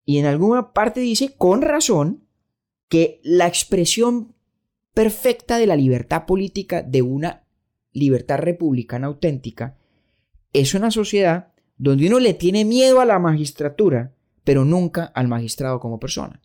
Y 0.05 0.19
en 0.19 0.25
alguna 0.25 0.73
parte 0.73 0.99
dice, 0.99 1.33
con 1.35 1.61
razón, 1.61 2.27
que 2.87 3.19
la 3.23 3.47
expresión 3.47 4.35
perfecta 4.99 5.57
de 5.57 5.65
la 5.65 5.77
libertad 5.77 6.25
política, 6.25 6.83
de 6.83 7.01
una 7.01 7.47
libertad 7.93 8.37
republicana 8.37 9.07
auténtica, 9.07 9.77
es 10.51 10.73
una 10.73 10.91
sociedad 10.91 11.53
donde 11.77 12.07
uno 12.07 12.19
le 12.19 12.33
tiene 12.33 12.65
miedo 12.65 12.99
a 12.99 13.05
la 13.05 13.17
magistratura, 13.17 14.13
pero 14.43 14.65
nunca 14.65 15.05
al 15.05 15.29
magistrado 15.29 15.79
como 15.79 16.01
persona. 16.01 16.41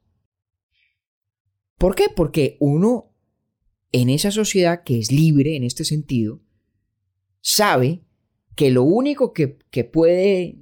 ¿Por 1.79 1.97
qué? 1.97 2.05
Porque 2.15 2.57
uno 2.61 3.11
en 3.91 4.09
esa 4.09 4.31
sociedad 4.31 4.85
que 4.85 5.01
es 5.01 5.11
libre 5.11 5.57
en 5.57 5.65
este 5.65 5.85
sentido, 5.85 6.41
sabe 7.41 8.05
que 8.55 8.71
lo 8.71 8.85
único 8.85 9.33
que, 9.33 9.59
que 9.73 9.83
puede, 9.83 10.61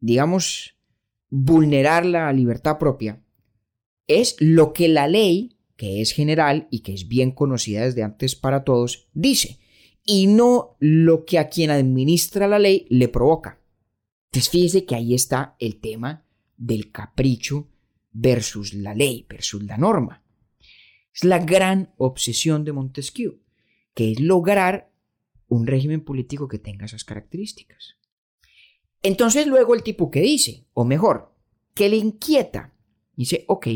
digamos, 0.00 0.76
vulnerar 1.30 2.04
la 2.04 2.32
libertad 2.32 2.78
propia 2.78 3.22
es 4.08 4.34
lo 4.40 4.72
que 4.72 4.88
la 4.88 5.06
ley, 5.06 5.53
que 5.76 6.00
es 6.00 6.12
general 6.12 6.68
y 6.70 6.80
que 6.80 6.94
es 6.94 7.08
bien 7.08 7.30
conocida 7.32 7.84
desde 7.84 8.02
antes 8.02 8.36
para 8.36 8.64
todos, 8.64 9.08
dice, 9.12 9.58
y 10.04 10.26
no 10.26 10.76
lo 10.78 11.24
que 11.24 11.38
a 11.38 11.48
quien 11.48 11.70
administra 11.70 12.46
la 12.46 12.58
ley 12.58 12.86
le 12.90 13.08
provoca. 13.08 13.60
Entonces 14.26 14.50
fíjese 14.50 14.84
que 14.84 14.94
ahí 14.94 15.14
está 15.14 15.56
el 15.58 15.80
tema 15.80 16.24
del 16.56 16.92
capricho 16.92 17.68
versus 18.12 18.74
la 18.74 18.94
ley, 18.94 19.26
versus 19.28 19.62
la 19.64 19.76
norma. 19.76 20.22
Es 21.12 21.24
la 21.24 21.38
gran 21.38 21.94
obsesión 21.96 22.64
de 22.64 22.72
Montesquieu, 22.72 23.40
que 23.94 24.12
es 24.12 24.20
lograr 24.20 24.92
un 25.48 25.66
régimen 25.66 26.02
político 26.02 26.48
que 26.48 26.58
tenga 26.58 26.86
esas 26.86 27.04
características. 27.04 27.96
Entonces 29.02 29.46
luego 29.46 29.74
el 29.74 29.82
tipo 29.82 30.10
que 30.10 30.20
dice, 30.20 30.66
o 30.72 30.84
mejor, 30.84 31.34
que 31.74 31.88
le 31.88 31.96
inquieta, 31.96 32.74
dice, 33.16 33.44
ok, 33.48 33.68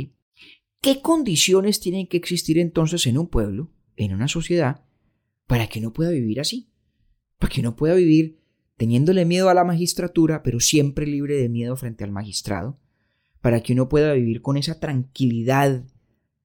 ¿qué 0.81 1.01
condiciones 1.01 1.81
tienen 1.81 2.07
que 2.07 2.17
existir 2.17 2.59
entonces 2.59 3.07
en 3.07 3.19
un 3.19 3.29
pueblo, 3.29 3.71
en 3.97 4.15
una 4.15 4.29
sociedad, 4.29 4.85
para 5.47 5.67
que 5.67 5.81
uno 5.81 5.93
pueda 5.93 6.11
vivir 6.11 6.41
así? 6.41 6.71
Para 7.39 7.53
que 7.53 7.61
uno 7.61 7.77
pueda 7.77 7.95
vivir 7.95 8.39
teniéndole 8.77 9.25
miedo 9.25 9.49
a 9.49 9.55
la 9.55 9.65
magistratura, 9.65 10.43
pero 10.43 10.61
siempre 10.61 11.07
libre 11.07 11.37
de 11.37 11.49
miedo 11.49 11.77
frente 11.77 12.05
al 12.05 12.13
magistrado, 12.13 12.79
para 13.41 13.61
que 13.61 13.73
uno 13.73 13.89
pueda 13.89 14.13
vivir 14.13 14.41
con 14.41 14.57
esa 14.57 14.79
tranquilidad 14.79 15.85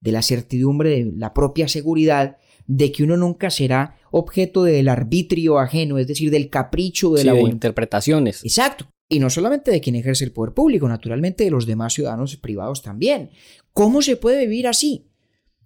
de 0.00 0.12
la 0.12 0.22
certidumbre 0.22 0.90
de 0.90 1.12
la 1.16 1.32
propia 1.32 1.68
seguridad 1.68 2.36
de 2.66 2.92
que 2.92 3.04
uno 3.04 3.16
nunca 3.16 3.50
será 3.50 3.96
objeto 4.10 4.64
del 4.64 4.88
arbitrio 4.88 5.58
ajeno, 5.58 5.98
es 5.98 6.06
decir, 6.06 6.30
del 6.30 6.50
capricho 6.50 7.12
de 7.12 7.24
la 7.24 7.38
interpretaciones. 7.38 8.44
Exacto. 8.44 8.86
Y 9.08 9.18
no 9.18 9.30
solamente 9.30 9.70
de 9.70 9.80
quien 9.80 9.96
ejerce 9.96 10.24
el 10.24 10.32
poder 10.32 10.54
público, 10.54 10.88
naturalmente 10.88 11.44
de 11.44 11.50
los 11.50 11.66
demás 11.66 11.94
ciudadanos 11.94 12.36
privados 12.36 12.82
también. 12.82 13.30
¿Cómo 13.72 14.02
se 14.02 14.16
puede 14.16 14.46
vivir 14.46 14.66
así? 14.66 15.08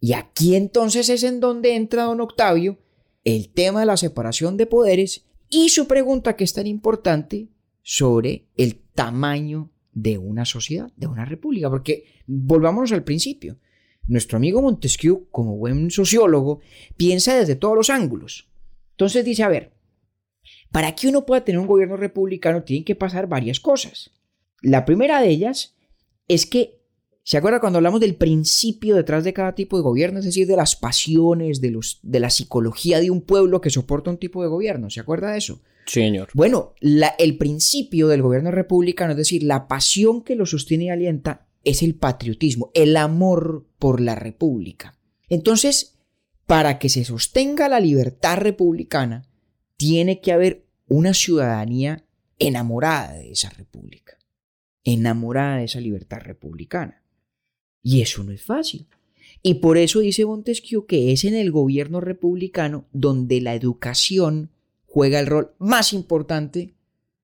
Y 0.01 0.13
aquí 0.13 0.55
entonces 0.55 1.09
es 1.09 1.23
en 1.23 1.41
donde 1.41 1.75
entra 1.77 2.05
don 2.05 2.21
Octavio 2.21 2.79
el 3.25 3.51
tema 3.51 3.81
de 3.81 3.87
la 3.87 3.97
separación 3.97 4.57
de 4.57 4.67
poderes 4.67 5.27
y 5.49 5.71
su 5.71 5.87
pregunta 5.87 6.37
que 6.37 6.45
es 6.45 6.53
tan 6.53 6.67
importante 6.67 7.49
sobre 7.83 8.49
el 8.57 8.81
tamaño 8.95 9.71
de 9.93 10.19
una 10.19 10.45
sociedad, 10.45 10.93
de 10.97 11.07
una 11.07 11.25
república, 11.25 11.71
porque 11.71 12.05
volvámonos 12.27 12.93
al 12.93 13.05
principio. 13.05 13.59
Nuestro 14.07 14.37
amigo 14.37 14.63
Montesquieu, 14.63 15.29
como 15.31 15.57
buen 15.57 15.91
sociólogo, 15.91 16.61
piensa 16.97 17.37
desde 17.37 17.57
todos 17.57 17.77
los 17.77 17.91
ángulos. 17.91 18.49
Entonces 18.93 19.25
dice, 19.25 19.43
a 19.43 19.49
ver, 19.49 19.73
para 20.71 20.95
que 20.95 21.09
uno 21.09 21.25
pueda 21.27 21.45
tener 21.45 21.59
un 21.59 21.67
gobierno 21.67 21.97
republicano 21.97 22.63
tienen 22.63 22.85
que 22.85 22.95
pasar 22.95 23.29
varias 23.29 23.61
cosas. 23.61 24.11
La 24.61 24.85
primera 24.85 25.21
de 25.21 25.29
ellas 25.29 25.77
es 26.27 26.47
que, 26.47 26.81
¿se 27.23 27.39
acuerda 27.39 27.61
cuando 27.61 27.79
hablamos 27.79 28.01
del 28.01 28.17
principio 28.17 28.97
detrás 28.97 29.25
de 29.25 29.33
cada 29.33 29.55
tipo 29.55 29.77
de 29.77 29.83
gobierno? 29.83 30.19
Es 30.19 30.25
decir, 30.25 30.47
de 30.47 30.57
las 30.57 30.77
pasiones, 30.77 31.61
de, 31.61 31.71
los, 31.71 32.01
de 32.03 32.21
la 32.21 32.31
psicología 32.31 33.01
de 33.01 33.11
un 33.11 33.23
pueblo 33.23 33.61
que 33.61 33.71
soporta 33.71 34.11
un 34.11 34.19
tipo 34.19 34.43
de 34.43 34.49
gobierno. 34.49 34.91
¿Se 34.91 35.01
acuerda 35.01 35.33
de 35.33 35.39
eso? 35.39 35.61
Señor. 35.87 36.29
Bueno, 36.35 36.75
el 36.81 37.39
principio 37.39 38.09
del 38.09 38.21
gobierno 38.21 38.51
republicano, 38.51 39.13
es 39.13 39.17
decir, 39.17 39.43
la 39.43 39.69
pasión 39.69 40.23
que 40.23 40.37
lo 40.37 40.45
sostiene 40.45 40.85
y 40.85 40.91
alienta, 40.91 41.47
es 41.65 41.83
el 41.83 41.95
patriotismo, 41.95 42.71
el 42.75 42.97
amor 42.97 43.67
por 43.79 44.01
la 44.01 44.15
república. 44.15 44.99
Entonces, 45.29 45.99
para 46.47 46.79
que 46.79 46.89
se 46.89 47.05
sostenga 47.05 47.69
la 47.69 47.81
libertad 47.81 48.39
republicana, 48.39 49.28
tiene 49.79 50.21
que 50.21 50.33
haber 50.33 50.67
una 50.89 51.15
ciudadanía 51.15 52.05
enamorada 52.39 53.15
de 53.15 53.31
esa 53.31 53.49
república, 53.51 54.19
enamorada 54.85 55.59
de 55.59 55.65
esa 55.65 55.81
libertad 55.81 56.19
republicana. 56.21 57.03
Y 57.83 58.03
eso 58.03 58.23
no 58.25 58.33
es 58.33 58.43
fácil. 58.43 58.87
Y 59.43 59.55
por 59.55 59.79
eso 59.79 60.01
dice 60.01 60.27
Montesquieu 60.27 60.87
que 60.87 61.13
es 61.13 61.25
en 61.25 61.35
el 61.35 61.51
gobierno 61.53 62.01
republicano 62.01 62.87
donde 62.93 63.41
la 63.41 63.55
educación 63.55 64.51
juega 64.85 65.21
el 65.21 65.27
rol 65.27 65.55
más 65.59 65.93
importante 65.93 66.75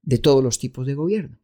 de 0.03 0.19
todos 0.19 0.43
los 0.43 0.59
tipos 0.59 0.87
de 0.87 0.95
gobierno. 0.95 1.39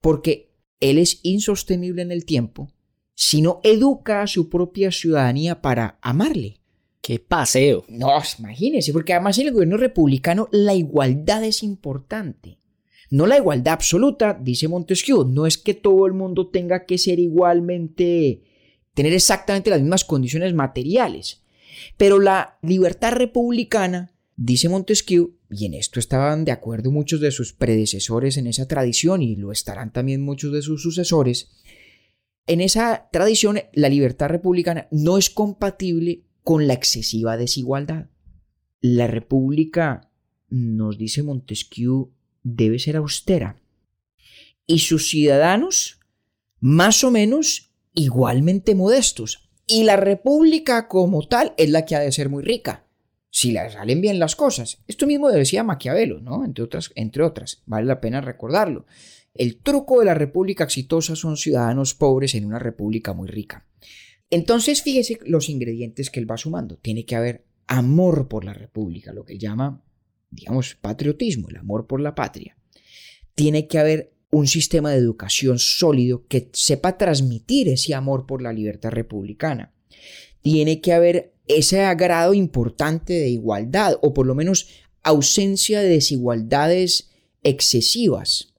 Porque 0.00 0.50
él 0.80 0.98
es 0.98 1.20
insostenible 1.22 2.02
en 2.02 2.12
el 2.12 2.24
tiempo 2.24 2.72
si 3.14 3.42
no 3.42 3.60
educa 3.62 4.22
a 4.22 4.26
su 4.26 4.48
propia 4.48 4.90
ciudadanía 4.90 5.60
para 5.60 5.98
amarle. 6.02 6.60
¡Qué 7.06 7.20
paseo! 7.20 7.84
No, 7.88 8.10
imagínese, 8.40 8.92
porque 8.92 9.12
además 9.12 9.38
en 9.38 9.46
el 9.46 9.52
gobierno 9.52 9.76
republicano 9.76 10.48
la 10.50 10.74
igualdad 10.74 11.44
es 11.44 11.62
importante. 11.62 12.58
No 13.10 13.28
la 13.28 13.36
igualdad 13.36 13.74
absoluta, 13.74 14.36
dice 14.42 14.66
Montesquieu, 14.66 15.24
no 15.24 15.46
es 15.46 15.56
que 15.56 15.74
todo 15.74 16.06
el 16.06 16.14
mundo 16.14 16.48
tenga 16.48 16.84
que 16.84 16.98
ser 16.98 17.20
igualmente, 17.20 18.42
tener 18.92 19.12
exactamente 19.12 19.70
las 19.70 19.82
mismas 19.82 20.04
condiciones 20.04 20.52
materiales, 20.52 21.44
pero 21.96 22.18
la 22.18 22.58
libertad 22.60 23.12
republicana 23.12 24.10
Dice 24.38 24.68
Montesquieu, 24.68 25.38
y 25.48 25.64
en 25.64 25.74
esto 25.74 26.00
estaban 26.00 26.44
de 26.44 26.50
acuerdo 26.50 26.90
muchos 26.90 27.20
de 27.20 27.30
sus 27.30 27.52
predecesores 27.52 28.36
en 28.36 28.48
esa 28.48 28.66
tradición 28.66 29.22
y 29.22 29.36
lo 29.36 29.52
estarán 29.52 29.92
también 29.92 30.22
muchos 30.22 30.52
de 30.52 30.60
sus 30.60 30.82
sucesores, 30.82 31.48
en 32.46 32.60
esa 32.60 33.08
tradición 33.12 33.60
la 33.72 33.88
libertad 33.88 34.28
republicana 34.28 34.88
no 34.90 35.18
es 35.18 35.30
compatible 35.30 36.25
con 36.46 36.68
la 36.68 36.74
excesiva 36.74 37.36
desigualdad. 37.36 38.06
La 38.80 39.08
república, 39.08 40.12
nos 40.48 40.96
dice 40.96 41.24
Montesquieu, 41.24 42.12
debe 42.44 42.78
ser 42.78 42.94
austera 42.94 43.60
y 44.64 44.78
sus 44.78 45.08
ciudadanos 45.08 45.98
más 46.60 47.02
o 47.02 47.10
menos 47.10 47.72
igualmente 47.94 48.76
modestos. 48.76 49.50
Y 49.66 49.82
la 49.82 49.96
república 49.96 50.86
como 50.86 51.26
tal 51.26 51.52
es 51.56 51.68
la 51.70 51.84
que 51.84 51.96
ha 51.96 52.00
de 52.00 52.12
ser 52.12 52.28
muy 52.28 52.44
rica 52.44 52.86
si 53.28 53.50
le 53.50 53.68
salen 53.68 54.00
bien 54.00 54.20
las 54.20 54.36
cosas. 54.36 54.78
Esto 54.86 55.08
mismo 55.08 55.28
decía 55.30 55.64
Maquiavelo, 55.64 56.20
¿no? 56.20 56.44
Entre 56.44 56.62
otras, 56.62 56.92
entre 56.94 57.24
otras, 57.24 57.64
vale 57.66 57.88
la 57.88 58.00
pena 58.00 58.20
recordarlo. 58.20 58.86
El 59.34 59.56
truco 59.56 59.98
de 59.98 60.06
la 60.06 60.14
república 60.14 60.62
exitosa 60.62 61.16
son 61.16 61.36
ciudadanos 61.36 61.94
pobres 61.94 62.36
en 62.36 62.46
una 62.46 62.60
república 62.60 63.14
muy 63.14 63.26
rica. 63.26 63.66
Entonces, 64.30 64.82
fíjese 64.82 65.18
los 65.24 65.48
ingredientes 65.48 66.10
que 66.10 66.20
él 66.20 66.30
va 66.30 66.36
sumando. 66.36 66.76
Tiene 66.76 67.04
que 67.04 67.16
haber 67.16 67.44
amor 67.66 68.28
por 68.28 68.44
la 68.44 68.54
república, 68.54 69.12
lo 69.12 69.24
que 69.24 69.34
él 69.34 69.38
llama, 69.38 69.82
digamos, 70.30 70.74
patriotismo, 70.74 71.48
el 71.48 71.56
amor 71.56 71.86
por 71.86 72.00
la 72.00 72.14
patria. 72.14 72.56
Tiene 73.34 73.66
que 73.66 73.78
haber 73.78 74.12
un 74.30 74.46
sistema 74.46 74.90
de 74.90 74.98
educación 74.98 75.58
sólido 75.58 76.26
que 76.26 76.50
sepa 76.52 76.98
transmitir 76.98 77.68
ese 77.68 77.94
amor 77.94 78.26
por 78.26 78.42
la 78.42 78.52
libertad 78.52 78.90
republicana. 78.90 79.72
Tiene 80.42 80.80
que 80.80 80.92
haber 80.92 81.34
ese 81.46 81.78
grado 81.94 82.34
importante 82.34 83.12
de 83.12 83.28
igualdad 83.28 83.98
o 84.02 84.12
por 84.12 84.26
lo 84.26 84.34
menos 84.34 84.68
ausencia 85.02 85.80
de 85.80 85.88
desigualdades 85.88 87.10
excesivas 87.42 88.54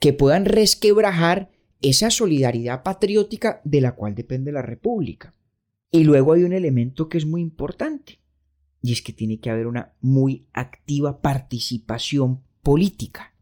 que 0.00 0.12
puedan 0.12 0.46
resquebrajar 0.46 1.50
esa 1.80 2.10
solidaridad 2.10 2.82
patriótica 2.82 3.60
de 3.64 3.80
la 3.80 3.94
cual 3.94 4.14
depende 4.14 4.52
la 4.52 4.62
República. 4.62 5.34
Y 5.90 6.04
luego 6.04 6.32
hay 6.32 6.44
un 6.44 6.52
elemento 6.52 7.08
que 7.08 7.18
es 7.18 7.26
muy 7.26 7.40
importante, 7.40 8.20
y 8.82 8.92
es 8.92 9.02
que 9.02 9.12
tiene 9.12 9.40
que 9.40 9.50
haber 9.50 9.66
una 9.66 9.94
muy 10.00 10.46
activa 10.52 11.20
participación 11.20 12.42
política. 12.62 13.34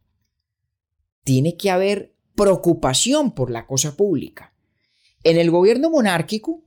Tiene 1.24 1.56
que 1.56 1.70
haber 1.70 2.14
preocupación 2.34 3.34
por 3.34 3.50
la 3.50 3.66
cosa 3.66 3.96
pública. 3.96 4.54
En 5.24 5.38
el 5.38 5.50
gobierno 5.50 5.90
monárquico, 5.90 6.62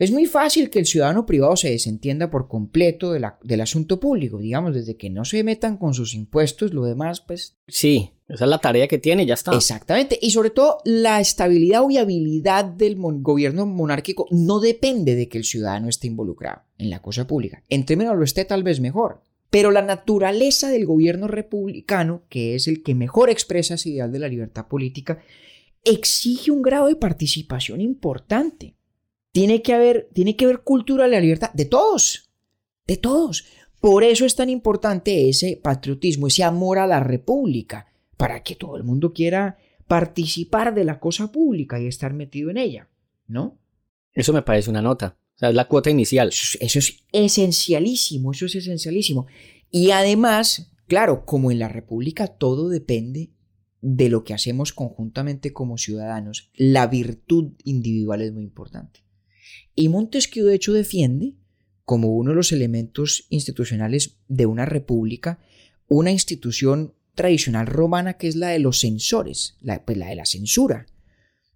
es 0.00 0.10
muy 0.10 0.24
fácil 0.24 0.70
que 0.70 0.78
el 0.78 0.86
ciudadano 0.86 1.26
privado 1.26 1.56
se 1.56 1.70
desentienda 1.70 2.30
por 2.30 2.48
completo 2.48 3.12
del 3.12 3.60
asunto 3.60 4.00
público, 4.00 4.38
digamos, 4.38 4.74
desde 4.74 4.96
que 4.96 5.10
no 5.10 5.26
se 5.26 5.44
metan 5.44 5.76
con 5.76 5.92
sus 5.92 6.14
impuestos, 6.14 6.72
lo 6.72 6.84
demás, 6.84 7.20
pues... 7.20 7.58
Sí, 7.68 8.12
esa 8.26 8.44
es 8.44 8.50
la 8.50 8.58
tarea 8.58 8.88
que 8.88 8.96
tiene, 8.96 9.26
ya 9.26 9.34
está. 9.34 9.54
Exactamente, 9.54 10.18
y 10.22 10.30
sobre 10.30 10.48
todo 10.48 10.78
la 10.86 11.20
estabilidad 11.20 11.82
o 11.84 11.88
viabilidad 11.88 12.64
del 12.64 12.96
gobierno 12.96 13.66
monárquico 13.66 14.26
no 14.30 14.58
depende 14.58 15.14
de 15.16 15.28
que 15.28 15.36
el 15.36 15.44
ciudadano 15.44 15.90
esté 15.90 16.06
involucrado 16.06 16.62
en 16.78 16.88
la 16.88 17.02
cosa 17.02 17.26
pública. 17.26 17.62
Entre 17.68 17.96
menos 17.96 18.16
lo 18.16 18.24
esté, 18.24 18.46
tal 18.46 18.62
vez 18.62 18.80
mejor. 18.80 19.20
Pero 19.50 19.70
la 19.70 19.82
naturaleza 19.82 20.70
del 20.70 20.86
gobierno 20.86 21.28
republicano, 21.28 22.22
que 22.30 22.54
es 22.54 22.68
el 22.68 22.82
que 22.82 22.94
mejor 22.94 23.28
expresa 23.28 23.74
ese 23.74 23.90
ideal 23.90 24.10
de 24.12 24.20
la 24.20 24.28
libertad 24.28 24.66
política, 24.66 25.20
exige 25.84 26.50
un 26.50 26.62
grado 26.62 26.86
de 26.86 26.96
participación 26.96 27.82
importante. 27.82 28.76
Tiene 29.32 29.62
que 29.62 29.72
haber, 29.72 30.08
tiene 30.12 30.36
que 30.36 30.44
haber 30.44 30.60
cultura 30.60 31.04
de 31.04 31.10
la 31.10 31.20
libertad 31.20 31.52
de 31.52 31.64
todos, 31.64 32.30
de 32.86 32.96
todos. 32.96 33.44
Por 33.80 34.04
eso 34.04 34.26
es 34.26 34.36
tan 34.36 34.50
importante 34.50 35.28
ese 35.28 35.58
patriotismo, 35.62 36.26
ese 36.26 36.44
amor 36.44 36.78
a 36.78 36.86
la 36.86 37.00
república, 37.00 37.86
para 38.16 38.42
que 38.42 38.54
todo 38.54 38.76
el 38.76 38.84
mundo 38.84 39.12
quiera 39.12 39.56
participar 39.86 40.74
de 40.74 40.84
la 40.84 41.00
cosa 41.00 41.32
pública 41.32 41.80
y 41.80 41.86
estar 41.86 42.12
metido 42.12 42.50
en 42.50 42.58
ella, 42.58 42.88
¿no? 43.26 43.58
Eso 44.12 44.32
me 44.32 44.42
parece 44.42 44.70
una 44.70 44.82
nota. 44.82 45.16
O 45.34 45.38
sea, 45.38 45.48
es 45.48 45.54
la 45.54 45.68
cuota 45.68 45.88
inicial. 45.88 46.28
Eso 46.28 46.78
es 46.78 47.02
esencialísimo, 47.12 48.32
eso 48.32 48.46
es 48.46 48.56
esencialísimo. 48.56 49.26
Y 49.70 49.92
además, 49.92 50.72
claro, 50.86 51.24
como 51.24 51.50
en 51.50 51.58
la 51.58 51.68
República 51.68 52.26
todo 52.26 52.68
depende 52.68 53.30
de 53.80 54.10
lo 54.10 54.24
que 54.24 54.34
hacemos 54.34 54.72
conjuntamente 54.72 55.52
como 55.52 55.78
ciudadanos, 55.78 56.50
la 56.54 56.86
virtud 56.86 57.54
individual 57.64 58.20
es 58.20 58.32
muy 58.32 58.42
importante. 58.42 59.00
Y 59.74 59.88
Montesquieu 59.88 60.46
de 60.46 60.54
hecho 60.54 60.72
defiende, 60.72 61.34
como 61.84 62.14
uno 62.16 62.30
de 62.30 62.36
los 62.36 62.52
elementos 62.52 63.26
institucionales 63.30 64.16
de 64.28 64.46
una 64.46 64.64
república, 64.64 65.40
una 65.88 66.12
institución 66.12 66.94
tradicional 67.14 67.66
romana 67.66 68.14
que 68.14 68.28
es 68.28 68.36
la 68.36 68.48
de 68.48 68.60
los 68.60 68.80
censores, 68.80 69.56
la, 69.60 69.84
pues 69.84 69.98
de 69.98 70.14
la 70.14 70.24
censura, 70.24 70.86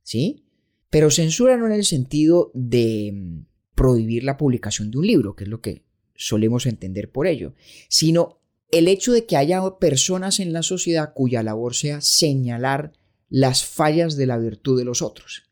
¿sí? 0.03 0.45
Pero 0.91 1.11
censura 1.11 1.57
no 1.57 1.67
en 1.67 1.73
el 1.73 1.85
sentido 1.85 2.51
de 2.55 3.13
mm, 3.15 3.47
prohibir 3.75 4.25
la 4.25 4.37
publicación 4.37 4.91
de 4.91 4.99
un 4.99 5.07
libro, 5.07 5.37
que 5.37 5.45
es 5.45 5.51
lo 5.51 5.61
que 5.61 5.85
solemos 6.17 6.67
entender 6.67 7.11
por 7.11 7.27
ello, 7.27 7.55
sino 7.89 8.41
el 8.71 8.89
hecho 8.89 9.13
de 9.13 9.25
que 9.25 9.37
haya 9.37 9.63
personas 9.79 10.41
en 10.41 10.53
la 10.53 10.63
sociedad 10.63 11.13
cuya 11.15 11.43
labor 11.43 11.75
sea 11.75 12.01
señalar 12.01 12.93
las 13.29 13.65
fallas 13.65 14.17
de 14.17 14.27
la 14.27 14.39
virtud 14.39 14.79
de 14.79 14.85
los 14.85 15.01
otros, 15.01 15.45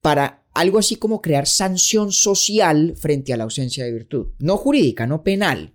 para 0.00 0.43
algo 0.54 0.78
así 0.78 0.96
como 0.96 1.20
crear 1.20 1.46
sanción 1.46 2.12
social 2.12 2.94
frente 2.96 3.32
a 3.32 3.36
la 3.36 3.44
ausencia 3.44 3.84
de 3.84 3.92
virtud. 3.92 4.28
No 4.38 4.56
jurídica, 4.56 5.06
no 5.06 5.24
penal. 5.24 5.74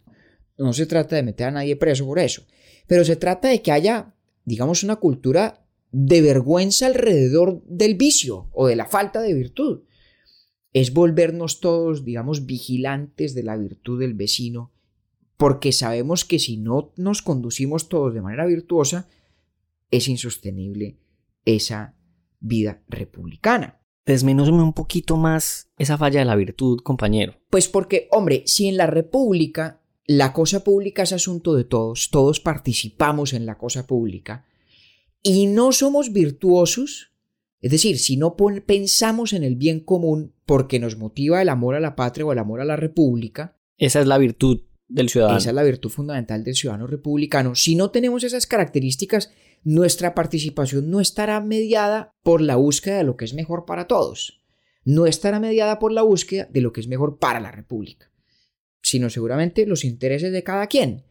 No 0.58 0.74
se 0.74 0.86
trata 0.86 1.18
de 1.18 1.24
meter 1.24 1.48
a 1.48 1.52
nadie 1.52 1.76
preso 1.76 2.06
por 2.06 2.18
eso. 2.18 2.44
Pero 2.88 3.04
se 3.04 3.18
trata 3.18 3.50
de 3.50 3.62
que 3.62 3.74
haya, 3.74 4.16
digamos, 4.46 4.84
una 4.84 4.96
cultura 4.96 5.66
de 5.92 6.22
vergüenza 6.22 6.86
alrededor 6.86 7.62
del 7.66 7.96
vicio 7.96 8.50
o 8.54 8.68
de 8.68 8.78
la 8.78 8.86
falta 8.86 9.22
de 9.22 9.34
virtud. 9.34 9.82
Es 10.72 10.94
volvernos 10.94 11.60
todos, 11.60 12.06
digamos, 12.06 12.46
vigilantes 12.46 13.34
de 13.36 13.44
la 13.44 13.58
virtud 13.58 14.00
del 14.00 14.14
vecino, 14.14 14.72
porque 15.36 15.72
sabemos 15.72 16.26
que 16.26 16.40
si 16.40 16.58
no 16.58 16.94
nos 16.96 17.22
conducimos 17.22 17.90
todos 17.90 18.14
de 18.14 18.22
manera 18.22 18.46
virtuosa, 18.46 19.10
es 19.92 20.08
insostenible 20.08 20.98
esa 21.46 21.96
vida 22.40 22.82
republicana. 22.88 23.79
Desmenúzame 24.06 24.64
un 24.64 24.74
poquito 24.74 25.18
más 25.18 25.70
esa 25.78 25.98
falla 25.98 26.20
de 26.20 26.26
la 26.26 26.36
virtud, 26.36 26.80
compañero. 26.80 27.36
Pues 27.50 27.68
porque, 27.68 28.08
hombre, 28.12 28.44
si 28.46 28.68
en 28.68 28.78
la 28.78 28.88
República 28.88 29.82
la 30.06 30.34
cosa 30.34 30.64
pública 30.64 31.04
es 31.04 31.14
asunto 31.14 31.54
de 31.54 31.66
todos, 31.66 32.10
todos 32.10 32.40
participamos 32.40 33.34
en 33.34 33.46
la 33.46 33.60
cosa 33.60 33.86
pública 33.86 34.46
y 35.22 35.46
no 35.46 35.72
somos 35.72 36.12
virtuosos, 36.12 37.12
es 37.62 37.72
decir, 37.72 38.00
si 38.00 38.18
no 38.18 38.36
pensamos 38.66 39.34
en 39.34 39.44
el 39.44 39.56
bien 39.56 39.82
común 39.82 40.34
porque 40.46 40.80
nos 40.80 40.98
motiva 40.98 41.42
el 41.42 41.50
amor 41.50 41.76
a 41.76 41.80
la 41.80 41.96
patria 41.96 42.26
o 42.26 42.32
el 42.32 42.40
amor 42.40 42.62
a 42.62 42.66
la 42.66 42.76
República. 42.76 43.58
Esa 43.78 44.00
es 44.02 44.08
la 44.08 44.18
virtud 44.18 44.62
del 44.88 45.10
ciudadano. 45.10 45.38
Esa 45.38 45.50
es 45.50 45.56
la 45.56 45.64
virtud 45.64 45.90
fundamental 45.90 46.44
del 46.44 46.56
ciudadano 46.56 46.88
republicano. 46.88 47.54
Si 47.54 47.76
no 47.76 47.92
tenemos 47.92 48.24
esas 48.24 48.48
características, 48.48 49.32
nuestra 49.64 50.16
participación 50.16 50.90
no 50.90 51.00
estará 51.00 51.40
mediada 51.42 52.16
por 52.24 52.42
la 52.42 52.56
búsqueda 52.56 52.98
de 52.98 53.04
lo 53.04 53.18
que 53.18 53.26
es 53.26 53.34
mejor 53.34 53.66
para 53.66 53.88
todos, 53.88 54.42
no 54.84 55.06
estará 55.06 55.40
mediada 55.40 55.80
por 55.80 55.92
la 55.92 56.02
búsqueda 56.02 56.48
de 56.50 56.62
lo 56.62 56.74
que 56.74 56.82
es 56.82 56.88
mejor 56.88 57.20
para 57.20 57.40
la 57.40 57.52
República, 57.52 58.12
sino 58.82 59.10
seguramente 59.10 59.66
los 59.66 59.84
intereses 59.84 60.32
de 60.32 60.44
cada 60.44 60.68
quien, 60.68 61.04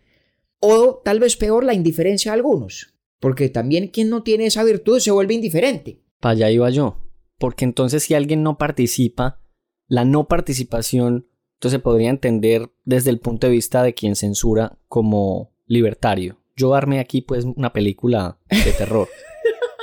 o 0.61 1.01
tal 1.05 1.21
vez 1.21 1.37
peor 1.37 1.65
la 1.65 1.75
indiferencia 1.75 2.33
de 2.33 2.37
algunos, 2.37 2.95
porque 3.21 3.49
también 3.49 3.89
quien 3.89 4.11
no 4.11 4.23
tiene 4.23 4.47
esa 4.47 4.65
virtud 4.65 5.01
se 5.01 5.11
vuelve 5.11 5.35
indiferente. 5.35 6.03
Para 6.21 6.33
allá 6.33 6.51
iba 6.51 6.71
yo, 6.71 7.03
porque 7.39 7.65
entonces 7.65 8.03
si 8.03 8.15
alguien 8.15 8.43
no 8.43 8.59
participa, 8.59 9.41
la 9.87 10.05
no 10.05 10.29
participación 10.29 11.29
entonces 11.59 11.79
se 11.79 11.83
podría 11.83 12.11
entender 12.11 12.71
desde 12.85 13.11
el 13.11 13.19
punto 13.19 13.49
de 13.49 13.53
vista 13.53 13.83
de 13.83 13.93
quien 13.93 14.15
censura 14.15 14.79
como 14.87 15.51
libertario 15.67 16.39
yo 16.59 16.75
armé 16.75 16.99
aquí 16.99 17.23
pues 17.23 17.45
una 17.45 17.73
película 17.73 18.39
de 18.51 18.73
terror. 18.73 19.09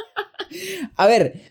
a 0.95 1.07
ver, 1.07 1.41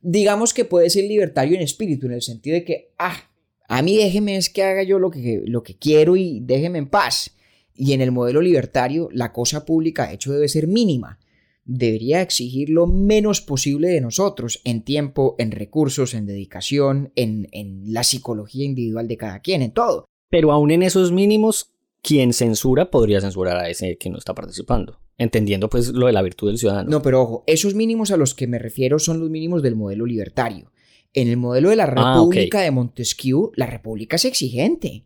digamos 0.00 0.54
que 0.54 0.64
puede 0.64 0.90
ser 0.90 1.04
libertario 1.04 1.54
en 1.54 1.62
espíritu, 1.62 2.06
en 2.06 2.14
el 2.14 2.22
sentido 2.22 2.54
de 2.54 2.64
que, 2.64 2.92
ah, 2.98 3.30
a 3.68 3.82
mí 3.82 3.96
déjeme 3.96 4.36
es 4.36 4.50
que 4.50 4.64
haga 4.64 4.82
yo 4.82 4.98
lo 4.98 5.10
que, 5.10 5.42
lo 5.44 5.62
que 5.62 5.76
quiero 5.76 6.16
y 6.16 6.40
déjeme 6.40 6.78
en 6.78 6.88
paz. 6.88 7.36
Y 7.74 7.92
en 7.92 8.00
el 8.00 8.10
modelo 8.10 8.40
libertario, 8.42 9.08
la 9.12 9.32
cosa 9.32 9.64
pública, 9.64 10.08
de 10.08 10.14
hecho, 10.14 10.32
debe 10.32 10.48
ser 10.48 10.66
mínima. 10.66 11.18
Debería 11.64 12.20
exigir 12.20 12.68
lo 12.68 12.86
menos 12.86 13.40
posible 13.40 13.88
de 13.88 14.00
nosotros 14.00 14.60
en 14.64 14.82
tiempo, 14.82 15.36
en 15.38 15.52
recursos, 15.52 16.14
en 16.14 16.26
dedicación, 16.26 17.12
en, 17.14 17.48
en 17.52 17.92
la 17.92 18.02
psicología 18.02 18.64
individual 18.64 19.06
de 19.06 19.16
cada 19.16 19.40
quien, 19.40 19.62
en 19.62 19.70
todo. 19.70 20.04
Pero 20.30 20.52
aún 20.52 20.72
en 20.72 20.82
esos 20.82 21.12
mínimos, 21.12 21.69
quien 22.02 22.32
censura 22.32 22.90
podría 22.90 23.20
censurar 23.20 23.56
a 23.56 23.68
ese 23.68 23.96
que 23.98 24.10
no 24.10 24.18
está 24.18 24.34
participando. 24.34 25.00
Entendiendo 25.18 25.68
pues 25.68 25.88
lo 25.88 26.06
de 26.06 26.12
la 26.12 26.22
virtud 26.22 26.48
del 26.48 26.58
ciudadano. 26.58 26.90
No, 26.90 27.02
pero 27.02 27.20
ojo, 27.20 27.44
esos 27.46 27.74
mínimos 27.74 28.10
a 28.10 28.16
los 28.16 28.34
que 28.34 28.46
me 28.46 28.58
refiero 28.58 28.98
son 28.98 29.20
los 29.20 29.28
mínimos 29.28 29.62
del 29.62 29.76
modelo 29.76 30.06
libertario. 30.06 30.72
En 31.12 31.28
el 31.28 31.36
modelo 31.36 31.70
de 31.70 31.76
la 31.76 31.84
ah, 31.84 32.14
República 32.14 32.60
de 32.60 32.70
Montesquieu, 32.70 33.52
la 33.54 33.66
República 33.66 34.16
es 34.16 34.24
exigente. 34.24 35.04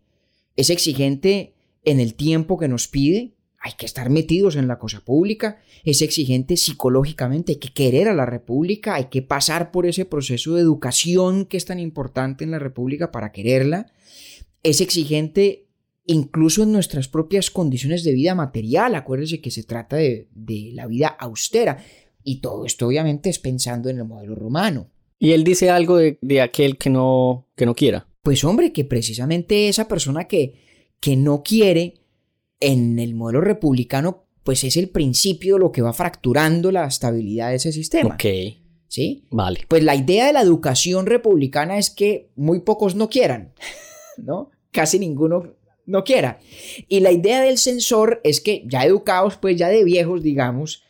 Es 0.54 0.70
exigente 0.70 1.54
en 1.82 1.98
el 1.98 2.14
tiempo 2.14 2.58
que 2.58 2.68
nos 2.68 2.86
pide, 2.86 3.34
hay 3.58 3.72
que 3.78 3.86
estar 3.86 4.10
metidos 4.10 4.56
en 4.56 4.68
la 4.68 4.78
cosa 4.78 5.00
pública, 5.00 5.58
es 5.84 6.02
exigente 6.02 6.56
psicológicamente, 6.56 7.52
hay 7.52 7.58
que 7.58 7.72
querer 7.72 8.08
a 8.08 8.14
la 8.14 8.26
República, 8.26 8.94
hay 8.94 9.06
que 9.06 9.22
pasar 9.22 9.70
por 9.70 9.86
ese 9.86 10.04
proceso 10.04 10.54
de 10.54 10.60
educación 10.60 11.46
que 11.46 11.56
es 11.56 11.64
tan 11.64 11.80
importante 11.80 12.44
en 12.44 12.50
la 12.50 12.58
República 12.58 13.10
para 13.10 13.32
quererla, 13.32 13.90
es 14.62 14.80
exigente 14.80 15.63
incluso 16.06 16.62
en 16.62 16.72
nuestras 16.72 17.08
propias 17.08 17.50
condiciones 17.50 18.04
de 18.04 18.12
vida 18.12 18.34
material, 18.34 18.94
acuérdense 18.94 19.40
que 19.40 19.50
se 19.50 19.62
trata 19.62 19.96
de, 19.96 20.28
de 20.34 20.70
la 20.74 20.86
vida 20.86 21.08
austera, 21.08 21.78
y 22.22 22.40
todo 22.40 22.64
esto 22.64 22.86
obviamente 22.86 23.30
es 23.30 23.38
pensando 23.38 23.90
en 23.90 23.98
el 23.98 24.04
modelo 24.04 24.34
romano. 24.34 24.90
Y 25.18 25.32
él 25.32 25.44
dice 25.44 25.70
algo 25.70 25.98
de, 25.98 26.18
de 26.20 26.40
aquel 26.40 26.76
que 26.76 26.90
no, 26.90 27.48
que 27.54 27.66
no 27.66 27.74
quiera. 27.74 28.08
Pues 28.22 28.42
hombre, 28.44 28.72
que 28.72 28.84
precisamente 28.84 29.68
esa 29.68 29.86
persona 29.86 30.24
que, 30.24 30.54
que 31.00 31.16
no 31.16 31.42
quiere 31.42 32.00
en 32.60 32.98
el 32.98 33.14
modelo 33.14 33.42
republicano, 33.42 34.24
pues 34.42 34.64
es 34.64 34.76
el 34.76 34.88
principio 34.88 35.58
lo 35.58 35.72
que 35.72 35.82
va 35.82 35.92
fracturando 35.92 36.72
la 36.72 36.86
estabilidad 36.86 37.50
de 37.50 37.56
ese 37.56 37.72
sistema. 37.72 38.14
Ok. 38.14 38.24
¿Sí? 38.88 39.26
Vale. 39.30 39.60
Pues 39.68 39.82
la 39.82 39.96
idea 39.96 40.26
de 40.26 40.32
la 40.32 40.40
educación 40.42 41.06
republicana 41.06 41.78
es 41.78 41.90
que 41.90 42.30
muy 42.36 42.60
pocos 42.60 42.94
no 42.94 43.08
quieran, 43.08 43.52
¿no? 44.18 44.50
Casi 44.70 44.98
ninguno 44.98 45.54
no 45.86 46.04
quiera. 46.04 46.40
Y 46.88 47.00
la 47.00 47.12
idea 47.12 47.40
del 47.42 47.58
censor 47.58 48.20
es 48.24 48.40
que 48.40 48.64
ya 48.66 48.84
educados, 48.84 49.36
pues 49.36 49.56
ya 49.56 49.68
de 49.68 49.84
viejos, 49.84 50.22
digamos, 50.22 50.82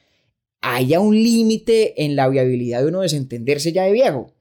haya 0.61 1.01
un 1.01 1.14
límite 1.14 2.05
en 2.05 2.16
la 2.16 2.28
viabilidad 2.28 2.82
de 2.82 2.88
uno 2.88 3.01
desentenderse 3.01 3.72
ya 3.72 3.84
de 3.84 3.92
viejo. 3.92 4.34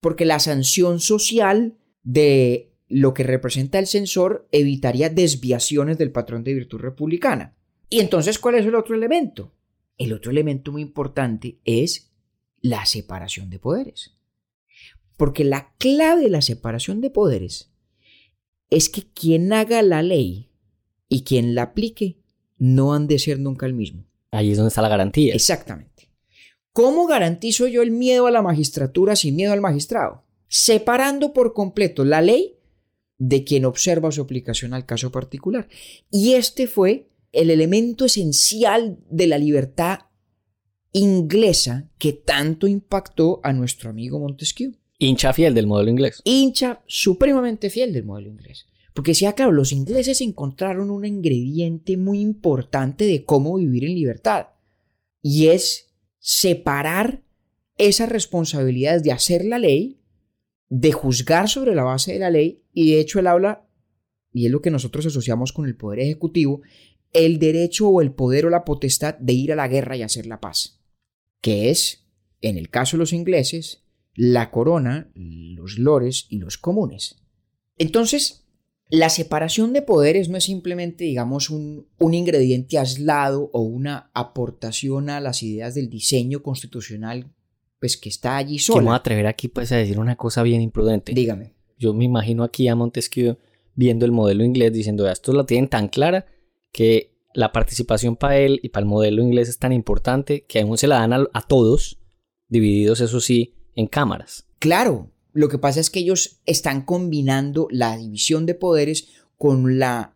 Porque 0.00 0.24
la 0.24 0.38
sanción 0.38 1.00
social 1.00 1.76
de 2.02 2.72
lo 2.88 3.14
que 3.14 3.22
representa 3.22 3.78
el 3.78 3.86
censor 3.86 4.46
evitaría 4.52 5.08
desviaciones 5.08 5.98
del 5.98 6.12
patrón 6.12 6.44
de 6.44 6.54
virtud 6.54 6.78
republicana. 6.78 7.56
Y 7.88 8.00
entonces, 8.00 8.38
¿cuál 8.38 8.56
es 8.56 8.66
el 8.66 8.74
otro 8.74 8.94
elemento? 8.94 9.52
El 9.98 10.12
otro 10.12 10.30
elemento 10.30 10.72
muy 10.72 10.82
importante 10.82 11.58
es 11.64 12.12
la 12.60 12.86
separación 12.86 13.50
de 13.50 13.58
poderes. 13.58 14.14
Porque 15.16 15.44
la 15.44 15.72
clave 15.78 16.22
de 16.22 16.30
la 16.30 16.42
separación 16.42 17.00
de 17.00 17.10
poderes 17.10 17.71
es 18.72 18.88
que 18.88 19.02
quien 19.02 19.52
haga 19.52 19.82
la 19.82 20.02
ley 20.02 20.50
y 21.08 21.24
quien 21.24 21.54
la 21.54 21.62
aplique 21.62 22.16
no 22.56 22.94
han 22.94 23.06
de 23.06 23.18
ser 23.18 23.38
nunca 23.38 23.66
el 23.66 23.74
mismo. 23.74 24.06
Ahí 24.30 24.50
es 24.50 24.56
donde 24.56 24.68
está 24.68 24.80
la 24.80 24.88
garantía. 24.88 25.34
Exactamente. 25.34 26.08
¿Cómo 26.72 27.06
garantizo 27.06 27.66
yo 27.66 27.82
el 27.82 27.90
miedo 27.90 28.26
a 28.26 28.30
la 28.30 28.40
magistratura 28.40 29.14
sin 29.14 29.36
miedo 29.36 29.52
al 29.52 29.60
magistrado? 29.60 30.24
Separando 30.48 31.34
por 31.34 31.52
completo 31.52 32.04
la 32.04 32.22
ley 32.22 32.56
de 33.18 33.44
quien 33.44 33.66
observa 33.66 34.10
su 34.10 34.22
aplicación 34.22 34.72
al 34.72 34.86
caso 34.86 35.12
particular. 35.12 35.68
Y 36.10 36.32
este 36.32 36.66
fue 36.66 37.10
el 37.32 37.50
elemento 37.50 38.06
esencial 38.06 38.98
de 39.10 39.26
la 39.26 39.36
libertad 39.36 40.00
inglesa 40.92 41.90
que 41.98 42.14
tanto 42.14 42.66
impactó 42.66 43.40
a 43.42 43.52
nuestro 43.52 43.90
amigo 43.90 44.18
Montesquieu. 44.18 44.72
Hincha 45.02 45.32
fiel 45.32 45.52
del 45.52 45.66
modelo 45.66 45.90
inglés. 45.90 46.22
Hincha 46.24 46.80
supremamente 46.86 47.70
fiel 47.70 47.92
del 47.92 48.04
modelo 48.04 48.28
inglés. 48.28 48.66
Porque 48.94 49.10
decía, 49.10 49.32
claro, 49.32 49.50
los 49.50 49.72
ingleses 49.72 50.20
encontraron 50.20 50.90
un 50.90 51.04
ingrediente 51.04 51.96
muy 51.96 52.20
importante 52.20 53.04
de 53.04 53.24
cómo 53.24 53.56
vivir 53.56 53.84
en 53.84 53.94
libertad. 53.94 54.48
Y 55.20 55.48
es 55.48 55.92
separar 56.20 57.24
esas 57.78 58.10
responsabilidades 58.10 59.02
de 59.02 59.10
hacer 59.10 59.44
la 59.44 59.58
ley, 59.58 60.00
de 60.68 60.92
juzgar 60.92 61.48
sobre 61.48 61.74
la 61.74 61.82
base 61.82 62.12
de 62.12 62.20
la 62.20 62.30
ley, 62.30 62.62
y 62.72 62.92
de 62.92 63.00
hecho 63.00 63.18
él 63.18 63.26
habla, 63.26 63.66
y 64.32 64.46
es 64.46 64.52
lo 64.52 64.62
que 64.62 64.70
nosotros 64.70 65.04
asociamos 65.06 65.52
con 65.52 65.66
el 65.66 65.76
poder 65.76 65.98
ejecutivo, 65.98 66.62
el 67.12 67.40
derecho 67.40 67.88
o 67.88 68.02
el 68.02 68.12
poder 68.12 68.46
o 68.46 68.50
la 68.50 68.64
potestad 68.64 69.14
de 69.18 69.32
ir 69.32 69.52
a 69.52 69.56
la 69.56 69.66
guerra 69.66 69.96
y 69.96 70.02
hacer 70.02 70.26
la 70.26 70.40
paz. 70.40 70.80
Que 71.40 71.70
es, 71.70 72.06
en 72.40 72.56
el 72.56 72.70
caso 72.70 72.96
de 72.96 73.00
los 73.00 73.12
ingleses, 73.12 73.81
la 74.14 74.50
corona, 74.50 75.10
los 75.14 75.78
lores 75.78 76.26
y 76.28 76.38
los 76.38 76.58
comunes. 76.58 77.16
Entonces, 77.78 78.42
la 78.90 79.08
separación 79.08 79.72
de 79.72 79.82
poderes 79.82 80.28
no 80.28 80.36
es 80.36 80.44
simplemente, 80.44 81.04
digamos, 81.04 81.48
un, 81.48 81.88
un, 81.98 82.14
ingrediente 82.14 82.78
aislado 82.78 83.48
o 83.52 83.62
una 83.62 84.10
aportación 84.12 85.08
a 85.08 85.20
las 85.20 85.42
ideas 85.42 85.74
del 85.74 85.88
diseño 85.88 86.42
constitucional, 86.42 87.32
pues 87.80 87.96
que 87.96 88.10
está 88.10 88.36
allí 88.36 88.58
sola. 88.58 88.76
Que 88.76 88.82
me 88.82 88.86
voy 88.88 88.94
a 88.94 88.98
atrever 88.98 89.26
aquí 89.26 89.48
pues 89.48 89.72
a 89.72 89.76
decir 89.76 89.98
una 89.98 90.16
cosa 90.16 90.42
bien 90.42 90.60
imprudente. 90.60 91.14
Dígame. 91.14 91.54
Yo 91.78 91.94
me 91.94 92.04
imagino 92.04 92.44
aquí 92.44 92.68
a 92.68 92.76
Montesquieu 92.76 93.38
viendo 93.74 94.04
el 94.04 94.12
modelo 94.12 94.44
inglés 94.44 94.72
diciendo, 94.72 95.08
esto 95.08 95.32
la 95.32 95.46
tienen 95.46 95.68
tan 95.68 95.88
clara 95.88 96.26
que 96.70 97.16
la 97.34 97.50
participación 97.50 98.16
para 98.16 98.36
él 98.36 98.60
y 98.62 98.68
para 98.68 98.84
el 98.84 98.90
modelo 98.90 99.22
inglés 99.22 99.48
es 99.48 99.58
tan 99.58 99.72
importante 99.72 100.44
que 100.44 100.60
aún 100.60 100.76
se 100.76 100.86
la 100.86 100.96
dan 100.96 101.14
a, 101.14 101.26
a 101.32 101.42
todos, 101.46 101.98
divididos 102.48 103.00
eso 103.00 103.20
sí, 103.20 103.54
en 103.74 103.86
cámaras. 103.86 104.46
Claro, 104.58 105.10
lo 105.32 105.48
que 105.48 105.58
pasa 105.58 105.80
es 105.80 105.90
que 105.90 106.00
ellos 106.00 106.40
están 106.46 106.82
combinando 106.82 107.68
la 107.70 107.96
división 107.96 108.46
de 108.46 108.54
poderes 108.54 109.08
con 109.38 109.78
la 109.78 110.14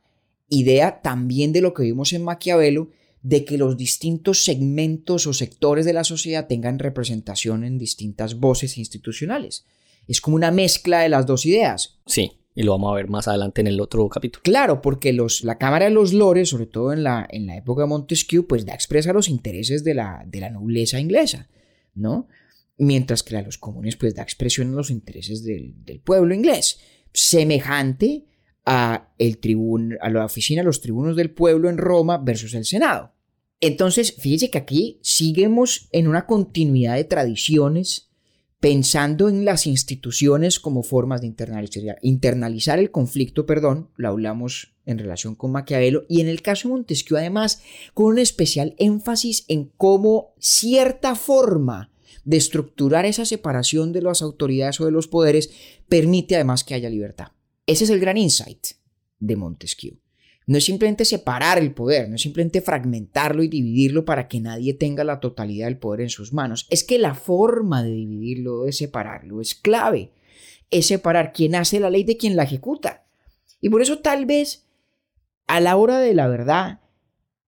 idea 0.49 1.01
también 1.03 1.53
de 1.53 1.61
lo 1.61 1.75
que 1.75 1.83
vimos 1.83 2.13
en 2.13 2.23
Maquiavelo, 2.25 2.91
de 3.23 3.45
que 3.45 3.59
los 3.59 3.77
distintos 3.77 4.45
segmentos 4.45 5.27
o 5.27 5.33
sectores 5.33 5.85
de 5.85 5.93
la 5.93 6.05
sociedad 6.05 6.47
tengan 6.47 6.79
representación 6.79 7.65
en 7.65 7.79
distintas 7.79 8.39
voces 8.39 8.79
institucionales. 8.79 9.67
Es 10.07 10.21
como 10.21 10.37
una 10.37 10.53
mezcla 10.53 11.01
de 11.01 11.09
las 11.09 11.27
dos 11.27 11.45
ideas. 11.45 11.99
Sí, 12.07 12.39
y 12.55 12.63
lo 12.63 12.73
vamos 12.73 12.93
a 12.93 12.95
ver 12.95 13.09
más 13.09 13.27
adelante 13.27 13.63
en 13.63 13.67
el 13.67 13.81
otro 13.81 14.09
capítulo. 14.09 14.43
Claro, 14.45 14.81
porque 14.81 15.13
los, 15.13 15.43
la 15.43 15.59
Cámara 15.59 15.87
de 15.87 15.91
los 15.91 16.13
Lores, 16.13 16.51
sobre 16.51 16.67
todo 16.67 16.93
en 16.93 17.03
la, 17.03 17.27
en 17.29 17.47
la 17.47 17.57
época 17.57 17.83
de 17.83 17.89
Montesquieu, 17.89 18.47
pues 18.47 18.65
da 18.65 18.75
expresa 18.75 19.13
los 19.13 19.29
intereses 19.29 19.83
de 19.83 19.95
la, 19.95 20.25
de 20.27 20.41
la 20.41 20.51
nobleza 20.51 21.01
inglesa, 21.01 21.49
¿no? 21.95 22.29
Mientras 22.79 23.23
que 23.23 23.37
a 23.37 23.43
los 23.43 23.59
comunes 23.59 23.97
pues 23.97 24.15
da 24.15 24.23
expresión 24.23 24.73
a 24.73 24.77
los 24.77 24.91
intereses 24.91 25.43
del, 25.45 25.75
del 25.85 26.01
pueblo 26.01 26.35
inglés, 26.35 26.81
semejante 27.13 28.27
a, 28.67 29.13
el 29.19 29.39
tribun, 29.39 29.97
a 30.01 30.11
la 30.11 30.25
oficina 30.25 30.61
de 30.61 30.67
los 30.67 30.81
tribunos 30.81 31.17
del 31.17 31.31
pueblo 31.31 31.71
en 31.71 31.79
Roma 31.79 32.19
versus 32.19 32.53
el 32.55 32.65
Senado. 32.65 33.13
Entonces, 33.61 34.15
fíjese 34.19 34.51
que 34.51 34.59
aquí 34.59 35.01
seguimos 35.03 35.89
en 35.93 36.09
una 36.09 36.27
continuidad 36.27 36.97
de 36.97 37.05
tradiciones, 37.05 38.11
pensando 38.61 39.29
en 39.29 39.45
las 39.45 39.67
instituciones 39.67 40.61
como 40.61 40.83
formas 40.83 41.21
de 41.21 41.29
internalizar, 41.29 41.99
internalizar 42.03 42.79
el 42.79 42.91
conflicto, 42.91 43.47
perdón, 43.47 43.91
lo 43.97 44.09
hablamos 44.09 44.75
en 44.85 44.99
relación 44.99 45.35
con 45.35 45.53
Maquiavelo, 45.53 46.05
y 46.09 46.21
en 46.21 46.29
el 46.29 46.43
caso 46.43 46.69
de 46.69 46.75
Montesquieu 46.75 47.17
además 47.17 47.63
con 47.95 48.07
un 48.07 48.19
especial 48.19 48.75
énfasis 48.79 49.45
en 49.49 49.73
cómo 49.77 50.35
cierta 50.39 51.15
forma 51.15 51.91
de 52.25 52.37
estructurar 52.37 53.07
esa 53.07 53.25
separación 53.25 53.93
de 53.93 54.03
las 54.03 54.23
autoridades 54.23 54.81
o 54.81 54.85
de 54.85 54.93
los 54.93 55.09
poderes 55.09 55.51
permite 55.89 56.35
además 56.35 56.65
que 56.65 56.75
haya 56.75 56.91
libertad. 56.91 57.29
Ese 57.67 57.85
es 57.85 57.91
el 57.91 58.01
gran 58.01 58.17
insight 58.17 58.69
de 59.19 59.37
Montesquieu. 59.37 59.99
No 60.47 60.59
es 60.59 60.65
simplemente 60.65 61.05
separar 61.05 61.59
el 61.59 61.75
poder, 61.75 62.09
no 62.09 62.15
es 62.15 62.23
simplemente 62.23 62.61
fragmentarlo 62.61 63.43
y 63.43 63.49
dividirlo 63.49 64.05
para 64.05 64.29
que 64.29 64.41
nadie 64.41 64.75
tenga 64.75 65.03
la 65.03 65.19
totalidad 65.19 65.67
del 65.67 65.79
poder 65.79 66.03
en 66.03 66.09
sus 66.09 66.33
manos. 66.33 66.69
Es 66.71 66.85
que 66.85 67.01
la 67.01 67.17
forma 67.17 67.83
de 67.83 67.91
dividirlo, 67.91 68.63
de 68.63 68.73
separarlo, 68.73 69.41
es 69.41 69.57
clave. 69.57 70.13
Es 70.71 70.87
separar 70.87 71.33
quién 71.33 71.57
hace 71.57 71.81
la 71.81 71.91
ley 71.91 72.05
de 72.05 72.17
quien 72.17 72.37
la 72.37 72.45
ejecuta. 72.45 73.07
Y 73.61 73.71
por 73.71 73.83
eso 73.83 73.99
tal 73.99 74.25
vez, 74.27 74.69
a 75.49 75.59
la 75.59 75.77
hora 75.77 75.99
de 75.99 76.15
la 76.15 76.29
verdad, 76.29 76.81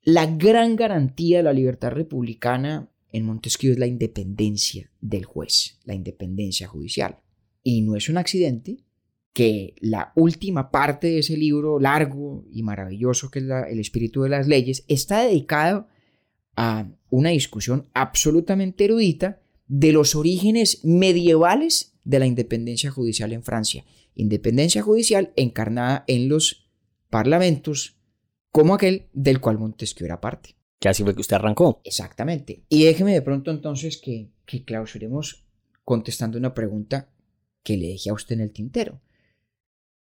la 0.02 0.26
gran 0.26 0.74
garantía 0.74 1.38
de 1.38 1.44
la 1.44 1.52
libertad 1.52 1.90
republicana 1.90 2.88
en 3.12 3.24
Montesquieu 3.24 3.72
es 3.72 3.78
la 3.78 3.86
independencia 3.86 4.90
del 5.00 5.24
juez, 5.24 5.78
la 5.84 5.94
independencia 5.94 6.68
judicial. 6.68 7.18
Y 7.62 7.82
no 7.82 7.96
es 7.96 8.08
un 8.08 8.18
accidente 8.18 8.84
que 9.32 9.74
la 9.80 10.12
última 10.16 10.70
parte 10.70 11.06
de 11.06 11.18
ese 11.20 11.36
libro 11.36 11.78
largo 11.78 12.44
y 12.50 12.62
maravilloso 12.62 13.30
que 13.30 13.38
es 13.38 13.44
El 13.44 13.78
espíritu 13.78 14.22
de 14.22 14.30
las 14.30 14.48
leyes 14.48 14.84
está 14.88 15.22
dedicado 15.22 15.86
a 16.56 16.90
una 17.10 17.30
discusión 17.30 17.88
absolutamente 17.94 18.84
erudita 18.84 19.40
de 19.68 19.92
los 19.92 20.14
orígenes 20.16 20.84
medievales 20.84 21.94
de 22.04 22.18
la 22.18 22.26
independencia 22.26 22.90
judicial 22.90 23.32
en 23.32 23.44
Francia. 23.44 23.84
Independencia 24.14 24.82
judicial 24.82 25.32
encarnada 25.36 26.04
en 26.08 26.28
los 26.28 26.68
parlamentos 27.10 27.96
como 28.50 28.74
aquel 28.74 29.06
del 29.12 29.40
cual 29.40 29.58
Montesquieu 29.58 30.06
era 30.06 30.20
parte. 30.20 30.57
Que 30.78 30.88
así 30.88 31.02
fue 31.02 31.14
que 31.14 31.20
usted 31.20 31.36
arrancó. 31.36 31.80
Exactamente. 31.84 32.64
Y 32.68 32.84
déjeme 32.84 33.12
de 33.12 33.22
pronto 33.22 33.50
entonces 33.50 33.96
que, 33.96 34.30
que 34.46 34.64
clausuremos 34.64 35.46
contestando 35.84 36.38
una 36.38 36.54
pregunta 36.54 37.10
que 37.62 37.76
le 37.76 37.88
dejé 37.88 38.10
a 38.10 38.14
usted 38.14 38.36
en 38.36 38.42
el 38.42 38.52
tintero. 38.52 39.00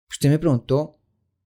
Usted 0.10 0.30
me 0.30 0.40
preguntó, 0.40 1.00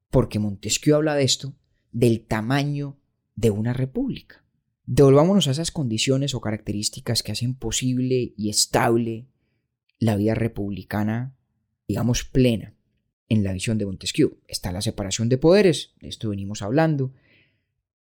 por 0.09 0.29
qué 0.29 0.39
Montesquieu 0.39 0.95
habla 0.95 1.15
de 1.15 1.23
esto, 1.23 1.55
del 1.91 2.25
tamaño 2.25 2.99
de 3.35 3.51
una 3.51 3.73
república. 3.73 4.43
Devolvámonos 4.85 5.47
a 5.47 5.51
esas 5.51 5.71
condiciones 5.71 6.33
o 6.33 6.41
características 6.41 7.23
que 7.23 7.33
hacen 7.33 7.55
posible 7.55 8.33
y 8.37 8.49
estable 8.49 9.27
la 9.99 10.15
vida 10.15 10.33
republicana, 10.33 11.35
digamos, 11.87 12.23
plena. 12.23 12.73
en 13.29 13.43
la 13.43 13.51
visión 13.51 13.77
de 13.77 13.85
Montesquieu. 13.85 14.39
Está 14.47 14.71
la 14.71 14.81
separación 14.81 15.27
de 15.27 15.37
poderes, 15.37 15.93
de 15.99 16.07
esto 16.07 16.29
venimos 16.29 16.61
hablando. 16.61 17.13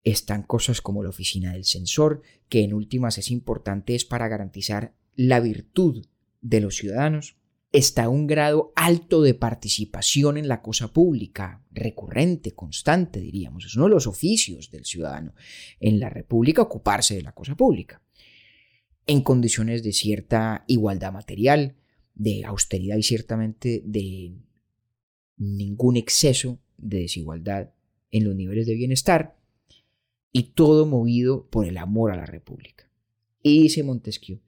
Están 0.07 0.43
cosas 0.43 0.79
como 0.79 1.03
la 1.03 1.09
oficina 1.09 1.51
del 1.51 1.65
censor, 1.65 2.21
que 2.47 2.63
en 2.63 2.73
últimas 2.73 3.17
es 3.17 3.29
importante 3.29 3.93
es 3.93 4.05
para 4.05 4.29
garantizar 4.29 4.93
la 5.17 5.41
virtud 5.41 6.05
de 6.39 6.61
los 6.61 6.77
ciudadanos. 6.77 7.35
Está 7.73 8.07
un 8.07 8.25
grado 8.25 8.71
alto 8.77 9.21
de 9.21 9.33
participación 9.33 10.37
en 10.37 10.47
la 10.47 10.61
cosa 10.61 10.93
pública, 10.93 11.61
recurrente, 11.71 12.53
constante, 12.53 13.19
diríamos. 13.19 13.65
Es 13.65 13.75
uno 13.75 13.87
de 13.87 13.95
los 13.95 14.07
oficios 14.07 14.71
del 14.71 14.85
ciudadano 14.85 15.33
en 15.81 15.99
la 15.99 16.09
República 16.09 16.61
ocuparse 16.61 17.15
de 17.15 17.23
la 17.23 17.33
cosa 17.33 17.55
pública. 17.55 18.01
En 19.07 19.19
condiciones 19.19 19.83
de 19.83 19.91
cierta 19.91 20.63
igualdad 20.67 21.11
material, 21.11 21.75
de 22.15 22.45
austeridad 22.45 22.95
y 22.95 23.03
ciertamente 23.03 23.81
de 23.83 24.37
ningún 25.35 25.97
exceso 25.97 26.61
de 26.77 26.99
desigualdad 26.99 27.73
en 28.09 28.23
los 28.23 28.35
niveles 28.35 28.67
de 28.67 28.75
bienestar 28.75 29.36
y 30.37 30.43
todo 30.53 30.85
movido 30.85 31.47
por 31.49 31.65
el 31.65 31.79
amor 31.79 32.11
a 32.11 32.15
la 32.15 32.27
República. 32.27 32.87
Y 33.41 33.63
dice 33.63 33.81
Montesquieu, 33.81 34.39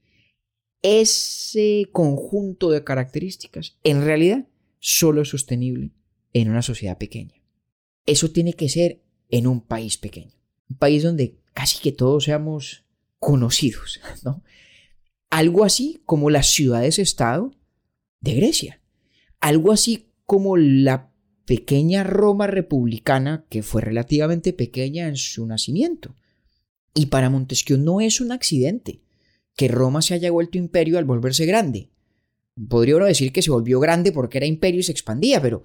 ese 0.83 1.89
conjunto 1.91 2.69
de 2.69 2.83
características 2.83 3.79
en 3.83 4.05
realidad 4.05 4.47
solo 4.77 5.23
es 5.23 5.29
sostenible 5.29 5.91
en 6.31 6.51
una 6.51 6.61
sociedad 6.61 6.99
pequeña. 6.99 7.41
Eso 8.05 8.29
tiene 8.29 8.53
que 8.53 8.69
ser 8.69 9.01
en 9.29 9.47
un 9.47 9.61
país 9.61 9.97
pequeño, 9.97 10.35
un 10.69 10.77
país 10.77 11.01
donde 11.01 11.39
casi 11.55 11.81
que 11.81 11.91
todos 11.91 12.25
seamos 12.25 12.85
conocidos, 13.17 13.99
¿no? 14.23 14.43
Algo 15.31 15.63
así 15.63 16.03
como 16.05 16.29
las 16.29 16.51
ciudades-estado 16.51 17.55
de 18.21 18.35
Grecia, 18.35 18.79
algo 19.39 19.71
así 19.71 20.11
como 20.27 20.55
la 20.55 21.08
pequeña 21.49 22.03
Roma 22.03 22.45
republicana 22.45 23.43
que 23.49 23.63
fue 23.63 23.81
relativamente 23.81 24.53
pequeña 24.53 25.07
en 25.07 25.17
su 25.17 25.47
nacimiento. 25.47 26.15
Y 26.93 27.07
para 27.07 27.31
Montesquieu 27.31 27.79
no 27.79 28.01
es 28.01 28.21
un 28.21 28.31
accidente 28.31 29.01
que 29.55 29.67
Roma 29.67 30.03
se 30.03 30.13
haya 30.13 30.29
vuelto 30.29 30.59
imperio 30.59 30.99
al 30.99 31.05
volverse 31.05 31.47
grande. 31.47 31.89
Podría 32.67 32.97
uno 32.97 33.05
decir 33.07 33.31
que 33.31 33.41
se 33.41 33.49
volvió 33.49 33.79
grande 33.79 34.11
porque 34.11 34.37
era 34.37 34.45
imperio 34.45 34.81
y 34.81 34.83
se 34.83 34.91
expandía, 34.91 35.41
pero 35.41 35.63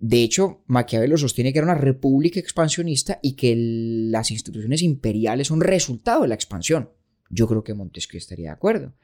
de 0.00 0.20
hecho 0.24 0.64
Maquiavelo 0.66 1.16
sostiene 1.16 1.52
que 1.52 1.60
era 1.60 1.66
una 1.66 1.76
república 1.76 2.40
expansionista 2.40 3.20
y 3.22 3.34
que 3.34 3.54
las 3.56 4.32
instituciones 4.32 4.82
imperiales 4.82 5.46
son 5.46 5.60
resultado 5.60 6.22
de 6.22 6.28
la 6.28 6.34
expansión. 6.34 6.90
Yo 7.28 7.46
creo 7.46 7.62
que 7.62 7.74
Montesquieu 7.74 8.18
estaría 8.18 8.46
de 8.46 8.54
acuerdo. 8.54 8.94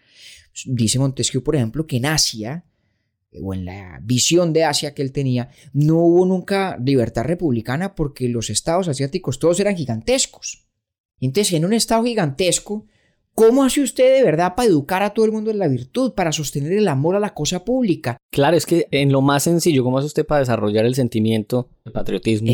Dice 0.64 0.98
Montesquieu, 0.98 1.44
por 1.44 1.54
ejemplo, 1.54 1.86
que 1.86 1.98
en 1.98 2.06
Asia 2.06 2.64
o 3.42 3.54
en 3.54 3.64
la 3.64 4.00
visión 4.02 4.52
de 4.52 4.64
Asia 4.64 4.94
que 4.94 5.02
él 5.02 5.12
tenía, 5.12 5.50
no 5.72 5.98
hubo 5.98 6.26
nunca 6.26 6.78
libertad 6.82 7.24
republicana 7.24 7.94
porque 7.94 8.28
los 8.28 8.50
estados 8.50 8.88
asiáticos 8.88 9.38
todos 9.38 9.60
eran 9.60 9.76
gigantescos. 9.76 10.66
Entonces, 11.20 11.54
en 11.54 11.64
un 11.64 11.72
estado 11.72 12.04
gigantesco, 12.04 12.86
¿cómo 13.34 13.64
hace 13.64 13.80
usted 13.82 14.16
de 14.16 14.22
verdad 14.22 14.54
para 14.54 14.68
educar 14.68 15.02
a 15.02 15.10
todo 15.10 15.24
el 15.24 15.32
mundo 15.32 15.50
en 15.50 15.58
la 15.58 15.68
virtud, 15.68 16.12
para 16.12 16.32
sostener 16.32 16.72
el 16.72 16.88
amor 16.88 17.16
a 17.16 17.20
la 17.20 17.34
cosa 17.34 17.64
pública? 17.64 18.16
Claro, 18.30 18.56
es 18.56 18.66
que 18.66 18.86
en 18.90 19.12
lo 19.12 19.22
más 19.22 19.44
sencillo, 19.44 19.82
¿cómo 19.82 19.98
hace 19.98 20.06
usted 20.06 20.26
para 20.26 20.40
desarrollar 20.40 20.84
el 20.84 20.94
sentimiento, 20.94 21.70
el 21.84 21.92
patriotismo 21.92 22.48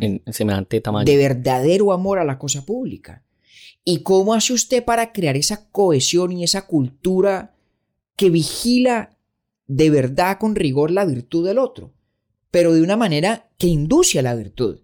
en, 0.00 0.22
en 0.24 0.32
semejante 0.32 0.80
tamaño? 0.80 1.06
De 1.06 1.16
verdadero 1.16 1.92
amor 1.92 2.18
a 2.18 2.24
la 2.24 2.38
cosa 2.38 2.64
pública. 2.64 3.24
¿Y 3.84 4.02
cómo 4.02 4.34
hace 4.34 4.52
usted 4.52 4.84
para 4.84 5.12
crear 5.12 5.36
esa 5.36 5.70
cohesión 5.70 6.32
y 6.32 6.44
esa 6.44 6.66
cultura 6.66 7.54
que 8.16 8.30
vigila 8.30 9.16
de 9.68 9.90
verdad 9.90 10.38
con 10.38 10.56
rigor 10.56 10.90
la 10.90 11.04
virtud 11.04 11.46
del 11.46 11.58
otro, 11.58 11.92
pero 12.50 12.72
de 12.72 12.82
una 12.82 12.96
manera 12.96 13.50
que 13.58 13.68
induce 13.68 14.18
a 14.18 14.22
la 14.22 14.34
virtud. 14.34 14.80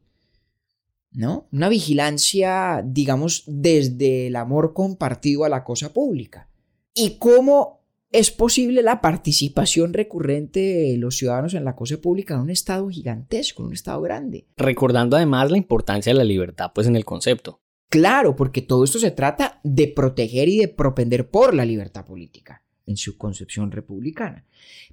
¿No? 1.11 1.49
Una 1.53 1.69
vigilancia, 1.69 2.83
digamos, 2.85 3.45
desde 3.47 4.27
el 4.27 4.37
amor 4.37 4.75
compartido 4.75 5.45
a 5.45 5.49
la 5.49 5.63
cosa 5.63 5.93
pública. 5.93 6.49
¿Y 6.93 7.19
cómo 7.19 7.85
es 8.11 8.33
posible 8.33 8.83
la 8.83 9.01
participación 9.01 9.93
recurrente 9.93 10.61
de 10.61 10.97
los 10.97 11.17
ciudadanos 11.17 11.55
en 11.55 11.65
la 11.65 11.77
cosa 11.77 11.99
pública 11.99 12.35
en 12.35 12.41
un 12.41 12.51
estado 12.51 12.89
gigantesco, 12.89 13.63
en 13.63 13.69
un 13.69 13.75
estado 13.75 14.01
grande? 14.03 14.49
Recordando 14.57 15.17
además 15.17 15.53
la 15.53 15.57
importancia 15.57 16.13
de 16.13 16.19
la 16.19 16.25
libertad, 16.25 16.73
pues 16.75 16.89
en 16.89 16.97
el 16.97 17.05
concepto. 17.05 17.61
Claro, 17.89 18.35
porque 18.35 18.61
todo 18.61 18.83
esto 18.83 18.99
se 18.99 19.13
trata 19.13 19.61
de 19.63 19.87
proteger 19.87 20.49
y 20.49 20.59
de 20.59 20.69
propender 20.69 21.31
por 21.31 21.55
la 21.55 21.65
libertad 21.65 22.05
política 22.05 22.64
en 22.87 22.97
su 22.97 23.17
concepción 23.17 23.71
republicana. 23.71 24.47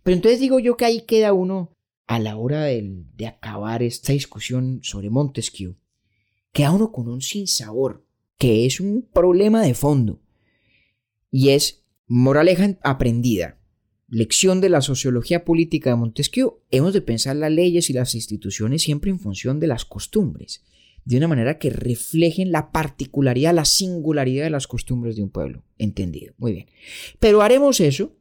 Pero 0.03 0.15
entonces 0.15 0.39
digo 0.39 0.59
yo 0.59 0.77
que 0.77 0.85
ahí 0.85 1.01
queda 1.01 1.33
uno 1.33 1.75
a 2.07 2.19
la 2.19 2.37
hora 2.37 2.63
de, 2.63 3.05
acabar 3.25 3.83
esta 3.83 4.13
discusión 4.13 4.79
sobre 4.83 5.09
Montesquieu, 5.09 5.75
queda 6.51 6.71
uno 6.71 6.91
con 6.91 7.07
un 7.07 7.21
sinsabor, 7.21 8.05
que 8.37 8.65
es 8.65 8.79
un 8.79 9.07
problema 9.13 9.61
de 9.61 9.73
fondo, 9.73 10.21
y 11.29 11.49
es 11.49 11.85
moraleja 12.07 12.77
aprendida. 12.83 13.57
Lección 14.09 14.59
de 14.59 14.67
la 14.67 14.81
sociología 14.81 15.45
política 15.45 15.91
de 15.91 15.95
Montesquieu, 15.95 16.59
hemos 16.69 16.93
de 16.93 17.01
pensar 17.01 17.37
las 17.37 17.51
leyes 17.51 17.89
y 17.89 17.93
las 17.93 18.13
instituciones 18.13 18.81
siempre 18.81 19.09
en 19.09 19.19
función 19.19 19.61
de 19.61 19.67
las 19.67 19.85
costumbres 19.85 20.63
de 21.05 21.17
una 21.17 21.27
manera 21.27 21.57
que 21.57 21.69
reflejen 21.69 22.51
la 22.51 22.71
particularidad, 22.71 23.53
la 23.53 23.65
singularidad 23.65 24.43
de 24.43 24.49
las 24.49 24.67
costumbres 24.67 25.15
de 25.15 25.23
un 25.23 25.29
pueblo. 25.29 25.63
Entendido. 25.77 26.33
Muy 26.37 26.53
bien. 26.53 26.65
Pero 27.19 27.41
haremos 27.41 27.79
eso 27.79 28.15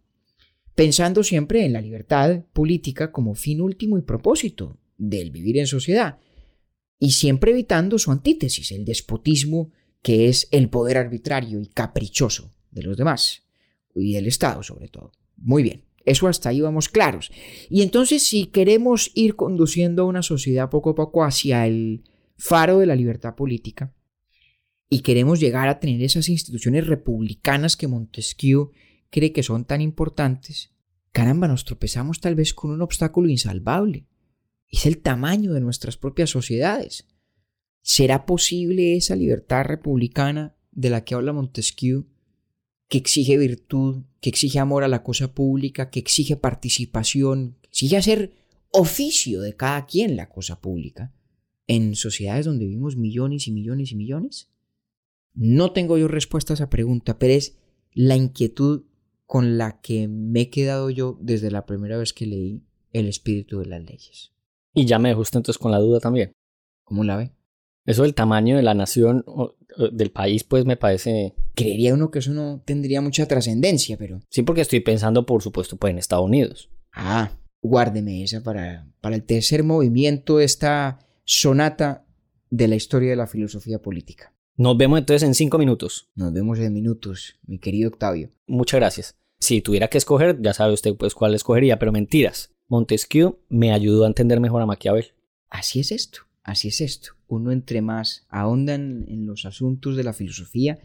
pensando 0.74 1.22
siempre 1.22 1.64
en 1.64 1.74
la 1.74 1.80
libertad 1.82 2.44
política 2.52 3.12
como 3.12 3.34
fin 3.34 3.60
último 3.60 3.98
y 3.98 4.02
propósito 4.02 4.78
del 4.96 5.30
vivir 5.30 5.58
en 5.58 5.66
sociedad, 5.66 6.18
y 6.98 7.12
siempre 7.12 7.50
evitando 7.52 7.98
su 7.98 8.12
antítesis, 8.12 8.72
el 8.72 8.84
despotismo, 8.84 9.72
que 10.02 10.28
es 10.28 10.48
el 10.52 10.68
poder 10.68 10.98
arbitrario 10.98 11.60
y 11.60 11.66
caprichoso 11.66 12.50
de 12.70 12.82
los 12.82 12.96
demás, 12.96 13.42
y 13.94 14.12
del 14.12 14.26
Estado 14.26 14.62
sobre 14.62 14.88
todo. 14.88 15.12
Muy 15.36 15.62
bien, 15.62 15.84
eso 16.04 16.28
hasta 16.28 16.50
ahí 16.50 16.60
vamos 16.60 16.88
claros. 16.88 17.30
Y 17.68 17.82
entonces 17.82 18.22
si 18.26 18.46
queremos 18.46 19.10
ir 19.14 19.36
conduciendo 19.36 20.02
a 20.02 20.06
una 20.06 20.22
sociedad 20.22 20.70
poco 20.70 20.90
a 20.90 20.94
poco 20.94 21.24
hacia 21.24 21.66
el 21.66 22.04
faro 22.40 22.78
de 22.78 22.86
la 22.86 22.96
libertad 22.96 23.34
política, 23.34 23.94
y 24.88 25.02
queremos 25.02 25.38
llegar 25.38 25.68
a 25.68 25.78
tener 25.78 26.02
esas 26.02 26.28
instituciones 26.28 26.86
republicanas 26.86 27.76
que 27.76 27.86
Montesquieu 27.86 28.72
cree 29.10 29.32
que 29.32 29.42
son 29.42 29.64
tan 29.64 29.80
importantes, 29.80 30.72
caramba, 31.12 31.46
nos 31.46 31.64
tropezamos 31.64 32.20
tal 32.20 32.34
vez 32.34 32.54
con 32.54 32.70
un 32.70 32.82
obstáculo 32.82 33.28
insalvable. 33.28 34.06
Es 34.68 34.86
el 34.86 34.98
tamaño 34.98 35.52
de 35.52 35.60
nuestras 35.60 35.96
propias 35.96 36.30
sociedades. 36.30 37.06
¿Será 37.82 38.24
posible 38.24 38.96
esa 38.96 39.16
libertad 39.16 39.64
republicana 39.64 40.56
de 40.72 40.90
la 40.90 41.04
que 41.04 41.14
habla 41.14 41.32
Montesquieu, 41.32 42.06
que 42.88 42.98
exige 42.98 43.36
virtud, 43.36 44.04
que 44.20 44.30
exige 44.30 44.58
amor 44.58 44.82
a 44.82 44.88
la 44.88 45.02
cosa 45.02 45.34
pública, 45.34 45.90
que 45.90 46.00
exige 46.00 46.36
participación, 46.36 47.58
que 47.60 47.68
exige 47.68 47.96
hacer 47.96 48.32
oficio 48.72 49.40
de 49.40 49.54
cada 49.56 49.86
quien 49.86 50.16
la 50.16 50.28
cosa 50.28 50.60
pública? 50.60 51.12
En 51.70 51.94
sociedades 51.94 52.46
donde 52.46 52.64
vivimos 52.64 52.96
millones 52.96 53.46
y 53.46 53.52
millones 53.52 53.92
y 53.92 53.94
millones? 53.94 54.50
No 55.34 55.70
tengo 55.70 55.96
yo 55.96 56.08
respuesta 56.08 56.52
a 56.52 56.56
esa 56.56 56.68
pregunta, 56.68 57.16
pero 57.20 57.34
es 57.34 57.58
la 57.92 58.16
inquietud 58.16 58.86
con 59.24 59.56
la 59.56 59.80
que 59.80 60.08
me 60.08 60.40
he 60.40 60.50
quedado 60.50 60.90
yo 60.90 61.16
desde 61.20 61.52
la 61.52 61.66
primera 61.66 61.96
vez 61.96 62.12
que 62.12 62.26
leí 62.26 62.64
El 62.92 63.06
espíritu 63.06 63.60
de 63.60 63.66
las 63.66 63.84
leyes. 63.84 64.32
Y 64.74 64.84
ya 64.84 64.98
me 64.98 65.10
dejó 65.10 65.22
entonces 65.22 65.58
con 65.58 65.70
la 65.70 65.78
duda 65.78 66.00
también. 66.00 66.32
¿Cómo 66.82 67.04
la 67.04 67.16
ve? 67.16 67.30
Eso 67.86 68.02
del 68.02 68.14
tamaño 68.14 68.56
de 68.56 68.62
la 68.62 68.74
nación, 68.74 69.24
del 69.92 70.10
país, 70.10 70.42
pues 70.42 70.64
me 70.64 70.76
parece... 70.76 71.34
Creería 71.54 71.94
uno 71.94 72.10
que 72.10 72.18
eso 72.18 72.32
no 72.32 72.62
tendría 72.64 73.00
mucha 73.00 73.26
trascendencia, 73.26 73.96
pero... 73.96 74.20
Sí, 74.28 74.42
porque 74.42 74.62
estoy 74.62 74.80
pensando, 74.80 75.24
por 75.24 75.40
supuesto, 75.40 75.76
pues 75.76 75.92
en 75.92 75.98
Estados 75.98 76.26
Unidos. 76.26 76.68
Ah, 76.92 77.30
guárdeme 77.62 78.24
esa 78.24 78.42
para, 78.42 78.88
para 79.00 79.14
el 79.14 79.22
tercer 79.22 79.62
movimiento 79.62 80.40
esta 80.40 81.06
sonata 81.32 82.04
de 82.50 82.66
la 82.66 82.74
historia 82.74 83.10
de 83.10 83.16
la 83.16 83.28
filosofía 83.28 83.80
política. 83.80 84.34
Nos 84.56 84.76
vemos 84.76 84.98
entonces 84.98 85.22
en 85.22 85.36
cinco 85.36 85.58
minutos. 85.58 86.10
Nos 86.16 86.32
vemos 86.32 86.58
en 86.58 86.72
minutos, 86.72 87.38
mi 87.46 87.60
querido 87.60 87.88
Octavio. 87.88 88.32
Muchas 88.48 88.80
gracias. 88.80 89.16
Si 89.38 89.62
tuviera 89.62 89.86
que 89.86 89.98
escoger, 89.98 90.42
ya 90.42 90.52
sabe 90.54 90.72
usted 90.72 90.96
pues 90.96 91.14
cuál 91.14 91.34
escogería, 91.34 91.78
pero 91.78 91.92
mentiras. 91.92 92.52
Montesquieu 92.66 93.38
me 93.48 93.72
ayudó 93.72 94.04
a 94.04 94.08
entender 94.08 94.40
mejor 94.40 94.60
a 94.60 94.66
Maquiavel. 94.66 95.12
Así 95.48 95.78
es 95.78 95.92
esto, 95.92 96.22
así 96.42 96.66
es 96.66 96.80
esto. 96.80 97.12
Uno 97.28 97.52
entre 97.52 97.80
más 97.80 98.26
ahondan 98.28 99.04
en 99.06 99.24
los 99.24 99.44
asuntos 99.46 99.96
de 99.96 100.02
la 100.02 100.12
filosofía, 100.12 100.80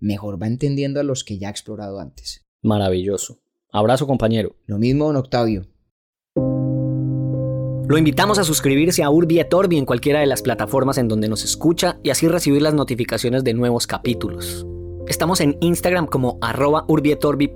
mejor 0.00 0.42
va 0.42 0.46
entendiendo 0.46 1.00
a 1.00 1.04
los 1.04 1.22
que 1.22 1.36
ya 1.36 1.48
ha 1.48 1.50
explorado 1.50 2.00
antes. 2.00 2.46
Maravilloso. 2.62 3.42
Abrazo 3.70 4.06
compañero. 4.06 4.56
Lo 4.64 4.78
mismo, 4.78 5.04
don 5.04 5.16
Octavio. 5.16 5.66
Lo 7.92 7.98
invitamos 7.98 8.38
a 8.38 8.44
suscribirse 8.44 9.02
a 9.02 9.10
Urbi 9.10 9.44
en 9.76 9.84
cualquiera 9.84 10.20
de 10.20 10.26
las 10.26 10.40
plataformas 10.40 10.96
en 10.96 11.08
donde 11.08 11.28
nos 11.28 11.44
escucha 11.44 11.98
y 12.02 12.08
así 12.08 12.26
recibir 12.26 12.62
las 12.62 12.72
notificaciones 12.72 13.44
de 13.44 13.52
nuevos 13.52 13.86
capítulos. 13.86 14.66
Estamos 15.08 15.42
en 15.42 15.58
Instagram 15.60 16.06
como 16.06 16.38
arroba 16.40 16.86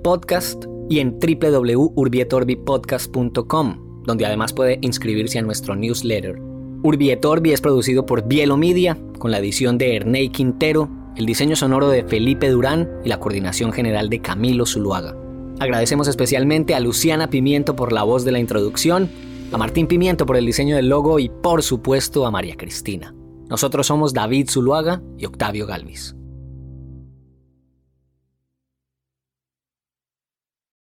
Podcast 0.03 0.65
y 0.91 0.99
en 0.99 1.17
www.urbietorbipodcast.com. 1.17 4.03
donde 4.05 4.27
además 4.27 4.53
puede 4.53 4.77
inscribirse 4.81 5.39
a 5.39 5.41
nuestro 5.41 5.75
newsletter. 5.75 6.39
Urbi 6.83 7.17
es 7.51 7.59
producido 7.59 8.05
por 8.05 8.27
Bielo 8.27 8.57
Media, 8.57 8.95
con 9.17 9.31
la 9.31 9.39
edición 9.39 9.79
de 9.79 9.95
Ernei 9.95 10.29
Quintero, 10.29 10.87
el 11.15 11.25
diseño 11.25 11.55
sonoro 11.55 11.89
de 11.89 12.03
Felipe 12.03 12.51
Durán 12.51 12.87
y 13.03 13.09
la 13.09 13.19
coordinación 13.19 13.73
general 13.73 14.11
de 14.11 14.21
Camilo 14.21 14.67
Zuluaga. 14.67 15.15
Agradecemos 15.59 16.07
especialmente 16.07 16.75
a 16.75 16.79
Luciana 16.79 17.31
Pimiento 17.31 17.75
por 17.75 17.91
la 17.91 18.03
voz 18.03 18.23
de 18.23 18.33
la 18.33 18.37
introducción, 18.37 19.09
a 19.51 19.57
Martín 19.57 19.87
Pimiento 19.87 20.25
por 20.25 20.37
el 20.37 20.45
diseño 20.45 20.75
del 20.75 20.89
logo 20.89 21.19
y 21.19 21.29
por 21.29 21.63
supuesto 21.63 22.25
a 22.25 22.31
María 22.31 22.55
Cristina. 22.55 23.13
Nosotros 23.49 23.87
somos 23.87 24.13
David 24.13 24.49
Zuluaga 24.49 25.01
y 25.17 25.25
Octavio 25.25 25.65
Galvis. 25.65 26.15